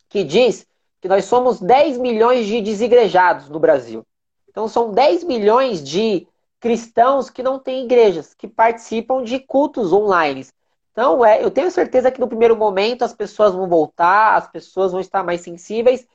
que 0.07 0.23
diz 0.23 0.65
que 1.01 1.09
nós 1.09 1.25
somos 1.25 1.59
10 1.59 1.97
milhões 1.97 2.45
de 2.45 2.61
desigrejados 2.61 3.49
no 3.49 3.59
Brasil. 3.59 4.05
Então 4.47 4.69
são 4.69 4.93
10 4.93 5.25
milhões 5.25 5.83
de 5.83 6.25
cristãos 6.61 7.29
que 7.29 7.43
não 7.43 7.59
têm 7.59 7.83
igrejas, 7.83 8.33
que 8.33 8.47
participam 8.47 9.21
de 9.21 9.37
cultos 9.39 9.91
online. 9.91 10.47
Então, 10.93 11.23
é, 11.23 11.43
eu 11.43 11.51
tenho 11.51 11.69
certeza 11.69 12.09
que 12.09 12.21
no 12.21 12.27
primeiro 12.27 12.55
momento 12.55 13.03
as 13.03 13.13
pessoas 13.13 13.53
vão 13.53 13.67
voltar, 13.67 14.35
as 14.35 14.47
pessoas 14.47 14.93
vão 14.93 15.01
estar 15.01 15.21
mais 15.21 15.41
sensíveis, 15.41 16.07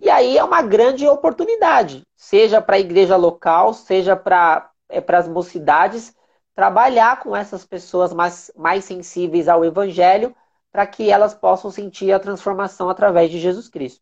E 0.00 0.10
aí 0.10 0.38
é 0.38 0.44
uma 0.44 0.62
grande 0.62 1.06
oportunidade, 1.08 2.02
seja 2.16 2.60
para 2.60 2.76
a 2.76 2.80
igreja 2.80 3.16
local, 3.16 3.74
seja 3.74 4.16
para 4.16 4.70
é, 4.88 5.02
as 5.16 5.28
mocidades, 5.28 6.14
trabalhar 6.54 7.20
com 7.20 7.34
essas 7.34 7.64
pessoas 7.66 8.12
mais, 8.12 8.50
mais 8.56 8.84
sensíveis 8.84 9.48
ao 9.48 9.64
evangelho, 9.64 10.34
para 10.72 10.86
que 10.86 11.10
elas 11.10 11.34
possam 11.34 11.70
sentir 11.70 12.12
a 12.12 12.20
transformação 12.20 12.88
através 12.88 13.30
de 13.30 13.38
Jesus 13.38 13.68
Cristo. 13.68 14.00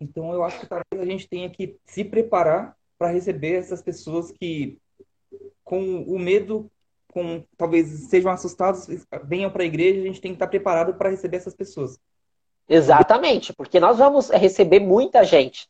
Então 0.00 0.32
eu 0.32 0.44
acho 0.44 0.60
que 0.60 0.66
talvez 0.66 1.00
a 1.00 1.04
gente 1.04 1.28
tenha 1.28 1.48
que 1.50 1.76
se 1.84 2.04
preparar 2.04 2.76
para 2.98 3.10
receber 3.10 3.54
essas 3.54 3.82
pessoas 3.82 4.30
que, 4.30 4.78
com 5.64 6.02
o 6.02 6.18
medo, 6.18 6.70
com 7.12 7.42
talvez 7.56 7.88
sejam 8.08 8.30
assustados, 8.30 8.86
venham 9.24 9.50
para 9.50 9.62
a 9.62 9.66
igreja, 9.66 10.00
a 10.00 10.04
gente 10.04 10.20
tem 10.20 10.32
que 10.32 10.36
estar 10.36 10.46
preparado 10.46 10.94
para 10.94 11.10
receber 11.10 11.38
essas 11.38 11.54
pessoas. 11.54 11.98
Exatamente, 12.68 13.52
porque 13.52 13.78
nós 13.78 13.98
vamos 13.98 14.28
receber 14.30 14.80
muita 14.80 15.24
gente. 15.24 15.68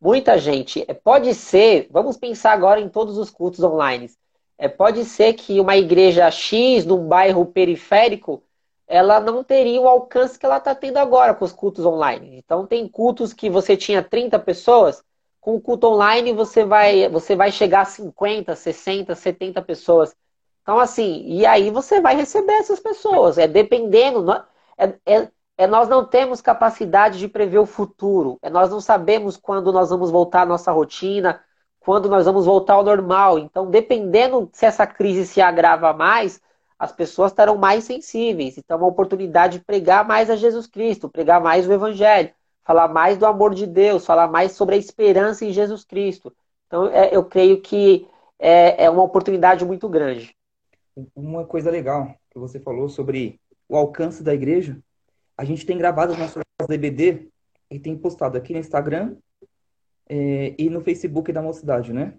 Muita 0.00 0.38
gente. 0.38 0.84
É, 0.86 0.92
pode 0.92 1.34
ser, 1.34 1.88
vamos 1.90 2.16
pensar 2.16 2.52
agora 2.52 2.80
em 2.80 2.88
todos 2.88 3.16
os 3.16 3.30
cultos 3.30 3.62
online. 3.62 4.10
É, 4.58 4.68
pode 4.68 5.04
ser 5.04 5.32
que 5.32 5.58
uma 5.58 5.76
igreja 5.76 6.30
X 6.30 6.84
num 6.84 7.08
bairro 7.08 7.46
periférico 7.46 8.42
ela 8.86 9.20
não 9.20 9.42
teria 9.42 9.80
o 9.80 9.88
alcance 9.88 10.38
que 10.38 10.46
ela 10.46 10.58
está 10.58 10.74
tendo 10.74 10.98
agora 10.98 11.34
com 11.34 11.44
os 11.44 11.52
cultos 11.52 11.84
online. 11.84 12.36
Então 12.38 12.66
tem 12.66 12.86
cultos 12.88 13.32
que 13.32 13.48
você 13.50 13.76
tinha 13.76 14.02
30 14.02 14.38
pessoas, 14.38 15.02
com 15.44 15.56
o 15.56 15.60
culto 15.60 15.88
online 15.88 16.32
você 16.32 16.64
vai, 16.64 17.06
você 17.08 17.36
vai 17.36 17.52
chegar 17.52 17.82
a 17.82 17.84
50, 17.84 18.56
60, 18.56 19.14
70 19.14 19.60
pessoas. 19.60 20.16
Então, 20.62 20.78
assim, 20.80 21.22
e 21.26 21.44
aí 21.44 21.70
você 21.70 22.00
vai 22.00 22.16
receber 22.16 22.54
essas 22.54 22.80
pessoas. 22.80 23.36
É 23.36 23.46
dependendo. 23.46 24.32
É, 24.78 24.94
é, 25.04 25.28
é 25.58 25.66
nós 25.66 25.86
não 25.86 26.04
temos 26.06 26.40
capacidade 26.40 27.18
de 27.18 27.28
prever 27.28 27.58
o 27.58 27.66
futuro. 27.66 28.38
É 28.40 28.48
nós 28.48 28.70
não 28.70 28.80
sabemos 28.80 29.36
quando 29.36 29.70
nós 29.70 29.90
vamos 29.90 30.10
voltar 30.10 30.42
à 30.42 30.46
nossa 30.46 30.72
rotina, 30.72 31.44
quando 31.78 32.08
nós 32.08 32.24
vamos 32.24 32.46
voltar 32.46 32.74
ao 32.74 32.82
normal. 32.82 33.38
Então, 33.38 33.70
dependendo 33.70 34.48
se 34.52 34.64
essa 34.64 34.86
crise 34.86 35.26
se 35.26 35.42
agrava 35.42 35.92
mais, 35.92 36.40
as 36.84 36.92
pessoas 36.92 37.32
estarão 37.32 37.56
mais 37.56 37.84
sensíveis. 37.84 38.56
Então, 38.56 38.76
é 38.76 38.80
uma 38.80 38.88
oportunidade 38.88 39.58
de 39.58 39.64
pregar 39.64 40.06
mais 40.06 40.30
a 40.30 40.36
Jesus 40.36 40.66
Cristo, 40.66 41.08
pregar 41.08 41.40
mais 41.40 41.66
o 41.66 41.72
Evangelho, 41.72 42.30
falar 42.64 42.88
mais 42.88 43.18
do 43.18 43.26
amor 43.26 43.54
de 43.54 43.66
Deus, 43.66 44.06
falar 44.06 44.28
mais 44.28 44.52
sobre 44.52 44.74
a 44.74 44.78
esperança 44.78 45.44
em 45.44 45.52
Jesus 45.52 45.84
Cristo. 45.84 46.32
Então, 46.66 46.88
é, 46.88 47.14
eu 47.14 47.24
creio 47.24 47.60
que 47.60 48.06
é, 48.38 48.84
é 48.84 48.90
uma 48.90 49.02
oportunidade 49.02 49.64
muito 49.64 49.88
grande. 49.88 50.34
Uma 51.14 51.44
coisa 51.44 51.70
legal 51.70 52.14
que 52.30 52.38
você 52.38 52.60
falou 52.60 52.88
sobre 52.88 53.40
o 53.68 53.76
alcance 53.76 54.22
da 54.22 54.34
igreja 54.34 54.78
a 55.36 55.44
gente 55.44 55.66
tem 55.66 55.76
gravado 55.76 56.12
as 56.12 56.18
nossas 56.18 56.42
DBD 56.68 57.28
e 57.70 57.78
tem 57.78 57.96
postado 57.96 58.38
aqui 58.38 58.52
no 58.52 58.60
Instagram 58.60 59.16
é, 60.08 60.54
e 60.56 60.70
no 60.70 60.80
Facebook 60.80 61.32
da 61.32 61.42
Mocidade, 61.42 61.92
né? 61.92 62.14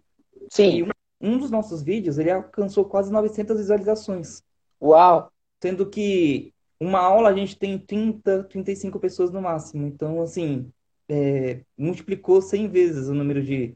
Sim. 0.49 0.77
E 0.77 0.83
um, 0.83 0.89
um, 1.21 1.37
dos 1.37 1.49
nossos 1.49 1.81
vídeos, 1.81 2.17
ele 2.17 2.29
alcançou 2.29 2.85
quase 2.85 3.11
900 3.11 3.57
visualizações. 3.57 4.43
Uau! 4.81 5.31
Sendo 5.61 5.85
que 5.85 6.53
uma 6.79 6.99
aula 6.99 7.29
a 7.29 7.33
gente 7.33 7.57
tem 7.57 7.77
30, 7.77 8.43
35 8.43 8.99
pessoas 8.99 9.31
no 9.31 9.41
máximo. 9.41 9.87
Então, 9.87 10.21
assim, 10.21 10.71
é, 11.09 11.61
multiplicou 11.77 12.41
100 12.41 12.67
vezes 12.67 13.07
o 13.07 13.13
número 13.13 13.41
de, 13.41 13.75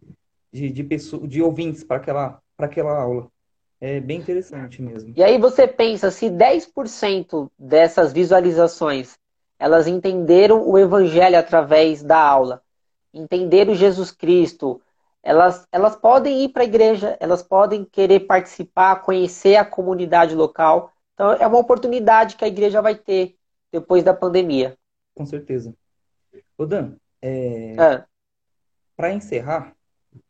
de, 0.52 0.70
de, 0.70 0.84
de 1.28 1.42
ouvintes 1.42 1.84
para 1.84 1.98
aquela, 1.98 2.42
aquela 2.58 3.02
aula. 3.02 3.28
É 3.82 4.00
bem 4.00 4.20
interessante 4.20 4.82
mesmo. 4.82 5.14
E 5.16 5.24
aí 5.24 5.38
você 5.38 5.66
pensa, 5.66 6.12
se 6.12 6.30
10% 6.30 7.50
dessas 7.58 8.12
visualizações 8.12 9.18
elas 9.60 9.88
entenderam 9.88 10.66
o 10.68 10.78
evangelho 10.78 11.38
através 11.38 12.02
da 12.02 12.18
aula, 12.18 12.62
entenderam 13.14 13.76
Jesus 13.76 14.10
Cristo, 14.10 14.82
elas, 15.24 15.68
elas 15.72 15.96
podem 15.96 16.44
ir 16.44 16.50
para 16.50 16.64
a 16.64 16.66
igreja, 16.66 17.18
elas 17.20 17.44
podem 17.44 17.84
querer 17.84 18.22
participar, 18.22 19.02
conhecer 19.02 19.56
a 19.56 19.66
comunidade 19.66 20.36
local. 20.36 20.94
Então, 21.14 21.34
é 21.34 21.46
uma 21.46 21.60
oportunidade 21.60 22.36
que 22.36 22.46
a 22.46 22.48
igreja 22.48 22.82
vai 22.82 22.96
ter 22.96 23.36
depois 23.72 24.04
da 24.04 24.14
pandemia. 24.14 24.78
Com 25.14 25.26
certeza. 25.26 25.74
Ô 26.58 26.66
Dan, 26.66 26.94
é... 27.22 27.76
é. 27.76 28.04
para 28.96 29.14
encerrar, 29.14 29.74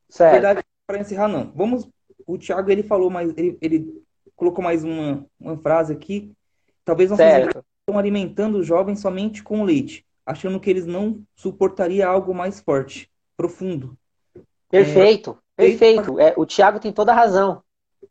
certo. 0.10 0.34
verdade, 0.34 0.64
para 0.86 1.00
encerrar 1.00 1.28
não. 1.28 1.52
Vamos, 1.56 1.88
o 2.26 2.38
Thiago 2.38 2.70
ele 2.72 2.84
falou 2.84 3.10
mais, 3.10 3.36
ele, 3.38 3.58
ele 3.62 4.04
colocou 4.36 4.64
mais 4.64 4.84
uma, 4.84 5.26
uma 5.40 5.58
frase 5.58 5.94
aqui. 5.94 6.34
Talvez 6.84 7.12
certo 7.12 7.64
estão 7.90 7.98
alimentando 7.98 8.60
os 8.60 8.68
jovens 8.68 9.00
somente 9.00 9.42
com 9.44 9.64
leite, 9.64 10.06
achando 10.26 10.60
que 10.60 10.70
eles 10.70 10.86
não 10.86 11.24
suportariam 11.36 12.10
algo 12.10 12.34
mais 12.34 12.60
forte, 12.60 13.10
profundo. 13.36 13.98
Perfeito, 14.70 15.38
é, 15.58 15.64
perfeito. 15.66 16.20
É, 16.20 16.34
o 16.38 16.46
Tiago 16.46 16.80
tem 16.80 16.92
toda 16.92 17.12
a 17.12 17.16
razão. 17.16 17.64
O 18.04 18.08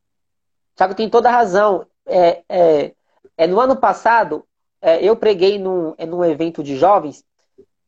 Tiago 0.76 0.94
tem 0.94 1.08
toda 1.08 1.28
a 1.28 1.32
razão. 1.32 1.86
É, 2.04 2.42
é, 2.48 2.92
é 3.36 3.46
no 3.46 3.60
ano 3.60 3.76
passado, 3.76 4.44
é, 4.80 5.02
eu 5.02 5.16
preguei 5.16 5.58
num, 5.58 5.94
é, 5.96 6.04
num 6.04 6.24
evento 6.24 6.62
de 6.62 6.76
jovens 6.76 7.24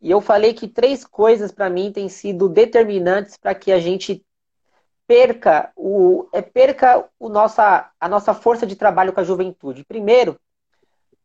e 0.01 0.11
eu 0.11 0.21
falei 0.21 0.55
que 0.55 0.67
três 0.67 1.05
coisas 1.05 1.53
para 1.53 1.69
mim 1.69 1.93
têm 1.93 2.09
sido 2.09 2.49
determinantes 2.49 3.37
para 3.37 3.55
que 3.55 3.71
a 3.71 3.79
gente 3.79 4.25
perca 5.07 5.73
o 5.77 6.29
é, 6.33 6.41
perca 6.41 7.05
o 7.19 7.29
nossa, 7.29 7.91
a 8.01 8.09
nossa 8.09 8.33
força 8.33 8.67
de 8.67 8.77
trabalho 8.77 9.13
com 9.13 9.21
a 9.21 9.25
juventude. 9.25 9.85
Primeiro, 9.85 10.39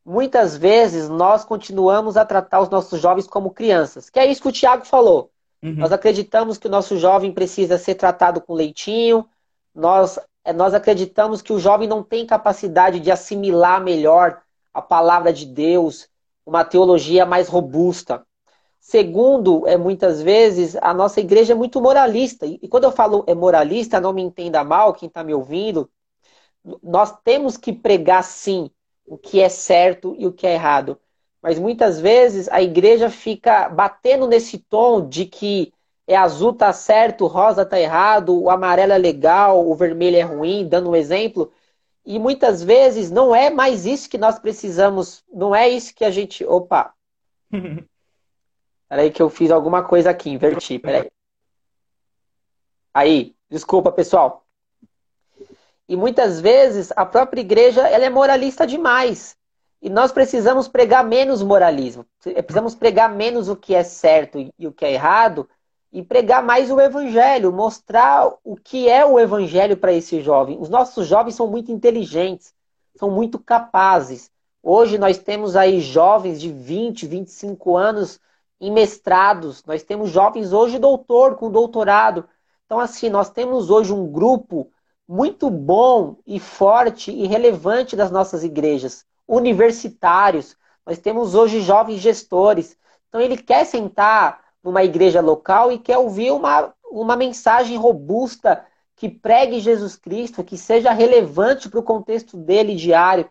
muitas 0.04 0.58
vezes 0.58 1.08
nós 1.08 1.46
continuamos 1.46 2.18
a 2.18 2.26
tratar 2.26 2.62
os 2.62 2.70
nossos 2.70 3.00
jovens 3.00 3.28
como 3.28 3.52
crianças, 3.52 4.10
que 4.10 4.20
é 4.20 4.26
isso 4.26 4.42
que 4.42 4.50
o 4.50 4.52
Tiago 4.52 4.86
falou. 4.86 5.32
Uhum. 5.64 5.76
Nós 5.76 5.92
acreditamos 5.92 6.58
que 6.58 6.68
o 6.68 6.72
nosso 6.72 6.98
jovem 6.98 7.32
precisa 7.32 7.78
ser 7.78 7.96
tratado 7.96 8.42
com 8.42 8.54
leitinho, 8.54 9.28
nós, 9.74 10.18
é, 10.44 10.54
nós 10.54 10.74
acreditamos 10.74 11.42
que 11.42 11.52
o 11.52 11.60
jovem 11.60 11.88
não 11.88 12.02
tem 12.02 12.26
capacidade 12.26 13.00
de 13.00 13.12
assimilar 13.12 13.84
melhor 13.84 14.42
a 14.74 14.82
palavra 14.82 15.34
de 15.34 15.46
Deus, 15.46 16.08
uma 16.46 16.64
teologia 16.64 17.26
mais 17.26 17.48
robusta. 17.48 18.26
Segundo, 18.80 19.68
é 19.68 19.78
muitas 19.78 20.22
vezes 20.22 20.76
a 20.76 20.94
nossa 20.94 21.20
igreja 21.20 21.54
é 21.54 21.56
muito 21.56 21.82
moralista. 21.82 22.46
E 22.46 22.68
quando 22.68 22.84
eu 22.84 22.92
falo 22.92 23.24
é 23.26 23.34
moralista, 23.34 24.00
não 24.00 24.14
me 24.14 24.22
entenda 24.22 24.64
mal, 24.64 24.94
quem 24.94 25.08
está 25.08 25.24
me 25.24 25.34
ouvindo. 25.34 25.90
Nós 26.84 27.12
temos 27.24 27.58
que 27.58 27.74
pregar 27.74 28.24
sim 28.24 28.70
o 29.06 29.18
que 29.18 29.40
é 29.40 29.50
certo 29.50 30.16
e 30.18 30.28
o 30.28 30.32
que 30.32 30.46
é 30.46 30.54
errado. 30.54 31.00
Mas 31.46 31.60
muitas 31.60 32.02
vezes 32.02 32.50
a 32.50 32.60
igreja 32.60 33.08
fica 33.08 33.70
batendo 33.70 34.26
nesse 34.26 34.58
tom 34.58 35.08
de 35.08 35.28
que 35.28 35.72
é 36.08 36.16
azul 36.16 36.52
tá 36.52 36.74
certo, 36.74 37.28
rosa 37.28 37.64
tá 37.64 37.80
errado, 37.80 38.36
o 38.36 38.50
amarelo 38.50 38.94
é 38.94 38.98
legal, 38.98 39.64
o 39.64 39.76
vermelho 39.76 40.18
é 40.18 40.24
ruim, 40.24 40.68
dando 40.68 40.90
um 40.90 40.96
exemplo. 40.96 41.54
E 42.04 42.18
muitas 42.18 42.64
vezes 42.64 43.12
não 43.12 43.36
é 43.36 43.52
mais 43.52 43.86
isso 43.86 44.10
que 44.10 44.18
nós 44.18 44.40
precisamos, 44.40 45.24
não 45.32 45.56
é 45.56 45.70
isso 45.70 45.94
que 45.94 46.04
a 46.04 46.10
gente. 46.10 46.44
Opa! 46.44 46.96
Peraí 48.90 49.12
que 49.12 49.22
eu 49.22 49.30
fiz 49.30 49.52
alguma 49.52 49.84
coisa 49.84 50.10
aqui, 50.10 50.32
inverti, 50.32 50.80
peraí. 50.80 51.12
Aí, 52.92 53.36
desculpa, 53.52 53.92
pessoal. 53.92 54.44
E 55.88 55.96
muitas 55.96 56.42
vezes 56.42 56.92
a 56.96 57.06
própria 57.06 57.42
igreja 57.42 57.88
ela 57.88 58.06
é 58.06 58.10
moralista 58.10 58.66
demais. 58.66 59.38
E 59.86 59.90
nós 59.90 60.12
precisamos 60.12 60.68
pregar 60.68 61.06
menos 61.06 61.44
moralismo. 61.44 62.08
Precisamos 62.20 62.74
pregar 62.74 63.08
menos 63.08 63.48
o 63.48 63.56
que 63.56 63.76
é 63.76 63.84
certo 63.84 64.40
e 64.58 64.66
o 64.66 64.72
que 64.72 64.84
é 64.84 64.94
errado 64.94 65.48
e 65.94 66.02
pregar 66.02 66.44
mais 66.44 66.72
o 66.72 66.82
evangelho, 66.82 67.54
mostrar 67.54 68.34
o 68.44 68.56
que 68.56 68.90
é 68.90 69.06
o 69.06 69.20
evangelho 69.20 69.78
para 69.78 69.94
esse 69.94 70.24
jovem. 70.24 70.58
Os 70.60 70.70
nossos 70.70 71.06
jovens 71.06 71.36
são 71.36 71.46
muito 71.46 71.72
inteligentes, 71.72 72.52
são 72.96 73.12
muito 73.12 73.38
capazes. 73.38 74.32
Hoje 74.64 74.98
nós 74.98 75.20
temos 75.20 75.56
aí 75.56 75.80
jovens 75.80 76.42
de 76.42 76.52
20, 76.52 77.06
25 77.06 77.78
anos 77.78 78.20
em 78.60 78.72
mestrados, 78.72 79.64
nós 79.66 79.84
temos 79.84 80.10
jovens 80.10 80.52
hoje 80.52 80.80
doutor 80.80 81.36
com 81.36 81.52
doutorado. 81.52 82.28
Então 82.66 82.80
assim, 82.80 83.08
nós 83.08 83.30
temos 83.30 83.70
hoje 83.70 83.94
um 83.94 84.12
grupo 84.12 84.68
muito 85.08 85.48
bom 85.52 86.16
e 86.26 86.40
forte 86.40 87.12
e 87.12 87.28
relevante 87.28 87.96
das 87.96 88.10
nossas 88.10 88.44
igrejas, 88.44 89.06
universitários. 89.28 90.56
Nós 90.86 91.00
temos 91.00 91.36
hoje 91.36 91.62
jovens 91.62 92.00
gestores. 92.00 92.78
Então 93.10 93.22
ele 93.22 93.38
quer 93.38 93.66
sentar 93.66 94.44
numa 94.64 94.84
igreja 94.84 95.22
local 95.22 95.72
e 95.72 95.80
quer 95.80 95.98
ouvir 95.98 96.32
uma, 96.32 96.74
uma 96.90 97.16
mensagem 97.16 97.78
robusta 97.78 98.66
que 98.96 99.10
pregue 99.10 99.60
Jesus 99.60 99.96
Cristo, 99.96 100.44
que 100.44 100.58
seja 100.58 100.92
relevante 100.92 101.70
para 101.70 101.80
o 101.80 101.84
contexto 101.84 102.38
dele 102.38 102.76
diário. 102.76 103.30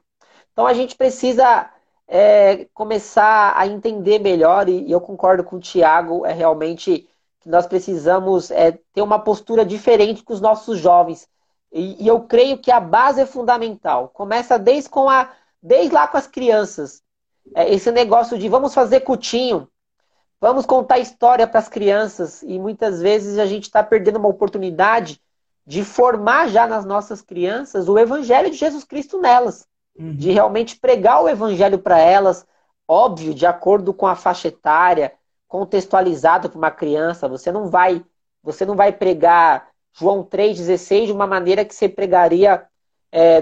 Então 0.52 0.66
a 0.66 0.74
gente 0.74 0.94
precisa 0.94 1.70
é, 2.06 2.66
começar 2.74 3.54
a 3.56 3.66
entender 3.66 4.18
melhor, 4.18 4.68
e, 4.68 4.86
e, 4.86 4.92
eu 4.92 5.00
concordo 5.00 5.42
com 5.42 5.56
o 5.56 5.60
Tiago, 5.60 6.24
é 6.26 6.32
realmente 6.32 7.08
que 7.40 7.48
nós 7.48 7.66
precisamos 7.66 8.50
é, 8.50 8.78
ter 8.92 9.02
uma 9.02 9.18
postura 9.18 9.64
diferente 9.64 10.22
com 10.22 10.32
os 10.32 10.40
nossos 10.40 10.78
jovens. 10.78 11.28
E, 11.72 12.04
e, 12.04 12.06
eu 12.06 12.20
creio 12.20 12.58
que 12.58 12.70
a 12.70 12.80
base 12.80 13.20
é 13.20 13.26
fundamental. 13.26 14.08
Começa 14.08 14.58
desde, 14.58 14.88
com 14.88 15.08
a, 15.08 15.30
desde 15.64 15.94
lá 15.94 16.06
com 16.06 16.18
as 16.18 16.26
crianças. 16.26 17.02
É, 17.54 17.72
esse 17.72 17.90
negócio 17.90 18.38
de 18.38 18.48
vamos 18.48 18.74
fazer 18.74 19.00
cutinho. 19.00 19.66
vamos 20.38 20.66
contar 20.66 20.98
história 20.98 21.46
para 21.46 21.58
as 21.58 21.68
crianças 21.68 22.42
e 22.42 22.58
muitas 22.58 23.00
vezes 23.00 23.38
a 23.38 23.46
gente 23.46 23.64
está 23.64 23.82
perdendo 23.82 24.18
uma 24.18 24.28
oportunidade 24.28 25.18
de 25.66 25.82
formar 25.82 26.48
já 26.48 26.66
nas 26.66 26.84
nossas 26.84 27.22
crianças 27.22 27.88
o 27.88 27.98
evangelho 27.98 28.50
de 28.50 28.56
Jesus 28.56 28.84
Cristo 28.84 29.18
nelas, 29.18 29.66
uhum. 29.98 30.14
de 30.14 30.30
realmente 30.30 30.76
pregar 30.76 31.22
o 31.22 31.28
evangelho 31.28 31.78
para 31.78 31.98
elas, 31.98 32.46
óbvio, 32.86 33.32
de 33.32 33.46
acordo 33.46 33.94
com 33.94 34.06
a 34.06 34.14
faixa 34.14 34.48
etária, 34.48 35.14
contextualizado 35.48 36.50
para 36.50 36.58
uma 36.58 36.70
criança. 36.70 37.26
Você 37.26 37.50
não 37.50 37.68
vai, 37.68 38.04
você 38.42 38.66
não 38.66 38.76
vai 38.76 38.92
pregar 38.92 39.70
João 39.94 40.22
3,16 40.22 41.06
de 41.06 41.12
uma 41.12 41.26
maneira 41.26 41.64
que 41.64 41.74
você 41.74 41.88
pregaria 41.88 42.66
é, 43.10 43.36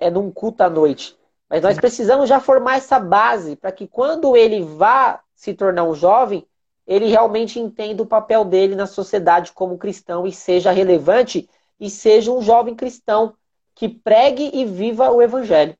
é, 0.00 0.06
é 0.08 0.10
num 0.10 0.30
culto 0.30 0.62
à 0.62 0.68
noite. 0.68 1.16
Mas 1.52 1.60
nós 1.60 1.76
precisamos 1.76 2.30
já 2.30 2.40
formar 2.40 2.76
essa 2.76 2.98
base 2.98 3.56
para 3.56 3.70
que 3.70 3.86
quando 3.86 4.34
ele 4.34 4.62
vá 4.62 5.20
se 5.34 5.52
tornar 5.52 5.84
um 5.84 5.94
jovem, 5.94 6.46
ele 6.86 7.08
realmente 7.08 7.60
entenda 7.60 8.02
o 8.02 8.06
papel 8.06 8.42
dele 8.42 8.74
na 8.74 8.86
sociedade 8.86 9.52
como 9.52 9.76
cristão 9.76 10.26
e 10.26 10.32
seja 10.32 10.70
relevante 10.70 11.46
e 11.78 11.90
seja 11.90 12.32
um 12.32 12.40
jovem 12.40 12.74
cristão 12.74 13.34
que 13.74 13.86
pregue 13.86 14.50
e 14.54 14.64
viva 14.64 15.10
o 15.10 15.20
evangelho. 15.20 15.76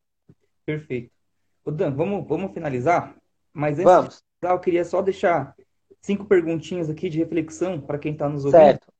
Perfeito. 0.66 1.10
O 1.64 1.70
Dan, 1.70 1.94
vamos, 1.94 2.28
vamos 2.28 2.52
finalizar? 2.52 3.16
Mas 3.50 3.78
antes 3.78 3.84
vamos. 3.84 4.14
de 4.16 4.22
finalizar, 4.40 4.58
eu 4.58 4.60
queria 4.60 4.84
só 4.84 5.00
deixar 5.00 5.56
cinco 6.02 6.26
perguntinhas 6.26 6.90
aqui 6.90 7.08
de 7.08 7.16
reflexão 7.16 7.80
para 7.80 7.98
quem 7.98 8.12
está 8.12 8.28
nos 8.28 8.44
ouvindo. 8.44 8.60
Certo. 8.60 8.92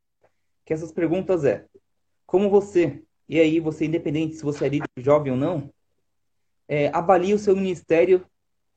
Que 0.64 0.72
essas 0.72 0.90
perguntas 0.90 1.44
é: 1.44 1.66
como 2.24 2.48
você, 2.48 3.02
e 3.28 3.38
aí 3.38 3.60
você, 3.60 3.84
independente 3.84 4.36
se 4.36 4.42
você 4.42 4.64
é 4.64 4.68
líder 4.70 4.88
jovem 4.96 5.32
ou 5.32 5.38
não, 5.38 5.70
é, 6.72 6.88
avalia 6.94 7.34
o 7.34 7.38
seu 7.38 7.54
ministério 7.54 8.26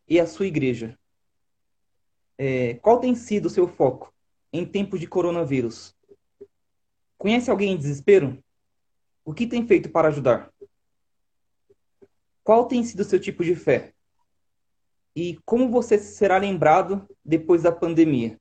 e 0.05 0.19
a 0.19 0.27
sua 0.27 0.45
igreja? 0.45 0.99
É, 2.37 2.73
qual 2.73 2.99
tem 2.99 3.15
sido 3.15 3.45
o 3.45 3.49
seu 3.49 3.69
foco 3.69 4.13
em 4.51 4.65
tempos 4.65 4.99
de 4.99 5.07
coronavírus? 5.07 5.95
Conhece 7.17 7.49
alguém 7.49 7.71
em 7.71 7.77
desespero? 7.77 8.37
O 9.23 9.33
que 9.33 9.47
tem 9.47 9.65
feito 9.65 9.89
para 9.89 10.09
ajudar? 10.09 10.51
Qual 12.43 12.67
tem 12.67 12.83
sido 12.83 12.99
o 12.99 13.05
seu 13.05 13.17
tipo 13.17 13.45
de 13.45 13.55
fé? 13.55 13.93
E 15.15 15.39
como 15.45 15.71
você 15.71 15.97
será 15.97 16.37
lembrado 16.37 17.07
depois 17.23 17.63
da 17.63 17.71
pandemia? 17.71 18.37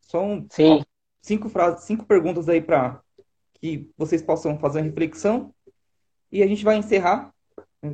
São 0.00 0.44
Sim. 0.50 0.84
cinco 1.22 1.48
frases, 1.48 1.84
cinco 1.84 2.04
perguntas 2.04 2.48
aí 2.48 2.60
para 2.60 3.00
que 3.54 3.88
vocês 3.96 4.20
possam 4.20 4.58
fazer 4.58 4.80
uma 4.80 4.86
reflexão. 4.86 5.54
E 6.32 6.42
a 6.42 6.46
gente 6.48 6.64
vai 6.64 6.76
encerrar. 6.76 7.32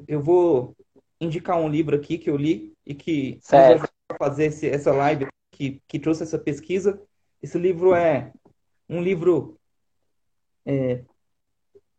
Eu 0.08 0.22
vou 0.22 0.74
indicar 1.22 1.56
um 1.56 1.68
livro 1.68 1.94
aqui 1.94 2.18
que 2.18 2.28
eu 2.28 2.36
li 2.36 2.74
e 2.84 2.94
que 2.94 3.38
certo. 3.40 3.88
fazer 4.18 4.46
esse, 4.46 4.68
essa 4.68 4.92
live 4.92 5.28
que, 5.52 5.80
que 5.86 6.00
trouxe 6.00 6.24
essa 6.24 6.38
pesquisa. 6.38 7.00
Esse 7.40 7.58
livro 7.58 7.94
é 7.94 8.32
um 8.88 9.00
livro 9.00 9.56
é, 10.66 11.04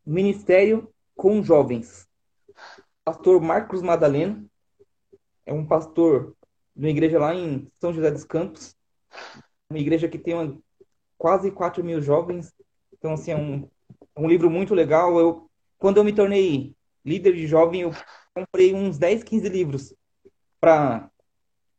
Ministério 0.05 0.93
com 1.15 1.41
Jovens. 1.41 2.05
Pastor 3.05 3.41
Marcos 3.41 3.81
Madaleno 3.81 4.45
é 5.45 5.53
um 5.53 5.65
pastor 5.65 6.35
de 6.75 6.85
uma 6.85 6.91
igreja 6.91 7.17
lá 7.19 7.33
em 7.33 7.69
São 7.75 7.93
José 7.93 8.11
dos 8.11 8.25
Campos, 8.25 8.75
uma 9.69 9.79
igreja 9.79 10.09
que 10.09 10.17
tem 10.17 10.33
uma, 10.33 10.57
quase 11.17 11.49
4 11.49 11.83
mil 11.83 12.01
jovens. 12.01 12.53
Então, 12.91 13.13
assim, 13.13 13.31
é 13.31 13.37
um, 13.37 13.69
é 14.15 14.19
um 14.19 14.27
livro 14.27 14.49
muito 14.49 14.73
legal. 14.73 15.17
Eu, 15.17 15.49
quando 15.77 15.97
eu 15.97 16.03
me 16.03 16.13
tornei 16.13 16.75
líder 17.05 17.33
de 17.33 17.47
jovem, 17.47 17.81
eu 17.81 17.91
comprei 18.33 18.73
uns 18.73 18.97
10, 18.97 19.23
15 19.23 19.49
livros 19.49 19.93
para 20.59 21.09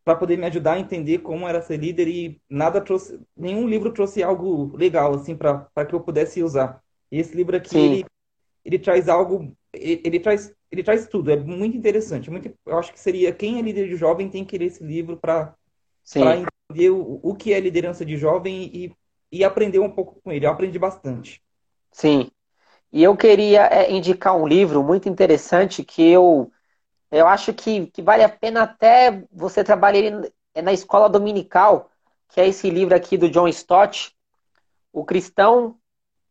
para 0.05 0.17
poder 0.17 0.37
me 0.37 0.45
ajudar 0.47 0.75
a 0.75 0.79
entender 0.79 1.21
como 1.21 1.49
era 1.49 1.63
ser 1.63 1.79
líder 1.79 2.07
e 2.09 2.41
nada 2.49 2.79
trouxe, 2.79 3.19
nenhum 3.35 3.67
livro 3.67 3.91
trouxe 3.91 4.23
algo 4.23 4.77
legal 4.77 5.15
assim 5.15 5.35
para 5.35 5.87
que 5.89 5.95
eu 5.95 6.01
pudesse 6.01 6.43
usar. 6.43 6.83
E 7.11 7.19
esse 7.19 7.35
livro 7.35 7.57
aqui 7.57 7.75
ele, 7.75 8.05
ele 8.65 8.79
traz 8.79 9.09
algo, 9.09 9.57
ele, 9.73 10.03
ele, 10.05 10.21
traz 10.21 10.55
ele 10.71 10.83
traz 10.83 11.09
tudo, 11.09 11.31
é 11.31 11.37
muito 11.37 11.75
interessante. 11.75 12.31
Muito, 12.31 12.53
eu 12.67 12.79
acho 12.79 12.93
que 12.93 13.01
seria 13.01 13.33
quem 13.33 13.59
é 13.59 13.63
líder 13.63 13.89
de 13.89 13.97
jovem 13.97 14.29
tem 14.29 14.45
que 14.45 14.59
ler 14.59 14.67
esse 14.67 14.85
livro 14.85 15.17
para 15.17 15.57
entender 16.15 16.91
o, 16.91 17.21
o 17.23 17.35
que 17.35 17.55
é 17.55 17.59
liderança 17.59 18.05
de 18.05 18.19
jovem 18.19 18.71
e, 18.75 18.93
e 19.33 19.43
aprender 19.43 19.79
um 19.79 19.91
pouco 19.91 20.21
com 20.21 20.31
ele. 20.31 20.45
Eu 20.45 20.51
aprendi 20.51 20.79
bastante. 20.79 21.43
Sim. 21.91 22.31
E 22.95 23.03
eu 23.03 23.17
queria 23.17 23.67
é, 23.67 23.91
indicar 23.91 24.37
um 24.37 24.47
livro 24.47 24.81
muito 24.81 25.09
interessante 25.09 25.83
que 25.83 26.01
eu 26.09 26.53
eu 27.11 27.27
acho 27.27 27.53
que, 27.53 27.89
que 27.89 28.01
vale 28.01 28.23
a 28.23 28.29
pena 28.29 28.63
até 28.63 29.25
você 29.33 29.65
trabalhar 29.65 30.31
é 30.55 30.63
na 30.63 30.73
escola 30.73 31.09
dominical, 31.09 31.91
que 32.29 32.41
é 32.41 32.47
esse 32.47 32.71
livro 32.71 32.95
aqui 32.95 33.17
do 33.17 33.29
John 33.29 33.49
Stott, 33.49 34.15
O 34.93 35.05
Cristão, 35.05 35.77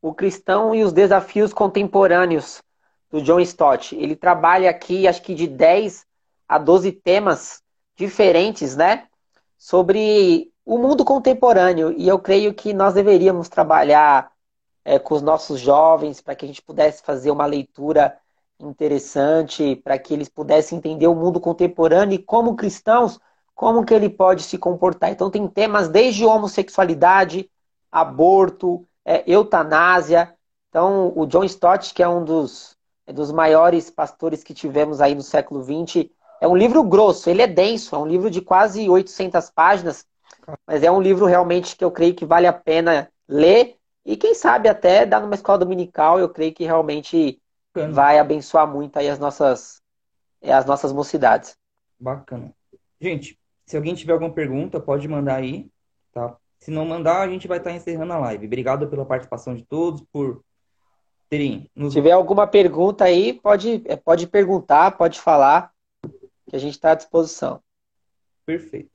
o 0.01 0.13
Cristão 0.13 0.73
e 0.73 0.85
os 0.85 0.93
Desafios 0.93 1.53
Contemporâneos, 1.53 2.63
do 3.11 3.21
John 3.21 3.41
Stott. 3.41 3.93
Ele 3.97 4.15
trabalha 4.15 4.69
aqui, 4.69 5.05
acho 5.05 5.21
que 5.21 5.35
de 5.35 5.47
10 5.47 6.05
a 6.47 6.57
12 6.57 6.93
temas 6.93 7.61
diferentes, 7.93 8.77
né? 8.77 9.07
Sobre 9.57 10.49
o 10.65 10.77
mundo 10.77 11.03
contemporâneo. 11.03 11.93
E 11.97 12.07
eu 12.07 12.19
creio 12.19 12.53
que 12.53 12.73
nós 12.73 12.93
deveríamos 12.93 13.49
trabalhar 13.49 14.32
é, 14.85 14.99
com 14.99 15.15
os 15.15 15.21
nossos 15.21 15.59
jovens 15.59 16.21
para 16.21 16.35
que 16.35 16.45
a 16.45 16.47
gente 16.47 16.61
pudesse 16.61 17.03
fazer 17.03 17.31
uma 17.31 17.45
leitura 17.45 18.17
interessante 18.59 19.75
para 19.77 19.97
que 19.97 20.13
eles 20.13 20.29
pudessem 20.29 20.77
entender 20.77 21.07
o 21.07 21.15
mundo 21.15 21.39
contemporâneo 21.39 22.15
e 22.15 22.19
como 22.19 22.55
cristãos, 22.55 23.19
como 23.53 23.85
que 23.85 23.93
ele 23.93 24.09
pode 24.09 24.43
se 24.43 24.57
comportar. 24.57 25.11
Então 25.11 25.29
tem 25.29 25.47
temas 25.47 25.89
desde 25.89 26.25
homossexualidade, 26.25 27.49
aborto, 27.91 28.87
é, 29.05 29.23
eutanásia. 29.27 30.33
Então 30.69 31.13
o 31.15 31.25
John 31.25 31.43
Stott, 31.43 31.93
que 31.93 32.01
é 32.01 32.07
um 32.07 32.23
dos, 32.23 32.77
é 33.05 33.13
dos 33.13 33.31
maiores 33.31 33.89
pastores 33.89 34.43
que 34.43 34.53
tivemos 34.53 35.01
aí 35.01 35.13
no 35.13 35.21
século 35.21 35.63
XX, 35.63 36.09
é 36.41 36.47
um 36.47 36.55
livro 36.55 36.83
grosso, 36.83 37.29
ele 37.29 37.41
é 37.41 37.47
denso, 37.47 37.95
é 37.95 37.97
um 37.97 38.05
livro 38.05 38.29
de 38.29 38.41
quase 38.41 38.89
800 38.89 39.49
páginas, 39.51 40.05
mas 40.67 40.83
é 40.83 40.91
um 40.91 41.01
livro 41.01 41.25
realmente 41.25 41.75
que 41.77 41.85
eu 41.85 41.91
creio 41.91 42.13
que 42.13 42.25
vale 42.25 42.47
a 42.47 42.51
pena 42.51 43.09
ler 43.27 43.77
e 44.05 44.17
quem 44.17 44.33
sabe 44.33 44.67
até 44.67 45.05
dar 45.05 45.21
numa 45.21 45.35
escola 45.35 45.59
dominical, 45.59 46.19
eu 46.19 46.27
creio 46.27 46.53
que 46.53 46.65
realmente 46.65 47.41
Bacana. 47.73 47.93
vai 47.93 48.19
abençoar 48.19 48.67
muito 48.67 48.97
aí 48.97 49.09
as 49.09 49.17
nossas, 49.17 49.81
é, 50.41 50.51
as 50.51 50.65
nossas 50.65 50.91
mocidades. 50.91 51.57
Bacana. 51.99 52.53
Gente, 52.99 53.39
se 53.65 53.77
alguém 53.77 53.95
tiver 53.95 54.13
alguma 54.13 54.33
pergunta, 54.33 54.79
pode 54.79 55.07
mandar 55.07 55.35
aí, 55.35 55.69
tá? 56.11 56.35
Se 56.59 56.69
não 56.69 56.85
mandar, 56.85 57.21
a 57.21 57.27
gente 57.27 57.47
vai 57.47 57.57
estar 57.57 57.71
encerrando 57.71 58.13
a 58.13 58.17
live. 58.19 58.45
Obrigado 58.45 58.87
pela 58.87 59.05
participação 59.05 59.55
de 59.55 59.63
todos, 59.63 60.01
por 60.11 60.43
terem 61.29 61.69
nos... 61.75 61.93
Se 61.93 61.99
tiver 61.99 62.11
alguma 62.11 62.45
pergunta 62.45 63.05
aí, 63.05 63.33
pode, 63.33 63.83
é, 63.85 63.95
pode 63.95 64.27
perguntar, 64.27 64.97
pode 64.97 65.19
falar, 65.19 65.71
que 66.49 66.55
a 66.55 66.59
gente 66.59 66.73
está 66.73 66.91
à 66.91 66.95
disposição. 66.95 67.61
Perfeito. 68.45 68.91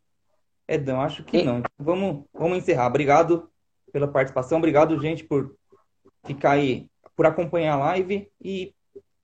Edão, 0.66 1.00
acho 1.00 1.24
que 1.24 1.38
e... 1.38 1.44
não. 1.44 1.62
Vamos, 1.78 2.24
vamos 2.32 2.58
encerrar. 2.58 2.86
Obrigado 2.86 3.50
pela 3.92 4.08
participação. 4.08 4.58
Obrigado, 4.58 5.00
gente, 5.00 5.24
por 5.24 5.54
ficar 6.24 6.52
aí 6.52 6.88
por 7.16 7.26
acompanhar 7.26 7.74
a 7.74 7.78
live 7.78 8.30
e 8.40 8.72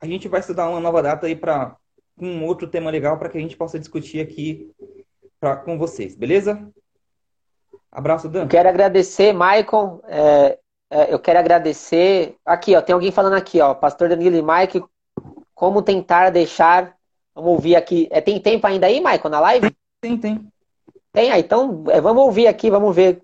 a 0.00 0.06
gente 0.06 0.26
vai 0.28 0.40
estudar 0.40 0.68
uma 0.68 0.80
nova 0.80 1.02
data 1.02 1.26
aí 1.26 1.36
para 1.36 1.76
um 2.18 2.44
outro 2.44 2.66
tema 2.68 2.90
legal 2.90 3.18
para 3.18 3.28
que 3.28 3.38
a 3.38 3.40
gente 3.40 3.56
possa 3.56 3.78
discutir 3.78 4.20
aqui 4.20 4.70
pra, 5.40 5.56
com 5.56 5.78
vocês, 5.78 6.14
beleza? 6.14 6.68
Abraço, 7.90 8.28
Dan. 8.28 8.48
quero 8.48 8.68
agradecer, 8.68 9.32
Maicon. 9.32 10.00
É, 10.08 10.58
é, 10.90 11.14
eu 11.14 11.18
quero 11.18 11.38
agradecer. 11.38 12.36
Aqui, 12.44 12.74
ó, 12.74 12.82
tem 12.82 12.92
alguém 12.92 13.12
falando 13.12 13.34
aqui, 13.34 13.60
ó, 13.60 13.74
Pastor 13.74 14.08
Danilo 14.08 14.36
e 14.36 14.42
Mike, 14.42 14.84
como 15.54 15.82
tentar 15.82 16.30
deixar. 16.30 16.96
Vamos 17.34 17.52
ouvir 17.52 17.76
aqui. 17.76 18.08
É, 18.10 18.20
tem 18.20 18.40
tempo 18.40 18.66
ainda 18.66 18.86
aí, 18.86 19.00
Maicon, 19.00 19.28
na 19.28 19.40
live? 19.40 19.70
Tem, 20.00 20.18
tem. 20.18 20.48
Tem, 21.12 21.30
ah, 21.30 21.38
então 21.38 21.84
é, 21.88 22.00
vamos 22.00 22.24
ouvir 22.24 22.48
aqui, 22.48 22.70
vamos 22.70 22.94
ver. 22.94 23.22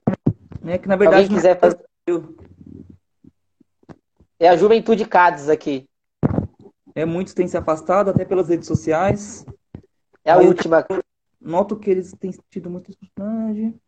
É 0.65 0.79
que 0.79 0.89
na 0.89 0.97
verdade. 0.97 1.23
Alguém 1.23 1.37
quiser 1.37 1.59
fazer... 1.59 1.79
É 4.39 4.49
a 4.49 4.57
Juventude 4.57 5.05
Cádiz 5.05 5.49
aqui. 5.49 5.89
É, 6.95 7.05
muitos 7.05 7.35
têm 7.35 7.47
se 7.47 7.57
afastado, 7.57 8.11
até 8.11 8.25
pelas 8.25 8.49
redes 8.49 8.67
sociais. 8.67 9.45
É 10.25 10.33
a 10.33 10.39
Aí 10.39 10.47
última. 10.47 10.85
Noto 11.41 11.77
que 11.77 11.91
eles 11.91 12.13
têm 12.19 12.31
tido 12.51 12.69
muita 12.69 12.93
personagem. 12.93 13.79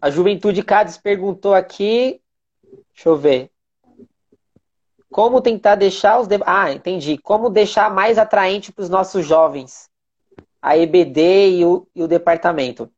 A 0.00 0.10
Juventude 0.10 0.62
Cádiz 0.62 0.98
perguntou 0.98 1.54
aqui. 1.54 2.20
Deixa 2.92 3.08
eu 3.08 3.16
ver. 3.16 3.50
Como 5.10 5.40
tentar 5.40 5.76
deixar 5.76 6.18
os. 6.20 6.26
De... 6.26 6.38
Ah, 6.44 6.72
entendi. 6.72 7.18
Como 7.18 7.48
deixar 7.48 7.92
mais 7.94 8.18
atraente 8.18 8.72
para 8.72 8.82
os 8.82 8.90
nossos 8.90 9.24
jovens 9.26 9.91
a 10.62 10.78
EBD 10.78 11.58
e 11.58 11.64
o, 11.64 11.86
e 11.94 12.02
o 12.02 12.08
departamento. 12.08 12.88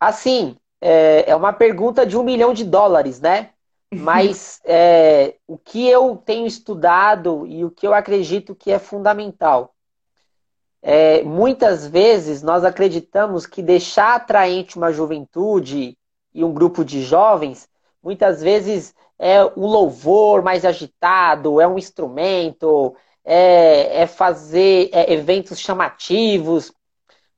Assim, 0.00 0.56
é, 0.80 1.30
é 1.30 1.36
uma 1.36 1.52
pergunta 1.52 2.04
de 2.04 2.16
um 2.18 2.24
milhão 2.24 2.52
de 2.52 2.64
dólares, 2.64 3.20
né? 3.20 3.50
Mas 3.94 4.60
é, 4.64 5.36
o 5.46 5.56
que 5.56 5.88
eu 5.88 6.16
tenho 6.16 6.46
estudado 6.46 7.46
e 7.46 7.64
o 7.64 7.70
que 7.70 7.86
eu 7.86 7.94
acredito 7.94 8.54
que 8.54 8.70
é 8.70 8.78
fundamental. 8.78 9.74
é, 10.82 11.22
muitas 11.22 11.86
vezes 11.86 12.42
nós 12.42 12.64
acreditamos 12.64 13.46
que 13.46 13.62
deixar 13.62 14.14
atraente 14.14 14.76
uma 14.76 14.92
juventude 14.92 15.98
e 16.32 16.44
um 16.44 16.52
grupo 16.52 16.84
de 16.84 17.02
jovens, 17.02 17.68
muitas 18.02 18.42
vezes 18.42 18.94
é 19.18 19.44
um 19.44 19.66
louvor 19.66 20.42
mais 20.42 20.64
agitado, 20.64 21.60
é 21.60 21.66
um 21.66 21.76
instrumento, 21.76 22.94
é, 23.30 24.04
é 24.04 24.06
fazer 24.06 24.88
é, 24.90 25.12
eventos 25.12 25.60
chamativos. 25.60 26.72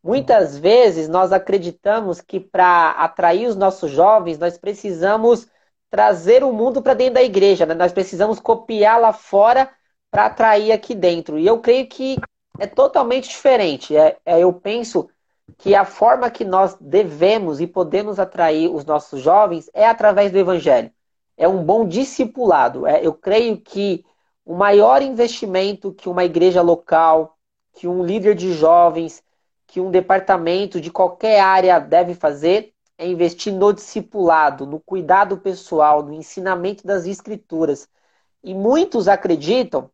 Muitas 0.01 0.57
vezes 0.57 1.09
nós 1.09 1.33
acreditamos 1.33 2.21
que 2.21 2.39
para 2.39 2.93
atrair 2.93 3.49
os 3.49 3.57
nossos 3.57 3.91
jovens, 3.91 4.39
nós 4.39 4.57
precisamos 4.57 5.49
trazer 5.91 6.45
o 6.45 6.53
mundo 6.53 6.81
para 6.81 6.95
dentro 6.95 7.15
da 7.15 7.23
igreja, 7.25 7.67
né? 7.67 7.75
nós 7.75 7.93
precisamos 7.93 8.39
copiar 8.39 9.01
lá 9.01 9.13
fora 9.13 9.69
para 10.13 10.27
atrair 10.27 10.71
aqui 10.71 10.95
dentro. 10.95 11.37
E 11.37 11.45
eu 11.45 11.59
creio 11.59 11.89
que 11.89 12.17
é 12.61 12.69
totalmente 12.69 13.29
diferente. 13.29 13.97
É, 13.97 14.17
é, 14.25 14.39
eu 14.39 14.53
penso 14.53 15.11
que 15.59 15.75
a 15.75 15.85
forma 15.85 16.31
que 16.31 16.45
nós 16.45 16.77
devemos 16.81 17.61
e 17.61 17.67
podemos 17.67 18.21
atrair 18.21 18.73
os 18.73 18.85
nossos 18.85 19.21
jovens 19.21 19.69
é 19.75 19.89
através 19.89 20.31
do 20.31 20.39
evangelho. 20.39 20.93
É 21.37 21.49
um 21.49 21.65
bom 21.65 21.85
discipulado. 21.85 22.87
É, 22.87 23.05
eu 23.05 23.13
creio 23.13 23.61
que 23.61 24.05
o 24.51 24.55
maior 24.57 25.01
investimento 25.01 25.93
que 25.93 26.09
uma 26.09 26.25
igreja 26.25 26.61
local, 26.61 27.39
que 27.73 27.87
um 27.87 28.05
líder 28.05 28.35
de 28.35 28.53
jovens, 28.53 29.23
que 29.65 29.81
um 29.81 29.93
departamento 29.93 30.81
de 30.81 30.91
qualquer 30.91 31.39
área 31.39 31.79
deve 31.79 32.17
fazer 32.17 32.75
é 32.99 33.07
investir 33.07 33.53
no 33.53 33.73
discipulado, 33.73 34.67
no 34.67 34.81
cuidado 34.81 35.39
pessoal, 35.39 36.03
no 36.03 36.13
ensinamento 36.13 36.85
das 36.85 37.07
escrituras. 37.07 37.89
E 38.43 38.53
muitos 38.53 39.07
acreditam 39.07 39.89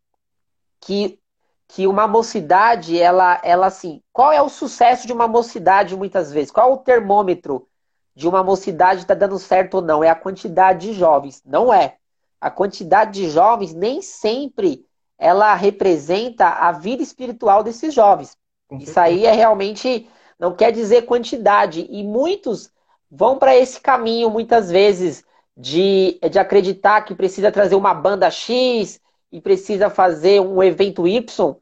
que 0.81 1.21
que 1.69 1.87
uma 1.87 2.09
mocidade, 2.09 2.99
ela, 2.99 3.39
ela 3.45 3.67
assim, 3.67 4.03
qual 4.11 4.33
é 4.33 4.41
o 4.41 4.49
sucesso 4.49 5.07
de 5.07 5.13
uma 5.13 5.29
mocidade 5.29 5.95
muitas 5.95 6.33
vezes? 6.33 6.51
Qual 6.51 6.71
é 6.71 6.73
o 6.73 6.79
termômetro 6.79 7.69
de 8.15 8.27
uma 8.27 8.43
mocidade 8.43 9.03
está 9.03 9.13
dando 9.13 9.39
certo 9.39 9.75
ou 9.75 9.83
não? 9.83 10.03
É 10.03 10.09
a 10.09 10.15
quantidade 10.15 10.87
de 10.87 10.93
jovens. 10.95 11.43
Não 11.45 11.71
é. 11.75 11.99
A 12.41 12.51
quantidade 12.51 13.21
de 13.21 13.31
jovens 13.31 13.75
nem 13.75 14.03
sempre 14.03 14.85
ela 15.19 15.55
representa 15.55 16.47
a 16.47 16.73
vida 16.73 17.03
espiritual 17.03 17.63
desses 17.63 17.95
jovens. 17.95 18.37
Isso 18.81 18.99
aí 18.99 19.25
é 19.25 19.33
realmente 19.33 20.09
não 20.39 20.55
quer 20.55 20.73
dizer 20.73 21.07
quantidade. 21.07 21.87
E 21.91 22.05
muitos 22.05 22.71
vão 23.11 23.39
para 23.39 23.57
esse 23.57 23.81
caminho, 23.81 24.29
muitas 24.29 24.71
vezes, 24.71 25.25
de, 25.57 26.19
de 26.31 26.39
acreditar 26.39 27.03
que 27.03 27.15
precisa 27.15 27.51
trazer 27.51 27.77
uma 27.77 27.95
banda 27.95 28.31
X, 28.31 29.01
e 29.31 29.41
precisa 29.41 29.91
fazer 29.91 30.41
um 30.41 30.63
evento 30.63 31.07
Y, 31.07 31.57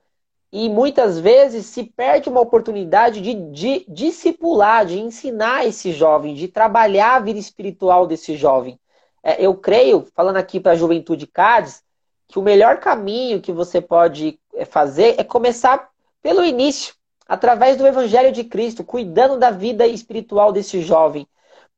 e 0.52 0.68
muitas 0.68 1.18
vezes 1.18 1.66
se 1.66 1.82
perde 1.82 2.28
uma 2.28 2.40
oportunidade 2.40 3.20
de, 3.20 3.34
de 3.50 3.84
discipular, 3.88 4.86
de 4.86 5.00
ensinar 5.00 5.66
esse 5.66 5.92
jovem, 5.92 6.34
de 6.34 6.46
trabalhar 6.46 7.16
a 7.16 7.20
vida 7.20 7.38
espiritual 7.38 8.06
desse 8.06 8.36
jovem. 8.36 8.78
É, 9.26 9.42
eu 9.44 9.56
creio, 9.56 10.06
falando 10.14 10.36
aqui 10.36 10.60
para 10.60 10.72
a 10.72 10.76
juventude 10.76 11.26
CADES, 11.26 11.82
que 12.28 12.38
o 12.38 12.42
melhor 12.42 12.78
caminho 12.78 13.40
que 13.40 13.50
você 13.50 13.80
pode 13.80 14.38
é, 14.54 14.66
fazer 14.66 15.14
é 15.18 15.24
começar 15.24 15.88
pelo 16.20 16.44
início, 16.44 16.94
através 17.26 17.78
do 17.78 17.86
Evangelho 17.86 18.30
de 18.30 18.44
Cristo, 18.44 18.84
cuidando 18.84 19.38
da 19.38 19.50
vida 19.50 19.86
espiritual 19.86 20.52
desse 20.52 20.82
jovem. 20.82 21.26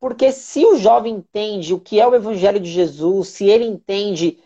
Porque 0.01 0.33
se 0.33 0.67
o 0.67 0.77
jovem 0.77 1.15
entende 1.15 1.73
o 1.73 1.81
que 1.81 2.01
é 2.01 2.07
o 2.07 2.17
Evangelho 2.17 2.59
de 2.59 2.71
Jesus, 2.71 3.29
se 3.29 3.47
ele 3.47 3.65
entende 3.65 4.41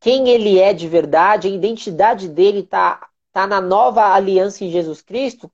quem 0.00 0.30
ele 0.30 0.58
é 0.58 0.72
de 0.72 0.88
verdade, 0.88 1.48
a 1.48 1.50
identidade 1.50 2.28
dele 2.28 2.60
está 2.60 3.08
tá 3.30 3.46
na 3.46 3.60
nova 3.60 4.14
aliança 4.14 4.64
em 4.64 4.70
Jesus 4.70 5.02
Cristo, 5.02 5.50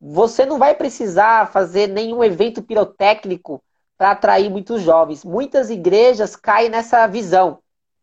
você 0.00 0.46
não 0.46 0.58
vai 0.58 0.74
precisar 0.74 1.52
fazer 1.52 1.86
nenhum 1.86 2.24
evento 2.24 2.62
pirotécnico 2.62 3.62
para 3.98 4.12
atrair 4.12 4.48
muitos 4.48 4.80
jovens. 4.80 5.24
Muitas 5.24 5.68
igrejas 5.68 6.36
caem 6.36 6.70
nessa 6.70 7.04
visão 7.08 7.58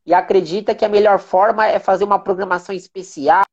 e 0.05 0.13
acredita 0.13 0.75
que 0.75 0.83
a 0.83 0.89
melhor 0.89 1.17
forma 1.17 1.65
é 1.65 1.79
fazer 1.79 2.03
uma 2.03 2.19
programação 2.19 2.75
especial. 2.75 3.45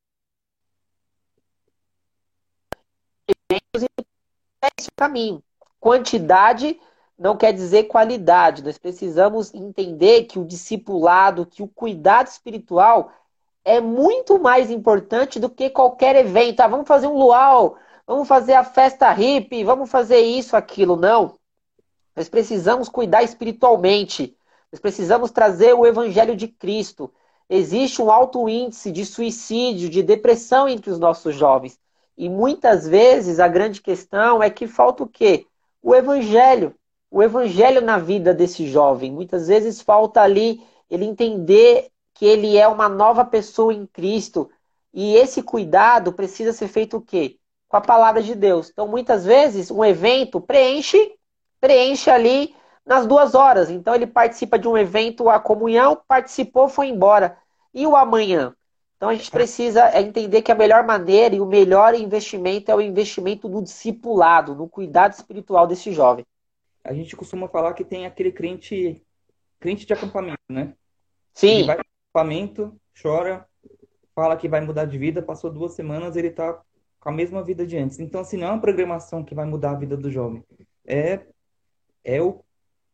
É 3.49 3.57
esse 3.77 4.89
o 4.89 4.97
caminho. 4.97 5.43
Quantidade 5.81 6.79
não 7.17 7.37
quer 7.37 7.53
dizer 7.53 7.85
qualidade. 7.85 8.65
Nós 8.65 8.77
precisamos 8.77 9.55
entender 9.55 10.25
que 10.25 10.39
o 10.39 10.45
discipulado, 10.45 11.47
que 11.47 11.63
o 11.63 11.69
cuidado 11.69 12.27
espiritual 12.27 13.13
é 13.65 13.81
muito 13.81 14.41
mais 14.41 14.71
importante 14.71 15.39
do 15.39 15.49
que 15.49 15.71
qualquer 15.71 16.17
evento. 16.17 16.61
Ah, 16.61 16.67
vamos 16.67 16.89
fazer 16.89 17.07
um 17.07 17.17
luau, 17.17 17.77
vamos 18.05 18.27
fazer 18.27 18.55
a 18.55 18.65
festa 18.65 19.11
hippie, 19.13 19.63
vamos 19.63 19.89
fazer 19.89 20.19
isso, 20.19 20.57
aquilo. 20.57 20.97
Não. 20.97 21.39
Nós 22.15 22.29
precisamos 22.29 22.89
cuidar 22.89 23.23
espiritualmente. 23.23 24.37
Nós 24.71 24.81
precisamos 24.81 25.31
trazer 25.31 25.75
o 25.75 25.87
evangelho 25.87 26.37
de 26.37 26.49
Cristo. 26.49 27.13
Existe 27.49 28.01
um 28.01 28.11
alto 28.11 28.49
índice 28.49 28.91
de 28.91 29.05
suicídio, 29.05 29.89
de 29.89 30.03
depressão 30.03 30.69
entre 30.69 30.91
os 30.91 30.99
nossos 30.99 31.35
jovens. 31.35 31.79
E 32.17 32.29
muitas 32.29 32.87
vezes 32.87 33.41
a 33.41 33.49
grande 33.49 33.81
questão 33.81 34.43
é 34.43 34.51
que 34.51 34.67
falta 34.67 35.03
o 35.03 35.09
quê? 35.09 35.47
O 35.83 35.95
evangelho 35.95 36.75
o 37.13 37.23
evangelho 37.23 37.83
na 37.83 37.99
vida 37.99 38.33
desse 38.33 38.67
jovem. 38.67 39.13
Muitas 39.13 39.47
vezes 39.47 39.83
falta 39.83 40.23
ali 40.23 40.67
ele 40.89 41.05
entender 41.05 41.91
que 42.15 42.25
ele 42.25 42.57
é 42.57 42.67
uma 42.67 42.89
nova 42.89 43.23
pessoa 43.23 43.75
em 43.75 43.87
Cristo. 43.87 44.51
E 44.95 45.15
esse 45.17 45.43
cuidado 45.43 46.15
precisa 46.15 46.55
ser 46.55 46.69
feito 46.69 46.97
o 46.97 47.03
quê? 47.03 47.37
Com 47.69 47.77
a 47.77 47.83
palavra 47.83 48.23
de 48.23 48.35
Deus. 48.35 48.71
Então, 48.71 48.89
muitas 48.89 49.27
vezes, 49.27 49.71
um 49.71 49.85
evento 49.85 50.41
preenche, 50.41 51.15
preenche 51.63 52.11
ali 52.11 52.55
nas 52.85 53.07
duas 53.07 53.35
horas. 53.35 53.71
Então, 53.71 53.95
ele 53.95 54.07
participa 54.07 54.59
de 54.59 54.69
um 54.69 54.77
evento, 54.77 55.31
a 55.31 55.41
comunhão, 55.41 55.99
participou, 56.07 56.69
foi 56.69 56.89
embora. 56.89 57.39
E 57.73 57.87
o 57.87 57.97
amanhã? 57.97 58.55
Então, 58.99 59.09
a 59.09 59.15
gente 59.15 59.31
precisa 59.31 59.89
é 59.89 60.03
entender 60.03 60.43
que 60.43 60.53
a 60.53 60.55
melhor 60.55 60.85
maneira 60.85 61.35
e 61.35 61.41
o 61.41 61.47
melhor 61.47 61.95
investimento 61.95 62.71
é 62.71 62.75
o 62.75 62.81
investimento 62.81 63.49
no 63.49 63.63
discipulado, 63.63 64.55
no 64.55 64.69
cuidado 64.69 65.15
espiritual 65.15 65.67
desse 65.67 65.91
jovem 65.91 66.27
a 66.85 66.93
gente 66.93 67.17
costuma 67.17 67.49
falar 67.49 67.75
que 67.75 67.85
tem 67.85 68.07
aquele 68.07 68.33
crente, 68.33 69.03
crente 69.61 69.87
de 69.87 69.93
acampamento, 69.93 70.41
né? 70.49 70.75
Sim. 71.33 71.49
Ele 71.49 71.65
vai 71.65 71.77
para 71.77 71.85
acampamento, 72.11 72.81
chora, 73.01 73.47
fala 74.15 74.37
que 74.37 74.49
vai 74.49 74.61
mudar 74.61 74.85
de 74.85 74.99
vida, 74.99 75.23
passou 75.23 75.51
duas 75.51 75.73
semanas, 75.75 76.17
ele 76.17 76.29
está 76.29 76.61
com 77.01 77.09
a 77.09 77.13
mesma 77.13 77.43
vida 77.43 77.67
de 77.67 77.77
antes. 77.77 77.99
Então, 77.99 78.21
assim, 78.21 78.37
não 78.37 78.49
é 78.49 78.51
uma 78.51 78.61
programação 78.61 79.25
que 79.25 79.35
vai 79.35 79.47
mudar 79.47 79.73
a 79.73 79.79
vida 79.79 79.97
do 79.97 80.11
jovem. 80.11 80.45
É, 80.85 81.21
é, 82.05 82.21
o, 82.21 82.45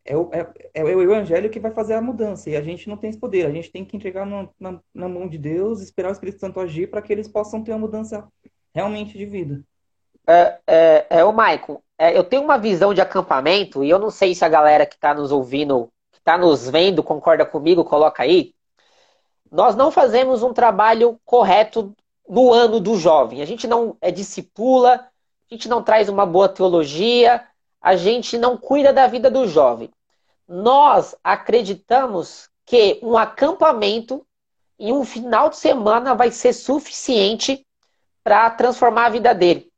é, 0.05 0.15
o, 0.15 0.29
é, 0.33 0.53
é 0.73 0.83
o 0.83 1.01
evangelho 1.01 1.49
que 1.49 1.59
vai 1.59 1.71
fazer 1.71 1.93
a 1.93 2.01
mudança. 2.01 2.49
E 2.49 2.55
a 2.55 2.61
gente 2.61 2.87
não 2.89 2.97
tem 2.97 3.09
esse 3.09 3.19
poder. 3.19 3.45
A 3.45 3.51
gente 3.51 3.71
tem 3.71 3.85
que 3.85 3.95
entregar 3.95 4.25
na, 4.25 4.47
na, 4.59 4.79
na 4.93 5.09
mão 5.09 5.27
de 5.27 5.37
Deus, 5.37 5.81
esperar 5.81 6.09
o 6.09 6.13
Espírito 6.13 6.39
Santo 6.39 6.59
agir 6.59 6.89
para 6.89 7.01
que 7.01 7.11
eles 7.11 7.27
possam 7.27 7.63
ter 7.63 7.71
uma 7.71 7.79
mudança 7.79 8.27
realmente 8.73 9.17
de 9.17 9.25
vida. 9.25 9.63
É, 10.27 10.59
é, 10.67 11.07
é 11.09 11.25
o 11.25 11.33
Maicon, 11.33 11.81
é, 11.97 12.15
eu 12.15 12.23
tenho 12.23 12.43
uma 12.43 12.57
visão 12.57 12.93
de 12.93 13.01
acampamento, 13.01 13.83
e 13.83 13.89
eu 13.89 13.99
não 13.99 14.09
sei 14.09 14.33
se 14.33 14.45
a 14.45 14.49
galera 14.49 14.85
que 14.85 14.95
está 14.95 15.13
nos 15.13 15.33
ouvindo, 15.33 15.91
que 16.11 16.19
está 16.19 16.37
nos 16.37 16.69
vendo, 16.69 17.03
concorda 17.03 17.45
comigo, 17.45 17.83
coloca 17.83 18.23
aí. 18.23 18.53
Nós 19.51 19.75
não 19.75 19.91
fazemos 19.91 20.41
um 20.41 20.53
trabalho 20.53 21.19
correto 21.25 21.93
no 22.27 22.53
ano 22.53 22.79
do 22.79 22.95
jovem. 22.95 23.41
A 23.41 23.45
gente 23.45 23.67
não 23.67 23.97
é 23.99 24.11
discipula, 24.11 25.09
a 25.49 25.53
gente 25.53 25.67
não 25.67 25.83
traz 25.83 26.07
uma 26.07 26.25
boa 26.25 26.47
teologia, 26.47 27.43
a 27.81 27.95
gente 27.95 28.37
não 28.37 28.57
cuida 28.57 28.91
da 28.91 29.07
vida 29.07 29.29
do 29.29 29.47
jovem. 29.47 29.89
Nós 30.47 31.15
acreditamos 31.23 32.49
que 32.65 32.99
um 33.01 33.17
acampamento 33.17 34.25
em 34.77 34.93
um 34.93 35.03
final 35.03 35.49
de 35.49 35.57
semana 35.57 36.15
vai 36.15 36.31
ser 36.31 36.53
suficiente 36.53 37.65
para 38.23 38.49
transformar 38.49 39.07
a 39.07 39.09
vida 39.09 39.33
dele. 39.33 39.71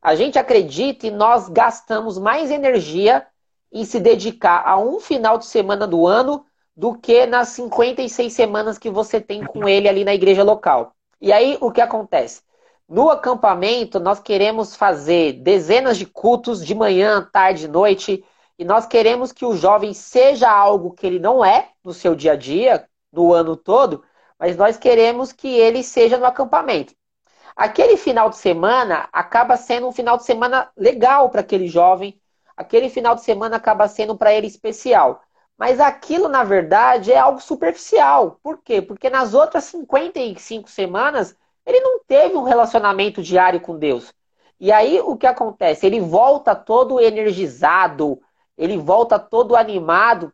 A 0.00 0.14
gente 0.14 0.38
acredita 0.38 1.06
e 1.06 1.10
nós 1.10 1.48
gastamos 1.48 2.18
mais 2.18 2.50
energia 2.50 3.26
em 3.72 3.84
se 3.84 4.00
dedicar 4.00 4.62
a 4.66 4.78
um 4.78 5.00
final 5.00 5.36
de 5.36 5.46
semana 5.46 5.86
do 5.86 6.06
ano 6.06 6.44
do 6.76 6.94
que 6.94 7.26
nas 7.26 7.48
56 7.48 8.32
semanas 8.32 8.78
que 8.78 8.88
você 8.88 9.20
tem 9.20 9.44
com 9.44 9.68
ele 9.68 9.88
ali 9.88 10.04
na 10.04 10.14
igreja 10.14 10.44
local. 10.44 10.94
E 11.20 11.32
aí 11.32 11.58
o 11.60 11.72
que 11.72 11.80
acontece? 11.80 12.42
No 12.88 13.10
acampamento, 13.10 14.00
nós 14.00 14.18
queremos 14.18 14.74
fazer 14.74 15.34
dezenas 15.34 15.98
de 15.98 16.06
cultos 16.06 16.64
de 16.64 16.74
manhã, 16.74 17.22
tarde, 17.30 17.68
noite, 17.68 18.24
e 18.58 18.64
nós 18.64 18.86
queremos 18.86 19.30
que 19.30 19.44
o 19.44 19.54
jovem 19.54 19.92
seja 19.92 20.50
algo 20.50 20.92
que 20.92 21.06
ele 21.06 21.18
não 21.18 21.44
é 21.44 21.68
no 21.84 21.92
seu 21.92 22.14
dia 22.14 22.32
a 22.32 22.36
dia, 22.36 22.88
no 23.12 23.34
ano 23.34 23.56
todo, 23.56 24.02
mas 24.38 24.56
nós 24.56 24.78
queremos 24.78 25.32
que 25.32 25.48
ele 25.48 25.82
seja 25.82 26.16
no 26.16 26.24
acampamento. 26.24 26.94
Aquele 27.54 27.98
final 27.98 28.30
de 28.30 28.38
semana 28.38 29.06
acaba 29.12 29.58
sendo 29.58 29.88
um 29.88 29.92
final 29.92 30.16
de 30.16 30.24
semana 30.24 30.70
legal 30.74 31.28
para 31.28 31.42
aquele 31.42 31.68
jovem, 31.68 32.18
aquele 32.56 32.88
final 32.88 33.14
de 33.14 33.22
semana 33.22 33.56
acaba 33.56 33.86
sendo 33.86 34.16
para 34.16 34.32
ele 34.32 34.46
especial. 34.46 35.20
Mas 35.58 35.78
aquilo, 35.78 36.26
na 36.26 36.42
verdade, 36.42 37.12
é 37.12 37.18
algo 37.18 37.40
superficial. 37.40 38.38
Por 38.42 38.62
quê? 38.62 38.80
Porque 38.80 39.10
nas 39.10 39.34
outras 39.34 39.64
55 39.64 40.70
semanas 40.70 41.36
ele 41.68 41.80
não 41.80 42.00
teve 42.02 42.34
um 42.34 42.44
relacionamento 42.44 43.22
diário 43.22 43.60
com 43.60 43.78
Deus. 43.78 44.14
E 44.58 44.72
aí 44.72 45.00
o 45.00 45.16
que 45.18 45.26
acontece? 45.26 45.86
Ele 45.86 46.00
volta 46.00 46.54
todo 46.56 46.98
energizado, 46.98 48.18
ele 48.56 48.78
volta 48.78 49.18
todo 49.18 49.54
animado, 49.54 50.32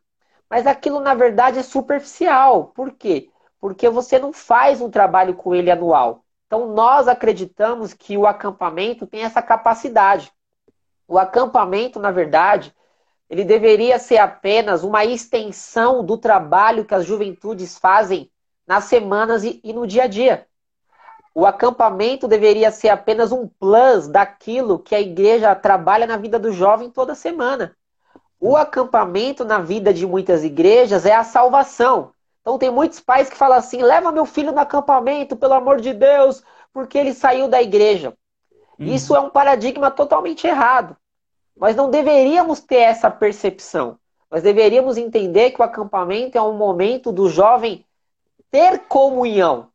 mas 0.49 0.65
aquilo 0.65 1.01
na 1.01 1.13
verdade 1.13 1.59
é 1.59 1.63
superficial. 1.65 2.67
Por 2.67 2.93
quê? 2.93 3.29
Porque 3.61 3.89
você 3.89 4.17
não 4.17 4.33
faz 4.33 4.81
um 4.81 4.89
trabalho 4.89 5.35
com 5.35 5.53
ele 5.53 5.73
anual. 5.73 6.25
Então 6.47 6.69
nós 6.73 7.09
acreditamos 7.09 7.93
que 7.93 8.17
o 8.17 8.29
acampamento 8.29 9.05
tem 9.05 9.25
essa 9.25 9.43
capacidade. 9.43 10.33
O 11.09 11.19
acampamento, 11.19 11.99
na 11.99 12.13
verdade, 12.13 12.73
ele 13.29 13.45
deveria 13.45 13.99
ser 13.99 14.19
apenas 14.19 14.85
uma 14.85 15.05
extensão 15.05 16.05
do 16.05 16.17
trabalho 16.17 16.85
que 16.85 16.95
as 16.95 17.05
juventudes 17.05 17.77
fazem 17.77 18.31
nas 18.65 18.85
semanas 18.85 19.43
e, 19.43 19.61
no 19.73 19.85
dia 19.85 20.05
a 20.05 20.07
dia. 20.07 20.47
O 21.35 21.45
acampamento 21.45 22.29
deveria 22.29 22.71
ser 22.71 22.91
apenas 22.91 23.33
um 23.33 23.49
plus 23.49 24.07
daquilo 24.07 24.79
que 24.79 24.95
a 24.95 25.01
igreja 25.01 25.55
trabalha 25.55 26.07
na 26.07 26.17
vida 26.17 26.39
do 26.39 26.53
jovem 26.53 26.89
toda 26.89 27.15
semana. 27.15 27.77
O 28.39 28.57
acampamento 28.57 29.45
na 29.45 29.59
vida 29.59 29.93
de 29.93 30.07
muitas 30.07 30.45
igrejas 30.45 31.05
é 31.05 31.15
a 31.15 31.25
salvação. 31.25 32.13
Então 32.41 32.59
tem 32.59 32.71
muitos 32.71 33.01
pais 33.01 33.29
que 33.29 33.37
falam 33.37 33.59
assim: 33.59 33.83
leva 33.83 34.13
meu 34.13 34.27
filho 34.27 34.53
no 34.53 34.61
acampamento, 34.61 35.35
pelo 35.35 35.55
amor 35.55 35.81
de 35.81 35.93
Deus, 35.93 36.43
porque 36.73 36.97
ele 36.97 37.13
saiu 37.13 37.49
da 37.49 37.61
igreja. 37.61 38.15
Uhum. 38.79 38.87
Isso 38.87 39.17
é 39.17 39.21
um 39.21 39.31
paradigma 39.31 39.91
totalmente 39.91 40.47
errado. 40.47 40.97
Nós 41.57 41.75
não 41.75 41.91
deveríamos 41.91 42.61
ter 42.61 42.81
essa 42.81 43.11
percepção. 43.11 43.99
Nós 44.31 44.43
deveríamos 44.43 44.97
entender 44.97 45.51
que 45.53 45.61
o 45.61 45.65
acampamento 45.65 46.37
é 46.37 46.43
um 46.43 46.57
momento 46.57 47.11
do 47.11 47.29
jovem 47.29 47.85
ter 48.51 48.81
comunhão. 48.87 49.69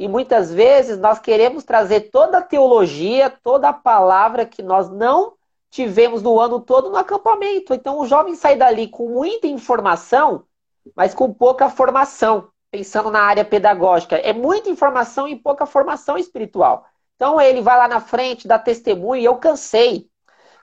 E 0.00 0.08
muitas 0.08 0.50
vezes 0.50 0.98
nós 0.98 1.18
queremos 1.18 1.62
trazer 1.62 2.08
toda 2.10 2.38
a 2.38 2.42
teologia, 2.42 3.28
toda 3.28 3.68
a 3.68 3.72
palavra 3.74 4.46
que 4.46 4.62
nós 4.62 4.88
não 4.88 5.34
tivemos 5.70 6.22
no 6.22 6.40
ano 6.40 6.58
todo 6.58 6.88
no 6.88 6.96
acampamento. 6.96 7.74
Então 7.74 8.00
o 8.00 8.06
jovem 8.06 8.34
sai 8.34 8.56
dali 8.56 8.88
com 8.88 9.10
muita 9.10 9.46
informação, 9.46 10.44
mas 10.96 11.12
com 11.12 11.30
pouca 11.30 11.68
formação, 11.68 12.48
pensando 12.70 13.10
na 13.10 13.20
área 13.20 13.44
pedagógica. 13.44 14.16
É 14.16 14.32
muita 14.32 14.70
informação 14.70 15.28
e 15.28 15.36
pouca 15.36 15.66
formação 15.66 16.16
espiritual. 16.16 16.86
Então 17.14 17.38
ele 17.38 17.60
vai 17.60 17.76
lá 17.76 17.86
na 17.86 18.00
frente, 18.00 18.48
dá 18.48 18.58
testemunho, 18.58 19.20
e 19.20 19.26
eu 19.26 19.36
cansei. 19.36 20.08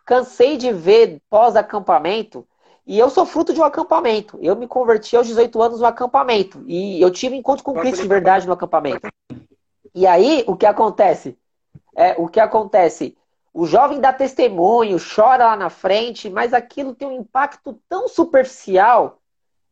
Cansei 0.04 0.58
de 0.58 0.74
ver 0.74 1.22
pós-acampamento, 1.30 2.44
e 2.88 2.98
eu 2.98 3.10
sou 3.10 3.26
fruto 3.26 3.54
de 3.54 3.60
um 3.60 3.66
acampamento. 3.66 4.40
Eu 4.42 4.56
me 4.56 4.66
converti 4.66 5.18
aos 5.18 5.28
18 5.28 5.62
anos 5.62 5.80
no 5.82 5.86
acampamento. 5.86 6.64
E 6.66 7.02
eu 7.02 7.12
tive 7.12 7.36
encontro 7.36 7.62
com 7.62 7.74
Cristo 7.74 8.02
de 8.02 8.08
verdade 8.08 8.48
no 8.48 8.54
acampamento. 8.54 9.10
E 9.94 10.08
aí, 10.08 10.46
o 10.48 10.56
que 10.56 10.66
acontece? 10.66 11.38
É, 11.94 12.16
o 12.18 12.30
que 12.30 12.40
acontece? 12.40 13.18
O 13.54 13.66
jovem 13.66 14.00
dá 14.00 14.14
testemunho, 14.14 14.98
chora 15.00 15.48
lá 15.48 15.58
na 15.58 15.70
frente, 15.70 16.30
mas 16.30 16.54
aquilo 16.54 16.96
tem 16.96 17.10
um 17.10 17.20
impacto 17.20 17.78
tão 17.90 18.08
superficial 18.08 19.20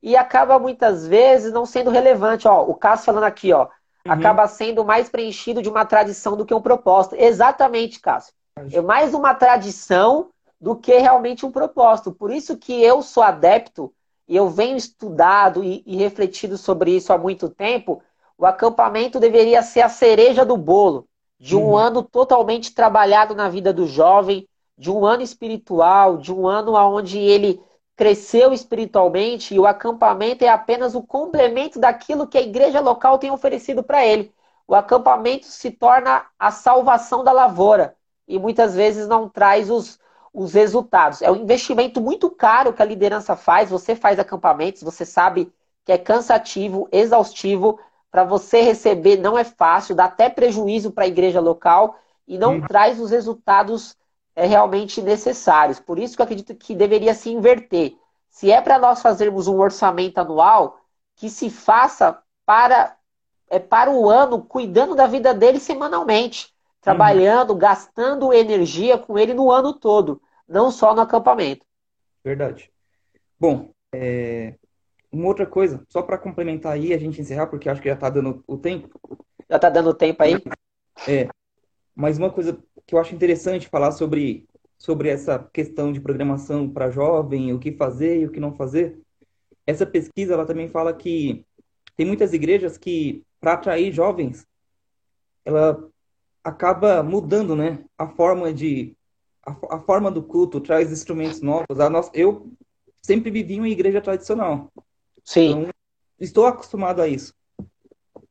e 0.04 0.18
acaba 0.18 0.60
muitas 0.60 1.08
vezes 1.08 1.54
não 1.54 1.66
sendo 1.66 1.92
relevante. 1.92 2.50
Ó, 2.50 2.64
o 2.64 2.76
Cássio 2.76 3.06
falando 3.06 3.24
aqui, 3.24 3.54
ó, 3.54 3.68
uhum. 4.06 4.12
acaba 4.12 4.46
sendo 4.48 4.84
mais 4.84 5.08
preenchido 5.08 5.62
de 5.62 5.70
uma 5.70 5.86
tradição 5.86 6.36
do 6.36 6.46
que 6.46 6.54
um 6.54 6.62
propósito. 6.62 7.16
Exatamente, 7.18 8.02
Cássio. 8.02 8.34
É 8.74 8.82
mais 8.82 9.14
uma 9.14 9.34
tradição 9.34 10.32
do 10.66 10.76
que 10.76 10.98
realmente 10.98 11.46
um 11.46 11.52
propósito. 11.52 12.12
Por 12.12 12.32
isso 12.32 12.58
que 12.58 12.74
eu 12.82 13.04
sou 13.04 13.22
adepto 13.22 13.94
e 14.28 14.36
eu 14.36 14.50
venho 14.50 14.76
estudado 14.76 15.64
e, 15.64 15.84
e 15.86 15.96
refletido 15.96 16.58
sobre 16.58 16.90
isso 16.90 17.14
há 17.14 17.20
muito 17.20 17.48
tempo. 17.48 18.02
O 18.36 18.48
acampamento 18.48 19.20
deveria 19.20 19.62
ser 19.62 19.82
a 19.82 19.90
cereja 19.90 20.44
do 20.44 20.58
bolo 20.58 21.08
de 21.40 21.56
um 21.56 21.66
uhum. 21.66 21.78
ano 21.78 22.02
totalmente 22.02 22.74
trabalhado 22.74 23.36
na 23.36 23.48
vida 23.48 23.72
do 23.72 23.86
jovem, 23.86 24.50
de 24.76 24.90
um 24.90 25.06
ano 25.06 25.22
espiritual, 25.22 26.18
de 26.18 26.34
um 26.34 26.48
ano 26.48 26.74
onde 26.74 27.20
ele 27.20 27.62
cresceu 27.96 28.52
espiritualmente 28.52 29.54
e 29.54 29.60
o 29.60 29.68
acampamento 29.68 30.44
é 30.44 30.50
apenas 30.50 30.96
o 30.96 31.04
complemento 31.04 31.80
daquilo 31.80 32.26
que 32.26 32.40
a 32.40 32.42
igreja 32.42 32.80
local 32.80 33.20
tem 33.20 33.30
oferecido 33.30 33.84
para 33.84 34.04
ele. 34.04 34.34
O 34.68 34.74
acampamento 34.74 35.46
se 35.46 35.70
torna 35.70 36.26
a 36.40 36.50
salvação 36.50 37.24
da 37.24 37.32
lavoura 37.32 37.96
e 38.28 38.40
muitas 38.40 38.74
vezes 38.74 39.08
não 39.08 39.30
traz 39.30 39.70
os, 39.70 40.00
os 40.36 40.54
resultados. 40.54 41.22
É 41.22 41.32
um 41.32 41.38
investimento 41.38 42.02
muito 42.02 42.30
caro 42.30 42.74
que 42.74 42.82
a 42.82 42.86
liderança 42.86 43.36
faz. 43.38 43.70
Você 43.70 43.96
faz 43.96 44.20
acampamentos, 44.20 44.84
você 44.84 45.06
sabe 45.06 45.52
que 45.86 45.92
é 45.92 45.98
cansativo, 45.98 46.90
exaustivo. 46.92 47.80
Para 48.12 48.26
você 48.26 48.62
receber 48.62 49.18
não 49.18 49.38
é 49.38 49.46
fácil, 49.46 49.96
dá 49.96 50.06
até 50.06 50.30
prejuízo 50.30 50.92
para 50.92 51.06
a 51.06 51.08
igreja 51.08 51.40
local 51.40 51.98
e 52.28 52.38
não 52.38 52.56
hum. 52.56 52.62
traz 52.62 53.00
os 53.00 53.12
resultados 53.12 53.96
é, 54.36 54.46
realmente 54.46 55.02
necessários. 55.02 55.80
Por 55.80 55.98
isso 55.98 56.16
que 56.16 56.22
eu 56.22 56.26
acredito 56.26 56.54
que 56.54 56.76
deveria 56.76 57.14
se 57.14 57.30
inverter. 57.30 57.96
Se 58.30 58.52
é 58.52 58.60
para 58.60 58.78
nós 58.78 59.02
fazermos 59.02 59.48
um 59.48 59.60
orçamento 59.60 60.18
anual, 60.18 60.82
que 61.16 61.30
se 61.30 61.50
faça 61.50 62.20
para, 62.46 62.98
é, 63.50 63.60
para 63.60 63.90
o 63.90 64.10
ano, 64.10 64.44
cuidando 64.44 64.96
da 64.96 65.08
vida 65.08 65.34
dele 65.34 65.60
semanalmente, 65.60 66.54
trabalhando, 66.82 67.52
uhum. 67.52 67.58
gastando 67.58 68.34
energia 68.34 68.98
com 68.98 69.18
ele 69.18 69.34
no 69.34 69.50
ano 69.52 69.74
todo, 69.74 70.22
não 70.48 70.72
só 70.72 70.94
no 70.94 71.02
acampamento. 71.02 71.66
Verdade. 72.24 72.72
Bom, 73.40 73.72
é... 73.94 74.56
uma 75.12 75.28
outra 75.28 75.46
coisa, 75.46 75.84
só 75.90 76.02
para 76.02 76.18
complementar 76.18 76.74
aí, 76.74 76.94
a 76.94 76.98
gente 76.98 77.22
encerrar, 77.22 77.48
porque 77.48 77.70
acho 77.70 77.82
que 77.82 77.90
já 77.90 77.96
está 77.96 78.10
dando 78.10 78.44
o 78.48 78.58
tempo. 78.58 78.90
Já 79.50 79.58
está 79.58 79.70
dando 79.70 79.90
o 79.90 79.94
tempo 79.94 80.24
aí? 80.24 80.36
É. 81.08 81.28
Mas 81.94 82.18
uma 82.18 82.32
coisa 82.32 82.58
que 82.86 82.94
eu 82.96 83.00
acho 83.00 83.16
interessante 83.16 83.70
falar 83.70 83.92
sobre, 83.92 84.48
sobre 84.78 85.10
essa 85.10 85.40
questão 85.54 85.92
de 85.92 86.02
programação 86.02 86.70
para 86.70 86.90
jovem, 86.90 87.54
o 87.54 87.60
que 87.60 87.72
fazer 87.72 88.22
e 88.22 88.26
o 88.26 88.32
que 88.32 88.40
não 88.40 88.54
fazer. 88.54 89.00
Essa 89.66 89.86
pesquisa 89.86 90.34
ela 90.34 90.46
também 90.46 90.68
fala 90.68 90.94
que 90.94 91.46
tem 91.96 92.06
muitas 92.06 92.34
igrejas 92.34 92.78
que, 92.78 93.24
para 93.40 93.54
atrair 93.54 93.92
jovens, 93.92 94.46
ela 95.44 95.88
acaba 96.44 97.02
mudando 97.02 97.56
né, 97.56 97.84
a 97.98 98.08
forma 98.08 98.54
de 98.54 98.95
a, 99.46 99.76
a 99.76 99.80
forma 99.80 100.10
do 100.10 100.24
culto, 100.24 100.60
traz 100.60 100.92
instrumentos 100.92 101.42
novos. 101.42 101.80
A 101.80 101.90
nossa, 101.90 102.10
eu 102.14 102.52
sempre 103.02 103.30
vivi 103.30 103.56
em 103.56 103.60
uma 103.60 103.70
igreja 103.70 104.02
tradicional. 104.02 104.72
Sim. 105.24 105.50
Então, 105.50 105.70
estou 106.20 106.46
acostumado 106.46 107.02
a 107.02 107.08
isso. 107.08 107.34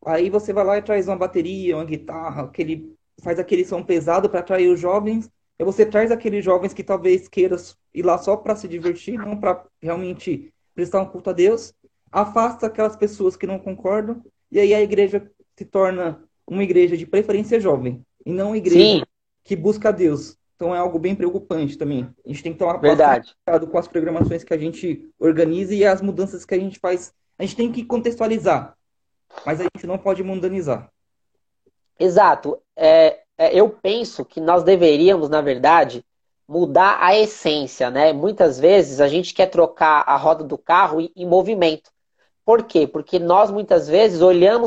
Aí 0.05 0.29
você 0.29 0.53
vai 0.53 0.65
lá 0.65 0.79
e 0.79 0.83
traz 0.83 1.09
uma 1.09 1.17
bateria, 1.17 1.77
uma 1.77 1.85
guitarra, 1.85 2.43
aquele 2.43 2.95
faz 3.23 3.39
aquele 3.39 3.65
som 3.65 3.83
pesado 3.83 4.29
para 4.29 4.41
atrair 4.41 4.69
os 4.69 4.79
jovens, 4.79 5.31
e 5.59 5.65
você 5.65 5.87
traz 5.87 6.11
aqueles 6.11 6.45
jovens 6.45 6.75
que 6.75 6.83
talvez 6.83 7.29
queiram 7.29 7.57
ir 7.95 8.03
lá 8.03 8.19
só 8.19 8.37
para 8.37 8.57
se 8.57 8.67
divertir, 8.67 9.19
não 9.19 9.39
para 9.39 9.65
realmente 9.81 10.53
prestar 10.75 11.01
um 11.01 11.07
culto 11.07 11.31
a 11.31 11.33
Deus, 11.33 11.73
afasta 12.11 12.67
aquelas 12.67 12.97
pessoas 12.97 13.37
que 13.37 13.47
não 13.47 13.59
concordam, 13.59 14.23
e 14.51 14.59
aí 14.59 14.75
a 14.75 14.83
igreja 14.83 15.31
se 15.57 15.65
torna 15.65 16.23
uma 16.47 16.63
igreja 16.63 16.97
de 16.97 17.07
preferência 17.07 17.61
jovem, 17.61 18.05
e 18.27 18.33
não 18.33 18.49
uma 18.49 18.59
igreja 18.59 18.99
Sim. 18.99 19.03
que 19.45 19.55
busca 19.57 19.93
Deus. 19.93 20.37
Então 20.57 20.75
é 20.75 20.79
algo 20.79 20.99
bem 20.99 21.15
preocupante 21.15 21.77
também. 21.77 22.09
A 22.25 22.29
gente 22.29 22.43
tem 22.43 22.53
que 22.53 22.59
tomar 22.59 22.77
Verdade. 22.79 23.35
cuidado 23.45 23.67
com 23.67 23.79
as 23.79 23.89
programações 23.89 24.45
que 24.45 24.55
a 24.55 24.59
gente 24.59 25.09
organiza 25.19 25.75
e 25.75 25.85
as 25.85 26.01
mudanças 26.01 26.45
que 26.45 26.55
a 26.55 26.59
gente 26.59 26.79
faz. 26.79 27.13
A 27.39 27.43
gente 27.43 27.57
tem 27.57 27.73
que 27.73 27.85
contextualizar, 27.85 28.77
mas 29.45 29.61
a 29.61 29.65
gente 29.65 29.87
não 29.87 29.99
pode 29.99 30.23
mundanizar. 30.23 30.89
Exato. 31.99 32.59
É, 32.77 33.21
é, 33.37 33.59
eu 33.59 33.69
penso 33.69 34.25
que 34.25 34.41
nós 34.41 34.63
deveríamos, 34.63 35.29
na 35.29 35.41
verdade, 35.41 36.05
mudar 36.47 36.99
a 37.01 37.17
essência, 37.19 37.91
né? 37.91 38.13
Muitas 38.13 38.59
vezes 38.59 39.01
a 39.01 39.09
gente 39.09 39.35
quer 39.35 39.47
trocar 39.47 40.05
a 40.07 40.17
roda 40.17 40.45
do 40.45 40.59
carro 40.59 41.01
em 41.01 41.27
movimento. 41.27 41.91
Por 42.45 42.65
quê? 42.65 42.87
Porque 42.87 43.19
nós 43.19 43.51
muitas 43.51 43.89
vezes 43.89 44.21
olhamos 44.21 44.63